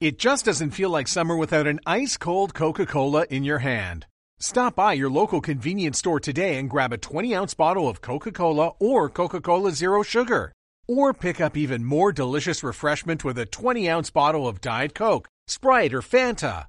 It 0.00 0.18
just 0.18 0.46
doesn't 0.46 0.70
feel 0.70 0.88
like 0.88 1.08
summer 1.08 1.36
without 1.36 1.66
an 1.66 1.80
ice 1.84 2.16
cold 2.16 2.54
Coca-Cola 2.54 3.26
in 3.28 3.44
your 3.44 3.58
hand. 3.58 4.06
Stop 4.38 4.74
by 4.74 4.94
your 4.94 5.10
local 5.10 5.42
convenience 5.42 5.98
store 5.98 6.18
today 6.18 6.58
and 6.58 6.70
grab 6.70 6.94
a 6.94 6.96
20 6.96 7.34
ounce 7.34 7.52
bottle 7.52 7.86
of 7.86 8.00
Coca-Cola 8.00 8.72
or 8.78 9.10
Coca-Cola 9.10 9.72
Zero 9.72 10.02
Sugar. 10.02 10.52
Or 10.88 11.12
pick 11.12 11.40
up 11.40 11.56
even 11.56 11.84
more 11.84 12.12
delicious 12.12 12.64
refreshment 12.64 13.22
with 13.24 13.38
a 13.38 13.44
20 13.44 13.90
ounce 13.90 14.08
bottle 14.08 14.48
of 14.48 14.62
Diet 14.62 14.94
Coke, 14.94 15.28
Sprite, 15.46 15.92
or 15.92 16.00
Fanta. 16.00 16.64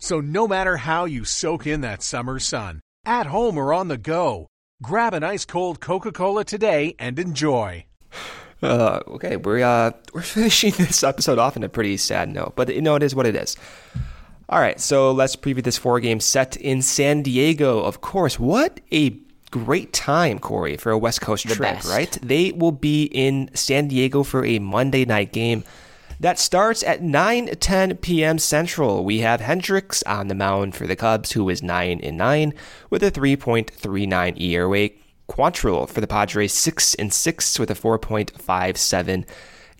So 0.00 0.20
no 0.20 0.48
matter 0.48 0.78
how 0.78 1.04
you 1.04 1.24
soak 1.24 1.68
in 1.68 1.80
that 1.82 2.02
summer 2.02 2.40
sun, 2.40 2.80
at 3.06 3.26
home 3.26 3.58
or 3.58 3.72
on 3.72 3.88
the 3.88 3.98
go, 3.98 4.46
grab 4.82 5.14
an 5.14 5.22
ice 5.22 5.44
cold 5.44 5.80
Coca 5.80 6.12
Cola 6.12 6.44
today 6.44 6.94
and 6.98 7.18
enjoy. 7.18 7.84
Uh, 8.62 9.00
okay, 9.08 9.36
we're 9.36 9.62
uh, 9.62 9.90
we're 10.14 10.22
finishing 10.22 10.70
this 10.78 11.02
episode 11.04 11.38
off 11.38 11.54
on 11.54 11.62
a 11.62 11.68
pretty 11.68 11.98
sad 11.98 12.30
note, 12.30 12.54
but 12.56 12.74
you 12.74 12.80
know 12.80 12.94
it 12.94 13.02
is 13.02 13.14
what 13.14 13.26
it 13.26 13.36
is. 13.36 13.56
All 14.48 14.58
right, 14.58 14.80
so 14.80 15.12
let's 15.12 15.36
preview 15.36 15.62
this 15.62 15.76
four 15.76 16.00
game 16.00 16.18
set 16.18 16.56
in 16.56 16.80
San 16.80 17.20
Diego. 17.20 17.80
Of 17.82 18.00
course, 18.00 18.38
what 18.38 18.80
a 18.90 19.18
great 19.50 19.92
time, 19.92 20.38
Corey, 20.38 20.78
for 20.78 20.92
a 20.92 20.96
West 20.96 21.20
Coast 21.20 21.46
The 21.46 21.56
trip, 21.56 21.74
best. 21.74 21.88
right? 21.90 22.10
They 22.22 22.52
will 22.52 22.72
be 22.72 23.04
in 23.04 23.50
San 23.52 23.88
Diego 23.88 24.22
for 24.22 24.46
a 24.46 24.58
Monday 24.60 25.04
night 25.04 25.32
game 25.32 25.62
that 26.24 26.38
starts 26.38 26.82
at 26.82 27.02
9 27.02 27.48
10 27.60 27.98
p.m. 27.98 28.38
Central. 28.38 29.04
We 29.04 29.18
have 29.18 29.42
Hendricks 29.42 30.02
on 30.04 30.28
the 30.28 30.34
mound 30.34 30.74
for 30.74 30.86
the 30.86 30.96
Cubs, 30.96 31.32
who 31.32 31.50
is 31.50 31.62
9 31.62 32.00
and 32.02 32.16
9 32.16 32.54
with 32.88 33.02
a 33.02 33.10
3.39 33.10 34.40
ERA. 34.40 34.88
Quantrill 35.28 35.86
for 35.86 36.00
the 36.00 36.06
Padres, 36.06 36.54
6 36.54 36.94
and 36.94 37.12
6 37.12 37.58
with 37.58 37.70
a 37.70 37.74
4.57 37.74 39.26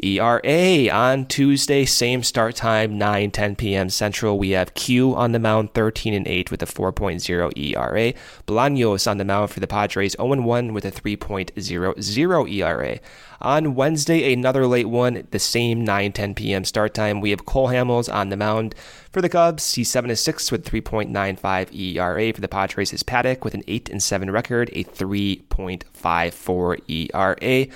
ERA. 0.03 0.89
On 0.91 1.27
Tuesday, 1.27 1.85
same 1.85 2.23
start 2.23 2.57
time, 2.57 2.99
9 2.99 3.31
10 3.31 3.57
p.m. 3.57 3.89
Central. 3.91 4.39
We 4.39 4.51
have 4.51 4.75
Q 4.75 5.15
on 5.15 5.33
the 5.33 5.39
mound, 5.39 5.75
13 5.75 6.15
and 6.15 6.27
8 6.27 6.51
with 6.51 6.63
a 6.63 6.67
4.0 6.67 7.53
ERA. 7.57 8.13
Bolaños 8.47 9.11
on 9.11 9.19
the 9.19 9.25
mound 9.25 9.51
for 9.51 9.61
the 9.61 9.67
Padres, 9.67 10.17
0 10.17 10.43
1 10.43 10.73
with 10.73 10.85
a 10.85 10.91
3.00 10.93 12.51
ERA. 12.53 12.99
On 13.41 13.75
Wednesday, 13.75 14.33
another 14.33 14.67
late 14.67 14.89
one, 14.89 15.27
the 15.31 15.39
same 15.39 15.85
9 15.85 16.13
10 16.13 16.35
p.m. 16.35 16.65
start 16.65 16.95
time. 16.95 17.21
We 17.21 17.31
have 17.31 17.45
Cole 17.45 17.69
Hamels 17.69 18.13
on 18.13 18.31
the 18.31 18.37
mound 18.37 18.75
for 19.11 19.21
the 19.21 19.29
Cubs. 19.29 19.75
He's 19.75 19.91
7 19.91 20.17
6 20.17 20.51
with 20.51 20.65
3.95 20.65 21.75
ERA. 21.75 22.33
For 22.33 22.41
the 22.41 22.49
Padres, 22.49 22.93
is 22.93 23.03
Paddack 23.03 23.45
with 23.45 23.55
an 23.55 23.63
8 23.69 23.91
and 23.91 24.03
7 24.03 24.31
record, 24.31 24.71
a 24.73 24.85
3.54 24.85 26.81
ERA. 26.89 27.67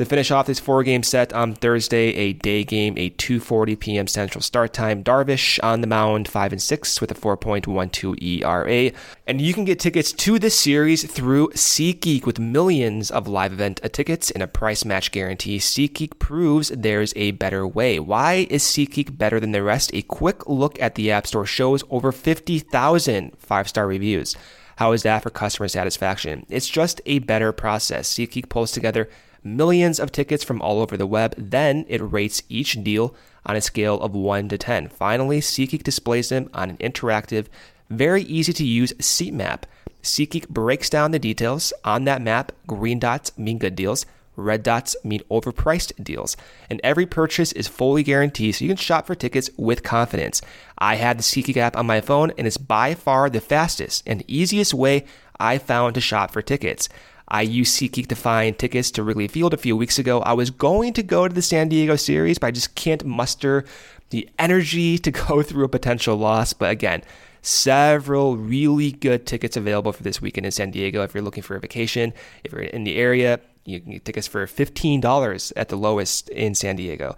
To 0.00 0.06
finish 0.06 0.30
off 0.30 0.46
this 0.46 0.58
four 0.58 0.82
game 0.82 1.02
set 1.02 1.34
on 1.34 1.52
Thursday, 1.52 2.14
a 2.14 2.32
day 2.32 2.64
game, 2.64 2.96
a 2.96 3.10
2:40 3.10 3.78
p.m. 3.78 4.06
Central 4.06 4.40
start 4.40 4.72
time. 4.72 5.04
Darvish 5.04 5.62
on 5.62 5.82
the 5.82 5.86
mound, 5.86 6.26
5 6.26 6.52
and 6.52 6.62
6 6.62 7.02
with 7.02 7.10
a 7.10 7.14
4.12 7.14 8.22
ERA. 8.22 8.92
And 9.26 9.42
you 9.42 9.52
can 9.52 9.66
get 9.66 9.78
tickets 9.78 10.12
to 10.12 10.38
this 10.38 10.58
series 10.58 11.04
through 11.04 11.48
SeatGeek 11.48 12.24
with 12.24 12.38
millions 12.38 13.10
of 13.10 13.28
live 13.28 13.52
event 13.52 13.78
tickets 13.92 14.30
and 14.30 14.42
a 14.42 14.46
price 14.46 14.86
match 14.86 15.12
guarantee. 15.12 15.58
SeatGeek 15.58 16.18
proves 16.18 16.70
there's 16.70 17.12
a 17.14 17.32
better 17.32 17.68
way. 17.68 18.00
Why 18.00 18.46
is 18.48 18.64
SeatGeek 18.64 19.18
better 19.18 19.38
than 19.38 19.52
the 19.52 19.62
rest? 19.62 19.90
A 19.92 20.00
quick 20.00 20.48
look 20.48 20.80
at 20.80 20.94
the 20.94 21.10
App 21.10 21.26
Store 21.26 21.44
shows 21.44 21.84
over 21.90 22.10
50,000 22.10 23.32
five-star 23.38 23.86
reviews. 23.86 24.34
How 24.76 24.92
is 24.92 25.02
that 25.02 25.22
for 25.22 25.28
customer 25.28 25.68
satisfaction? 25.68 26.46
It's 26.48 26.70
just 26.70 27.02
a 27.04 27.18
better 27.18 27.52
process. 27.52 28.10
SeatGeek 28.10 28.48
pulls 28.48 28.72
together 28.72 29.10
millions 29.42 29.98
of 29.98 30.12
tickets 30.12 30.44
from 30.44 30.60
all 30.62 30.80
over 30.80 30.96
the 30.96 31.06
web. 31.06 31.34
Then 31.36 31.84
it 31.88 32.00
rates 32.00 32.42
each 32.48 32.82
deal 32.82 33.14
on 33.46 33.56
a 33.56 33.60
scale 33.60 34.00
of 34.00 34.14
1 34.14 34.48
to 34.50 34.58
10. 34.58 34.88
Finally, 34.88 35.40
SeatGeek 35.40 35.82
displays 35.82 36.28
them 36.28 36.50
on 36.52 36.70
an 36.70 36.76
interactive, 36.78 37.46
very 37.88 38.22
easy 38.22 38.52
to 38.52 38.64
use 38.64 38.92
seat 39.00 39.34
map. 39.34 39.66
SeatGeek 40.02 40.48
breaks 40.48 40.88
down 40.88 41.10
the 41.10 41.18
details. 41.18 41.72
On 41.84 42.04
that 42.04 42.22
map, 42.22 42.52
green 42.66 42.98
dots 42.98 43.36
mean 43.36 43.58
good 43.58 43.74
deals. 43.74 44.06
Red 44.36 44.62
dots 44.62 44.96
mean 45.04 45.20
overpriced 45.30 46.02
deals. 46.02 46.36
And 46.70 46.80
every 46.82 47.04
purchase 47.04 47.52
is 47.52 47.68
fully 47.68 48.02
guaranteed 48.02 48.54
so 48.54 48.64
you 48.64 48.70
can 48.70 48.76
shop 48.76 49.06
for 49.06 49.14
tickets 49.14 49.50
with 49.56 49.82
confidence. 49.82 50.40
I 50.78 50.94
had 50.94 51.18
the 51.18 51.22
SeatGeek 51.22 51.56
app 51.56 51.76
on 51.76 51.86
my 51.86 52.00
phone 52.00 52.32
and 52.38 52.46
it's 52.46 52.56
by 52.56 52.94
far 52.94 53.28
the 53.28 53.40
fastest 53.40 54.04
and 54.06 54.24
easiest 54.26 54.72
way 54.72 55.04
I 55.38 55.58
found 55.58 55.94
to 55.94 56.00
shop 56.00 56.30
for 56.30 56.42
tickets. 56.42 56.88
I 57.30 57.42
used 57.42 57.78
SeatGeek 57.78 58.08
to 58.08 58.16
find 58.16 58.58
tickets 58.58 58.90
to 58.92 59.02
Wrigley 59.02 59.28
Field 59.28 59.54
a 59.54 59.56
few 59.56 59.76
weeks 59.76 59.98
ago. 59.98 60.20
I 60.22 60.32
was 60.32 60.50
going 60.50 60.92
to 60.94 61.02
go 61.02 61.28
to 61.28 61.34
the 61.34 61.42
San 61.42 61.68
Diego 61.68 61.96
series, 61.96 62.38
but 62.38 62.48
I 62.48 62.50
just 62.50 62.74
can't 62.74 63.04
muster 63.04 63.64
the 64.10 64.28
energy 64.38 64.98
to 65.06 65.10
go 65.10 65.42
through 65.42 65.64
a 65.64 65.68
potential 65.68 66.16
loss. 66.16 66.52
But 66.52 66.70
again, 66.70 67.02
several 67.42 68.36
really 68.36 68.92
good 68.92 69.26
tickets 69.26 69.56
available 69.56 69.92
for 69.92 70.02
this 70.02 70.20
weekend 70.20 70.46
in 70.46 70.52
San 70.52 70.70
Diego. 70.70 71.02
If 71.02 71.14
you're 71.14 71.22
looking 71.22 71.42
for 71.42 71.56
a 71.56 71.60
vacation, 71.60 72.12
if 72.42 72.52
you're 72.52 72.62
in 72.62 72.84
the 72.84 72.96
area, 72.96 73.40
you 73.64 73.80
can 73.80 73.92
get 73.92 74.04
tickets 74.04 74.26
for 74.26 74.46
$15 74.46 75.52
at 75.56 75.68
the 75.68 75.76
lowest 75.76 76.28
in 76.30 76.54
San 76.54 76.76
Diego. 76.76 77.16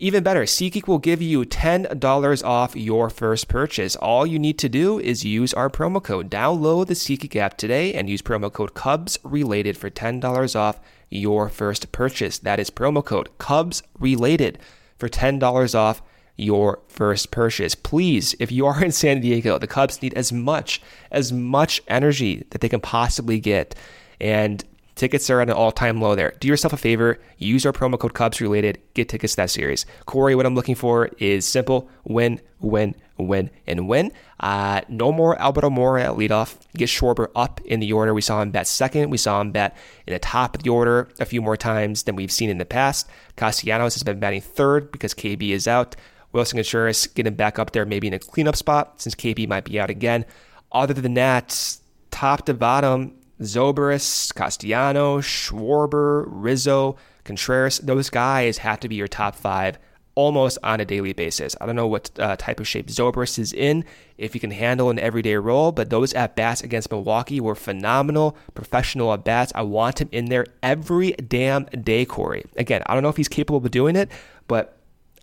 Even 0.00 0.22
better, 0.22 0.42
SeatGeek 0.42 0.86
will 0.86 1.00
give 1.00 1.20
you 1.20 1.44
$10 1.44 2.44
off 2.44 2.76
your 2.76 3.10
first 3.10 3.48
purchase. 3.48 3.96
All 3.96 4.24
you 4.24 4.38
need 4.38 4.56
to 4.60 4.68
do 4.68 5.00
is 5.00 5.24
use 5.24 5.52
our 5.52 5.68
promo 5.68 6.00
code. 6.00 6.30
Download 6.30 6.86
the 6.86 6.94
SeatGeek 6.94 7.34
app 7.34 7.56
today 7.56 7.92
and 7.94 8.08
use 8.08 8.22
promo 8.22 8.52
code 8.52 8.74
Cubs 8.74 9.18
Related 9.24 9.76
for 9.76 9.90
$10 9.90 10.54
off 10.54 10.78
your 11.10 11.48
first 11.48 11.90
purchase. 11.90 12.38
That 12.38 12.60
is 12.60 12.70
promo 12.70 13.04
code 13.04 13.36
Cubs 13.38 13.82
Related 13.98 14.60
for 14.98 15.08
$10 15.08 15.74
off 15.74 16.00
your 16.36 16.78
first 16.86 17.32
purchase. 17.32 17.74
Please, 17.74 18.36
if 18.38 18.52
you 18.52 18.66
are 18.66 18.84
in 18.84 18.92
San 18.92 19.20
Diego, 19.20 19.58
the 19.58 19.66
Cubs 19.66 20.00
need 20.00 20.14
as 20.14 20.32
much, 20.32 20.80
as 21.10 21.32
much 21.32 21.82
energy 21.88 22.46
that 22.50 22.60
they 22.60 22.68
can 22.68 22.80
possibly 22.80 23.40
get. 23.40 23.74
And 24.20 24.64
Tickets 24.98 25.30
are 25.30 25.40
at 25.40 25.48
an 25.48 25.54
all 25.54 25.70
time 25.70 26.00
low 26.00 26.16
there. 26.16 26.34
Do 26.40 26.48
yourself 26.48 26.72
a 26.72 26.76
favor, 26.76 27.20
use 27.36 27.64
our 27.64 27.72
promo 27.72 27.96
code 27.96 28.14
Cubs 28.14 28.40
related, 28.40 28.80
get 28.94 29.08
tickets 29.08 29.34
to 29.34 29.36
that 29.36 29.50
series. 29.50 29.86
Corey, 30.06 30.34
what 30.34 30.44
I'm 30.44 30.56
looking 30.56 30.74
for 30.74 31.08
is 31.18 31.46
simple 31.46 31.88
win, 32.02 32.40
win, 32.58 32.96
win, 33.16 33.48
and 33.64 33.88
win. 33.88 34.10
Uh, 34.40 34.80
no 34.88 35.12
more 35.12 35.38
Albert 35.38 35.62
Almora 35.62 36.02
at 36.02 36.16
leadoff. 36.16 36.56
Get 36.74 36.88
Schwarber 36.88 37.30
up 37.36 37.60
in 37.60 37.78
the 37.78 37.92
order. 37.92 38.12
We 38.12 38.20
saw 38.20 38.42
him 38.42 38.50
bat 38.50 38.66
second. 38.66 39.10
We 39.10 39.18
saw 39.18 39.40
him 39.40 39.52
bat 39.52 39.76
in 40.08 40.14
the 40.14 40.18
top 40.18 40.56
of 40.56 40.64
the 40.64 40.70
order 40.70 41.08
a 41.20 41.24
few 41.24 41.40
more 41.40 41.56
times 41.56 42.02
than 42.02 42.16
we've 42.16 42.32
seen 42.32 42.50
in 42.50 42.58
the 42.58 42.64
past. 42.64 43.08
Castellanos 43.36 43.94
has 43.94 44.02
been 44.02 44.18
batting 44.18 44.40
third 44.40 44.90
because 44.90 45.14
KB 45.14 45.50
is 45.50 45.68
out. 45.68 45.94
Willson 46.34 46.56
Contreras 46.56 47.06
getting 47.06 47.34
back 47.34 47.60
up 47.60 47.70
there, 47.70 47.86
maybe 47.86 48.08
in 48.08 48.14
a 48.14 48.18
cleanup 48.18 48.56
spot 48.56 49.00
since 49.00 49.14
KB 49.14 49.46
might 49.46 49.64
be 49.64 49.78
out 49.78 49.90
again. 49.90 50.24
Other 50.72 50.94
than 50.94 51.14
that, 51.14 51.78
top 52.10 52.46
to 52.46 52.54
bottom, 52.54 53.14
Zobrist, 53.40 54.34
Castellano, 54.34 55.20
Schwarber, 55.20 56.24
Rizzo, 56.26 56.96
Contreras, 57.24 57.78
those 57.78 58.10
guys 58.10 58.58
have 58.58 58.80
to 58.80 58.88
be 58.88 58.96
your 58.96 59.08
top 59.08 59.34
five 59.34 59.78
almost 60.18 60.58
on 60.64 60.80
a 60.80 60.84
daily 60.84 61.12
basis. 61.12 61.54
I 61.60 61.66
don't 61.66 61.76
know 61.76 61.86
what 61.86 62.10
uh, 62.18 62.34
type 62.34 62.58
of 62.58 62.66
shape 62.66 62.88
Zobrist 62.88 63.38
is 63.38 63.52
in, 63.52 63.84
if 64.16 64.32
he 64.32 64.40
can 64.40 64.50
handle 64.50 64.90
an 64.90 64.98
everyday 64.98 65.36
role, 65.36 65.70
but 65.70 65.90
those 65.90 66.12
at 66.14 66.34
bats 66.34 66.60
against 66.60 66.90
Milwaukee 66.90 67.40
were 67.40 67.54
phenomenal, 67.54 68.36
professional 68.52 69.12
at 69.12 69.22
bats. 69.22 69.52
I 69.54 69.62
want 69.62 70.00
him 70.00 70.08
in 70.10 70.24
there 70.24 70.46
every 70.60 71.12
damn 71.12 71.66
day, 71.66 72.04
Corey. 72.04 72.44
Again, 72.56 72.82
I 72.86 72.94
don't 72.94 73.04
know 73.04 73.10
if 73.10 73.16
he's 73.16 73.28
capable 73.28 73.64
of 73.64 73.70
doing 73.70 73.94
it, 73.94 74.10
but 74.48 74.76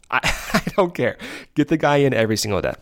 I, 0.10 0.22
I 0.54 0.62
don't 0.78 0.96
care. 0.96 1.18
Get 1.56 1.68
the 1.68 1.76
guy 1.76 1.98
in 1.98 2.14
every 2.14 2.38
single 2.38 2.62
day. 2.62 2.76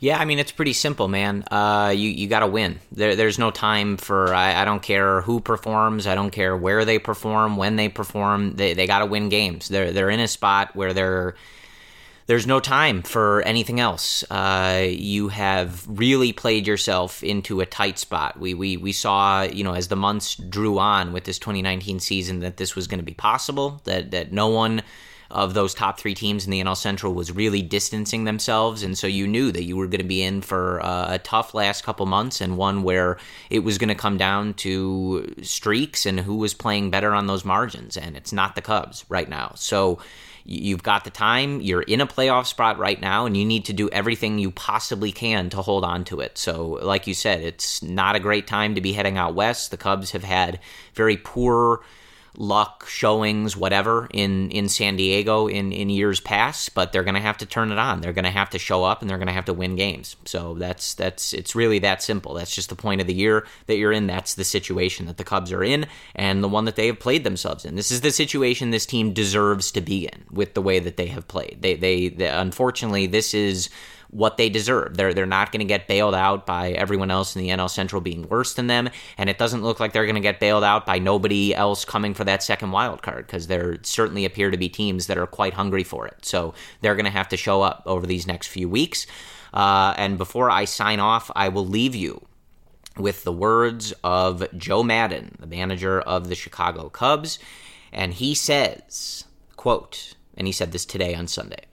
Yeah, 0.00 0.18
I 0.18 0.24
mean 0.24 0.38
it's 0.38 0.50
pretty 0.50 0.72
simple, 0.72 1.08
man. 1.08 1.44
Uh, 1.50 1.92
you 1.94 2.08
you 2.08 2.26
got 2.26 2.40
to 2.40 2.46
win. 2.46 2.80
There, 2.90 3.14
there's 3.16 3.38
no 3.38 3.50
time 3.50 3.98
for. 3.98 4.34
I, 4.34 4.62
I, 4.62 4.64
don't 4.64 4.82
care 4.82 5.20
who 5.20 5.40
performs. 5.40 6.06
I 6.06 6.14
don't 6.14 6.30
care 6.30 6.56
where 6.56 6.86
they 6.86 6.98
perform, 6.98 7.58
when 7.58 7.76
they 7.76 7.90
perform. 7.90 8.54
They 8.56 8.72
they 8.72 8.86
got 8.86 9.00
to 9.00 9.06
win 9.06 9.28
games. 9.28 9.68
They're 9.68 9.92
they're 9.92 10.08
in 10.08 10.20
a 10.20 10.26
spot 10.26 10.74
where 10.74 10.94
they're. 10.94 11.34
There's 12.26 12.46
no 12.46 12.60
time 12.60 13.02
for 13.02 13.42
anything 13.42 13.80
else. 13.80 14.22
Uh, 14.30 14.86
you 14.88 15.28
have 15.28 15.84
really 15.88 16.32
played 16.32 16.64
yourself 16.64 17.24
into 17.24 17.60
a 17.60 17.66
tight 17.66 17.98
spot. 17.98 18.38
We, 18.38 18.54
we 18.54 18.76
we 18.76 18.92
saw, 18.92 19.42
you 19.42 19.64
know, 19.64 19.74
as 19.74 19.88
the 19.88 19.96
months 19.96 20.36
drew 20.36 20.78
on 20.78 21.12
with 21.12 21.24
this 21.24 21.40
2019 21.40 21.98
season, 21.98 22.40
that 22.40 22.56
this 22.56 22.76
was 22.76 22.86
going 22.86 23.00
to 23.00 23.04
be 23.04 23.14
possible. 23.14 23.82
That 23.84 24.12
that 24.12 24.32
no 24.32 24.48
one 24.48 24.82
of 25.30 25.54
those 25.54 25.74
top 25.74 25.98
three 25.98 26.14
teams 26.14 26.44
in 26.44 26.50
the 26.50 26.60
NL 26.60 26.76
Central 26.76 27.14
was 27.14 27.32
really 27.32 27.62
distancing 27.62 28.24
themselves, 28.24 28.82
and 28.82 28.98
so 28.98 29.06
you 29.06 29.26
knew 29.26 29.52
that 29.52 29.64
you 29.64 29.76
were 29.76 29.86
going 29.86 30.00
to 30.00 30.06
be 30.06 30.22
in 30.22 30.42
for 30.42 30.84
uh, 30.84 31.14
a 31.14 31.18
tough 31.18 31.54
last 31.54 31.84
couple 31.84 32.06
months 32.06 32.40
and 32.40 32.56
one 32.56 32.82
where 32.82 33.18
it 33.48 33.60
was 33.60 33.78
going 33.78 33.88
to 33.88 33.94
come 33.94 34.16
down 34.16 34.54
to 34.54 35.34
streaks 35.42 36.06
and 36.06 36.18
who 36.18 36.36
was 36.36 36.54
playing 36.54 36.90
better 36.90 37.14
on 37.14 37.26
those 37.26 37.44
margins, 37.44 37.96
and 37.96 38.16
it's 38.16 38.32
not 38.32 38.54
the 38.54 38.62
Cubs 38.62 39.04
right 39.08 39.28
now. 39.28 39.52
So 39.54 40.00
you've 40.44 40.82
got 40.82 41.04
the 41.04 41.10
time, 41.10 41.60
you're 41.60 41.82
in 41.82 42.00
a 42.00 42.06
playoff 42.06 42.46
spot 42.46 42.78
right 42.78 43.00
now, 43.00 43.26
and 43.26 43.36
you 43.36 43.44
need 43.44 43.66
to 43.66 43.72
do 43.72 43.88
everything 43.90 44.38
you 44.38 44.50
possibly 44.50 45.12
can 45.12 45.50
to 45.50 45.62
hold 45.62 45.84
on 45.84 46.04
to 46.04 46.20
it. 46.20 46.38
So, 46.38 46.78
like 46.82 47.06
you 47.06 47.14
said, 47.14 47.42
it's 47.42 47.82
not 47.82 48.16
a 48.16 48.20
great 48.20 48.46
time 48.46 48.74
to 48.74 48.80
be 48.80 48.92
heading 48.92 49.16
out 49.16 49.34
west. 49.34 49.70
The 49.70 49.76
Cubs 49.76 50.10
have 50.10 50.24
had 50.24 50.58
very 50.94 51.16
poor 51.16 51.82
luck 52.36 52.86
showings, 52.86 53.56
whatever, 53.56 54.08
in 54.12 54.50
in 54.50 54.68
San 54.68 54.96
Diego 54.96 55.46
in 55.46 55.72
in 55.72 55.90
years 55.90 56.20
past, 56.20 56.74
but 56.74 56.92
they're 56.92 57.04
going 57.04 57.14
to 57.14 57.20
have 57.20 57.38
to 57.38 57.46
turn 57.46 57.72
it 57.72 57.78
on. 57.78 58.00
They're 58.00 58.12
going 58.12 58.24
to 58.24 58.30
have 58.30 58.50
to 58.50 58.58
show 58.58 58.84
up 58.84 59.00
and 59.00 59.10
they're 59.10 59.18
going 59.18 59.28
to 59.28 59.32
have 59.32 59.46
to 59.46 59.52
win 59.52 59.76
games. 59.76 60.16
So 60.24 60.54
that's 60.54 60.94
that's 60.94 61.32
it's 61.32 61.54
really 61.54 61.78
that 61.80 62.02
simple. 62.02 62.34
That's 62.34 62.54
just 62.54 62.68
the 62.68 62.76
point 62.76 63.00
of 63.00 63.06
the 63.06 63.14
year 63.14 63.46
that 63.66 63.76
you're 63.76 63.92
in. 63.92 64.06
That's 64.06 64.34
the 64.34 64.44
situation 64.44 65.06
that 65.06 65.16
the 65.16 65.24
Cubs 65.24 65.52
are 65.52 65.64
in 65.64 65.86
and 66.14 66.42
the 66.42 66.48
one 66.48 66.64
that 66.64 66.76
they 66.76 66.86
have 66.86 67.00
played 67.00 67.24
themselves 67.24 67.64
in. 67.64 67.76
This 67.76 67.90
is 67.90 68.00
the 68.00 68.10
situation 68.10 68.70
this 68.70 68.86
team 68.86 69.12
deserves 69.12 69.70
to 69.72 69.80
be 69.80 70.06
in 70.06 70.24
with 70.30 70.54
the 70.54 70.62
way 70.62 70.78
that 70.78 70.96
they 70.96 71.06
have 71.06 71.28
played. 71.28 71.58
They 71.60 71.74
they, 71.74 72.08
they 72.08 72.28
unfortunately 72.28 73.06
this 73.06 73.34
is 73.34 73.70
what 74.10 74.36
they 74.36 74.48
deserve. 74.48 74.96
They're 74.96 75.14
they're 75.14 75.26
not 75.26 75.52
going 75.52 75.60
to 75.60 75.66
get 75.66 75.86
bailed 75.86 76.14
out 76.14 76.44
by 76.44 76.72
everyone 76.72 77.10
else 77.10 77.36
in 77.36 77.42
the 77.42 77.48
NL 77.48 77.70
Central 77.70 78.00
being 78.00 78.28
worse 78.28 78.54
than 78.54 78.66
them, 78.66 78.90
and 79.16 79.30
it 79.30 79.38
doesn't 79.38 79.62
look 79.62 79.80
like 79.80 79.92
they're 79.92 80.06
going 80.06 80.14
to 80.16 80.20
get 80.20 80.40
bailed 80.40 80.64
out 80.64 80.84
by 80.84 80.98
nobody 80.98 81.54
else 81.54 81.84
coming 81.84 82.14
for 82.14 82.24
that 82.24 82.42
second 82.42 82.72
wild 82.72 83.02
card 83.02 83.26
because 83.26 83.46
there 83.46 83.78
certainly 83.82 84.24
appear 84.24 84.50
to 84.50 84.56
be 84.56 84.68
teams 84.68 85.06
that 85.06 85.18
are 85.18 85.26
quite 85.26 85.54
hungry 85.54 85.84
for 85.84 86.06
it. 86.06 86.24
So 86.24 86.54
they're 86.80 86.96
going 86.96 87.04
to 87.04 87.10
have 87.10 87.28
to 87.28 87.36
show 87.36 87.62
up 87.62 87.82
over 87.86 88.06
these 88.06 88.26
next 88.26 88.48
few 88.48 88.68
weeks. 88.68 89.06
Uh, 89.52 89.94
and 89.96 90.18
before 90.18 90.50
I 90.50 90.64
sign 90.64 91.00
off, 91.00 91.30
I 91.34 91.48
will 91.48 91.66
leave 91.66 91.94
you 91.94 92.26
with 92.96 93.24
the 93.24 93.32
words 93.32 93.92
of 94.04 94.46
Joe 94.56 94.82
Maddon, 94.82 95.36
the 95.38 95.46
manager 95.46 96.00
of 96.00 96.28
the 96.28 96.34
Chicago 96.34 96.88
Cubs, 96.88 97.38
and 97.92 98.14
he 98.14 98.34
says, 98.34 99.24
quote, 99.56 100.14
and 100.36 100.46
he 100.46 100.52
said 100.52 100.72
this 100.72 100.84
today 100.84 101.14
on 101.14 101.26
Sunday. 101.26 101.64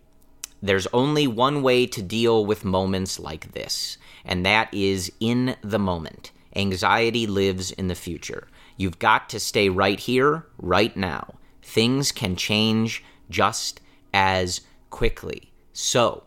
There's 0.61 0.87
only 0.87 1.27
one 1.27 1.61
way 1.61 1.85
to 1.85 2.01
deal 2.01 2.45
with 2.45 2.65
moments 2.65 3.19
like 3.19 3.51
this, 3.51 3.97
and 4.25 4.45
that 4.45 4.73
is 4.73 5.11
in 5.19 5.55
the 5.61 5.79
moment. 5.79 6.31
Anxiety 6.55 7.27
lives 7.27 7.71
in 7.71 7.87
the 7.87 7.95
future. 7.95 8.47
You've 8.75 8.97
got 8.97 9.29
to 9.29 9.39
stay 9.39 9.69
right 9.69 9.99
here, 9.99 10.45
right 10.57 10.95
now. 10.97 11.35
Things 11.61 12.11
can 12.11 12.35
change 12.35 13.03
just 13.29 13.81
as 14.13 14.61
quickly. 14.89 15.51
So, 15.73 16.23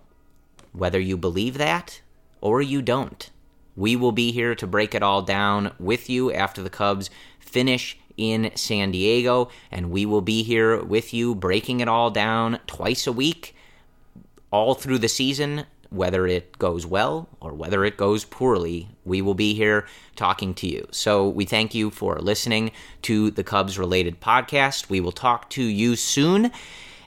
whether 0.72 1.00
you 1.00 1.16
believe 1.16 1.58
that 1.58 2.00
or 2.40 2.62
you 2.62 2.82
don't, 2.82 3.28
we 3.74 3.96
will 3.96 4.12
be 4.12 4.30
here 4.30 4.54
to 4.54 4.66
break 4.66 4.94
it 4.94 5.02
all 5.02 5.22
down 5.22 5.72
with 5.80 6.08
you 6.08 6.32
after 6.32 6.62
the 6.62 6.70
Cubs 6.70 7.10
finish 7.40 7.98
in 8.16 8.52
San 8.54 8.92
Diego, 8.92 9.48
and 9.72 9.90
we 9.90 10.06
will 10.06 10.20
be 10.20 10.44
here 10.44 10.80
with 10.84 11.12
you 11.12 11.34
breaking 11.34 11.80
it 11.80 11.88
all 11.88 12.10
down 12.10 12.60
twice 12.66 13.08
a 13.08 13.12
week 13.12 13.56
all 14.50 14.74
through 14.74 14.98
the 14.98 15.08
season, 15.08 15.64
whether 15.90 16.26
it 16.26 16.58
goes 16.58 16.86
well 16.86 17.28
or 17.40 17.52
whether 17.52 17.84
it 17.84 17.96
goes 17.96 18.24
poorly, 18.24 18.88
we 19.04 19.20
will 19.20 19.34
be 19.34 19.54
here 19.54 19.86
talking 20.16 20.54
to 20.54 20.68
you. 20.68 20.86
So 20.92 21.28
we 21.28 21.44
thank 21.44 21.74
you 21.74 21.90
for 21.90 22.18
listening 22.18 22.70
to 23.02 23.30
the 23.30 23.44
Cubs 23.44 23.78
related 23.78 24.20
podcast. 24.20 24.88
We 24.88 25.00
will 25.00 25.12
talk 25.12 25.50
to 25.50 25.62
you 25.62 25.96
soon. 25.96 26.52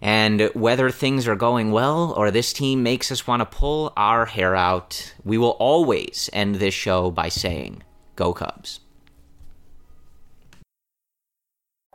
And 0.02 0.50
whether 0.54 0.90
things 0.90 1.30
are 1.30 1.36
going 1.36 1.72
well 1.72 2.14
or 2.18 2.30
this 2.30 2.52
team 2.52 2.84
makes 2.84 3.10
us 3.10 3.26
want 3.26 3.40
to 3.40 3.46
pull 3.46 3.94
our 3.96 4.26
hair 4.26 4.54
out, 4.54 5.14
we 5.24 5.38
will 5.38 5.52
always 5.52 6.30
end 6.34 6.56
this 6.56 6.74
show 6.74 7.10
by 7.10 7.30
saying, 7.30 7.84
Go 8.18 8.34
Cubs. 8.34 8.82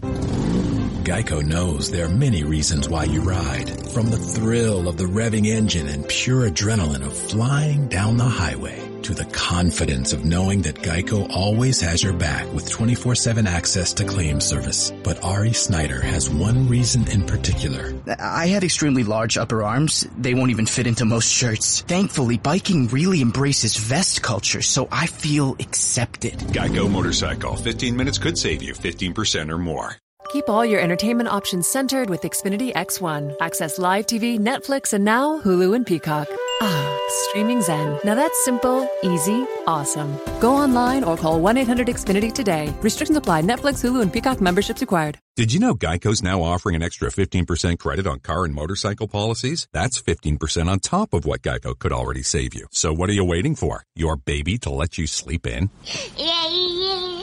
Geico 0.00 1.44
knows 1.44 1.90
there 1.90 2.06
are 2.06 2.10
many 2.10 2.44
reasons 2.44 2.88
why 2.88 3.04
you 3.04 3.20
ride. 3.20 3.68
From 3.92 4.10
the 4.10 4.18
thrill 4.18 4.88
of 4.88 4.96
the 4.96 5.04
revving 5.04 5.46
engine 5.46 5.88
and 5.88 6.08
pure 6.08 6.48
adrenaline 6.48 7.04
of 7.04 7.16
flying 7.16 7.88
down 7.88 8.16
the 8.16 8.24
highway 8.24 8.89
to 9.02 9.14
the 9.14 9.24
confidence 9.26 10.12
of 10.12 10.24
knowing 10.24 10.62
that 10.62 10.76
Geico 10.76 11.28
always 11.30 11.80
has 11.80 12.02
your 12.02 12.12
back 12.12 12.52
with 12.52 12.68
24-7 12.70 13.46
access 13.46 13.92
to 13.94 14.04
claim 14.04 14.40
service. 14.40 14.92
But 15.02 15.22
Ari 15.24 15.52
Snyder 15.52 16.00
has 16.00 16.28
one 16.28 16.68
reason 16.68 17.08
in 17.10 17.24
particular. 17.24 17.94
I 18.18 18.48
have 18.48 18.64
extremely 18.64 19.04
large 19.04 19.36
upper 19.36 19.62
arms. 19.62 20.06
They 20.18 20.34
won't 20.34 20.50
even 20.50 20.66
fit 20.66 20.86
into 20.86 21.04
most 21.04 21.30
shirts. 21.30 21.82
Thankfully, 21.82 22.38
biking 22.38 22.88
really 22.88 23.20
embraces 23.22 23.76
vest 23.76 24.22
culture, 24.22 24.62
so 24.62 24.88
I 24.90 25.06
feel 25.06 25.56
accepted. 25.60 26.34
Geico 26.34 26.90
Motorcycle. 26.90 27.56
15 27.56 27.96
minutes 27.96 28.18
could 28.18 28.36
save 28.36 28.62
you 28.62 28.74
15% 28.74 29.50
or 29.50 29.58
more. 29.58 29.96
Keep 30.32 30.48
all 30.48 30.64
your 30.64 30.80
entertainment 30.80 31.28
options 31.28 31.66
centered 31.66 32.08
with 32.08 32.22
Xfinity 32.22 32.72
X1. 32.72 33.34
Access 33.40 33.80
live 33.80 34.06
TV, 34.06 34.38
Netflix, 34.38 34.92
and 34.92 35.04
now 35.04 35.40
Hulu 35.40 35.74
and 35.74 35.84
Peacock. 35.84 36.28
Ah, 36.62 36.98
streaming 37.08 37.62
Zen. 37.62 37.98
Now 38.04 38.14
that's 38.14 38.44
simple, 38.44 38.88
easy, 39.02 39.44
awesome. 39.66 40.16
Go 40.38 40.54
online 40.54 41.02
or 41.02 41.16
call 41.16 41.40
1 41.40 41.56
800 41.56 41.88
Xfinity 41.88 42.32
today. 42.32 42.72
Restrictions 42.80 43.18
apply. 43.18 43.42
Netflix, 43.42 43.82
Hulu, 43.82 44.02
and 44.02 44.12
Peacock 44.12 44.40
memberships 44.40 44.80
required. 44.80 45.18
Did 45.34 45.52
you 45.52 45.58
know 45.58 45.74
Geico's 45.74 46.22
now 46.22 46.42
offering 46.42 46.76
an 46.76 46.82
extra 46.82 47.08
15% 47.10 47.80
credit 47.80 48.06
on 48.06 48.20
car 48.20 48.44
and 48.44 48.54
motorcycle 48.54 49.08
policies? 49.08 49.66
That's 49.72 50.00
15% 50.00 50.68
on 50.68 50.78
top 50.78 51.12
of 51.12 51.24
what 51.24 51.42
Geico 51.42 51.76
could 51.76 51.92
already 51.92 52.22
save 52.22 52.54
you. 52.54 52.68
So 52.70 52.92
what 52.92 53.10
are 53.10 53.14
you 53.14 53.24
waiting 53.24 53.56
for? 53.56 53.82
Your 53.96 54.14
baby 54.14 54.58
to 54.58 54.70
let 54.70 54.96
you 54.96 55.08
sleep 55.08 55.44
in? 55.44 55.70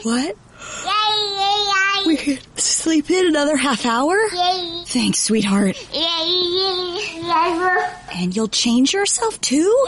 What? 0.04 0.38
We 2.08 2.16
could 2.16 2.40
sleep 2.58 3.12
in 3.12 3.28
another 3.28 3.58
half 3.58 3.86
hour? 3.86 4.18
Thanks, 4.86 5.20
sweetheart. 5.20 5.76
And 8.16 8.34
you'll 8.34 8.48
change 8.48 8.94
yourself 8.94 9.42
too? 9.42 9.86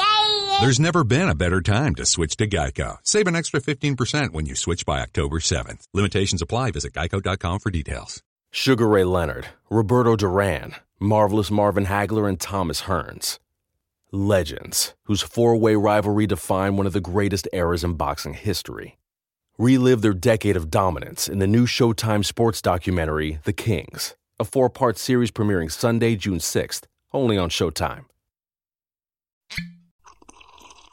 There's 0.59 0.81
never 0.81 1.05
been 1.05 1.29
a 1.29 1.33
better 1.33 1.61
time 1.61 1.95
to 1.95 2.05
switch 2.05 2.35
to 2.35 2.45
Geico. 2.45 2.97
Save 3.03 3.27
an 3.27 3.37
extra 3.37 3.61
15% 3.61 4.33
when 4.33 4.45
you 4.45 4.55
switch 4.55 4.85
by 4.85 4.99
October 4.99 5.39
7th. 5.39 5.87
Limitations 5.93 6.41
apply. 6.41 6.71
Visit 6.71 6.91
geico.com 6.91 7.59
for 7.59 7.71
details. 7.71 8.21
Sugar 8.51 8.89
Ray 8.89 9.05
Leonard, 9.05 9.47
Roberto 9.69 10.17
Duran, 10.17 10.75
Marvelous 10.99 11.49
Marvin 11.49 11.85
Hagler, 11.85 12.27
and 12.27 12.37
Thomas 12.37 12.81
Hearns. 12.81 13.39
Legends, 14.11 14.93
whose 15.03 15.21
four 15.21 15.55
way 15.55 15.75
rivalry 15.75 16.27
defined 16.27 16.77
one 16.77 16.85
of 16.85 16.91
the 16.91 16.99
greatest 16.99 17.47
eras 17.53 17.85
in 17.85 17.93
boxing 17.93 18.33
history. 18.33 18.97
Relive 19.59 20.01
their 20.01 20.13
decade 20.13 20.55
of 20.55 20.71
dominance 20.71 21.27
in 21.27 21.39
the 21.39 21.45
new 21.45 21.65
Showtime 21.65 22.23
sports 22.23 22.61
documentary, 22.61 23.39
The 23.43 23.51
Kings, 23.51 24.15
a 24.39 24.45
four 24.45 24.69
part 24.69 24.97
series 24.97 25.31
premiering 25.31 25.69
Sunday, 25.69 26.15
June 26.15 26.37
6th, 26.37 26.83
only 27.11 27.37
on 27.37 27.49
Showtime. 27.49 28.05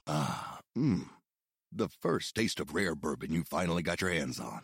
Ah, 0.08 0.58
mmm. 0.76 1.06
The 1.70 1.86
first 2.02 2.34
taste 2.34 2.58
of 2.58 2.74
rare 2.74 2.96
bourbon 2.96 3.32
you 3.32 3.44
finally 3.44 3.84
got 3.84 4.00
your 4.00 4.10
hands 4.10 4.40
on. 4.40 4.62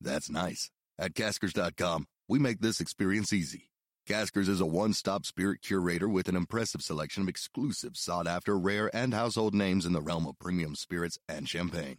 That's 0.00 0.28
nice. 0.28 0.72
At 0.98 1.14
Caskers.com, 1.14 2.08
we 2.26 2.40
make 2.40 2.58
this 2.58 2.80
experience 2.80 3.32
easy. 3.32 3.70
Caskers 4.08 4.48
is 4.48 4.60
a 4.60 4.66
one 4.66 4.94
stop 4.94 5.24
spirit 5.24 5.62
curator 5.62 6.08
with 6.08 6.28
an 6.28 6.34
impressive 6.34 6.82
selection 6.82 7.22
of 7.22 7.28
exclusive, 7.28 7.96
sought 7.96 8.26
after, 8.26 8.58
rare, 8.58 8.90
and 8.92 9.14
household 9.14 9.54
names 9.54 9.86
in 9.86 9.92
the 9.92 10.02
realm 10.02 10.26
of 10.26 10.40
premium 10.40 10.74
spirits 10.74 11.20
and 11.28 11.48
champagne. 11.48 11.98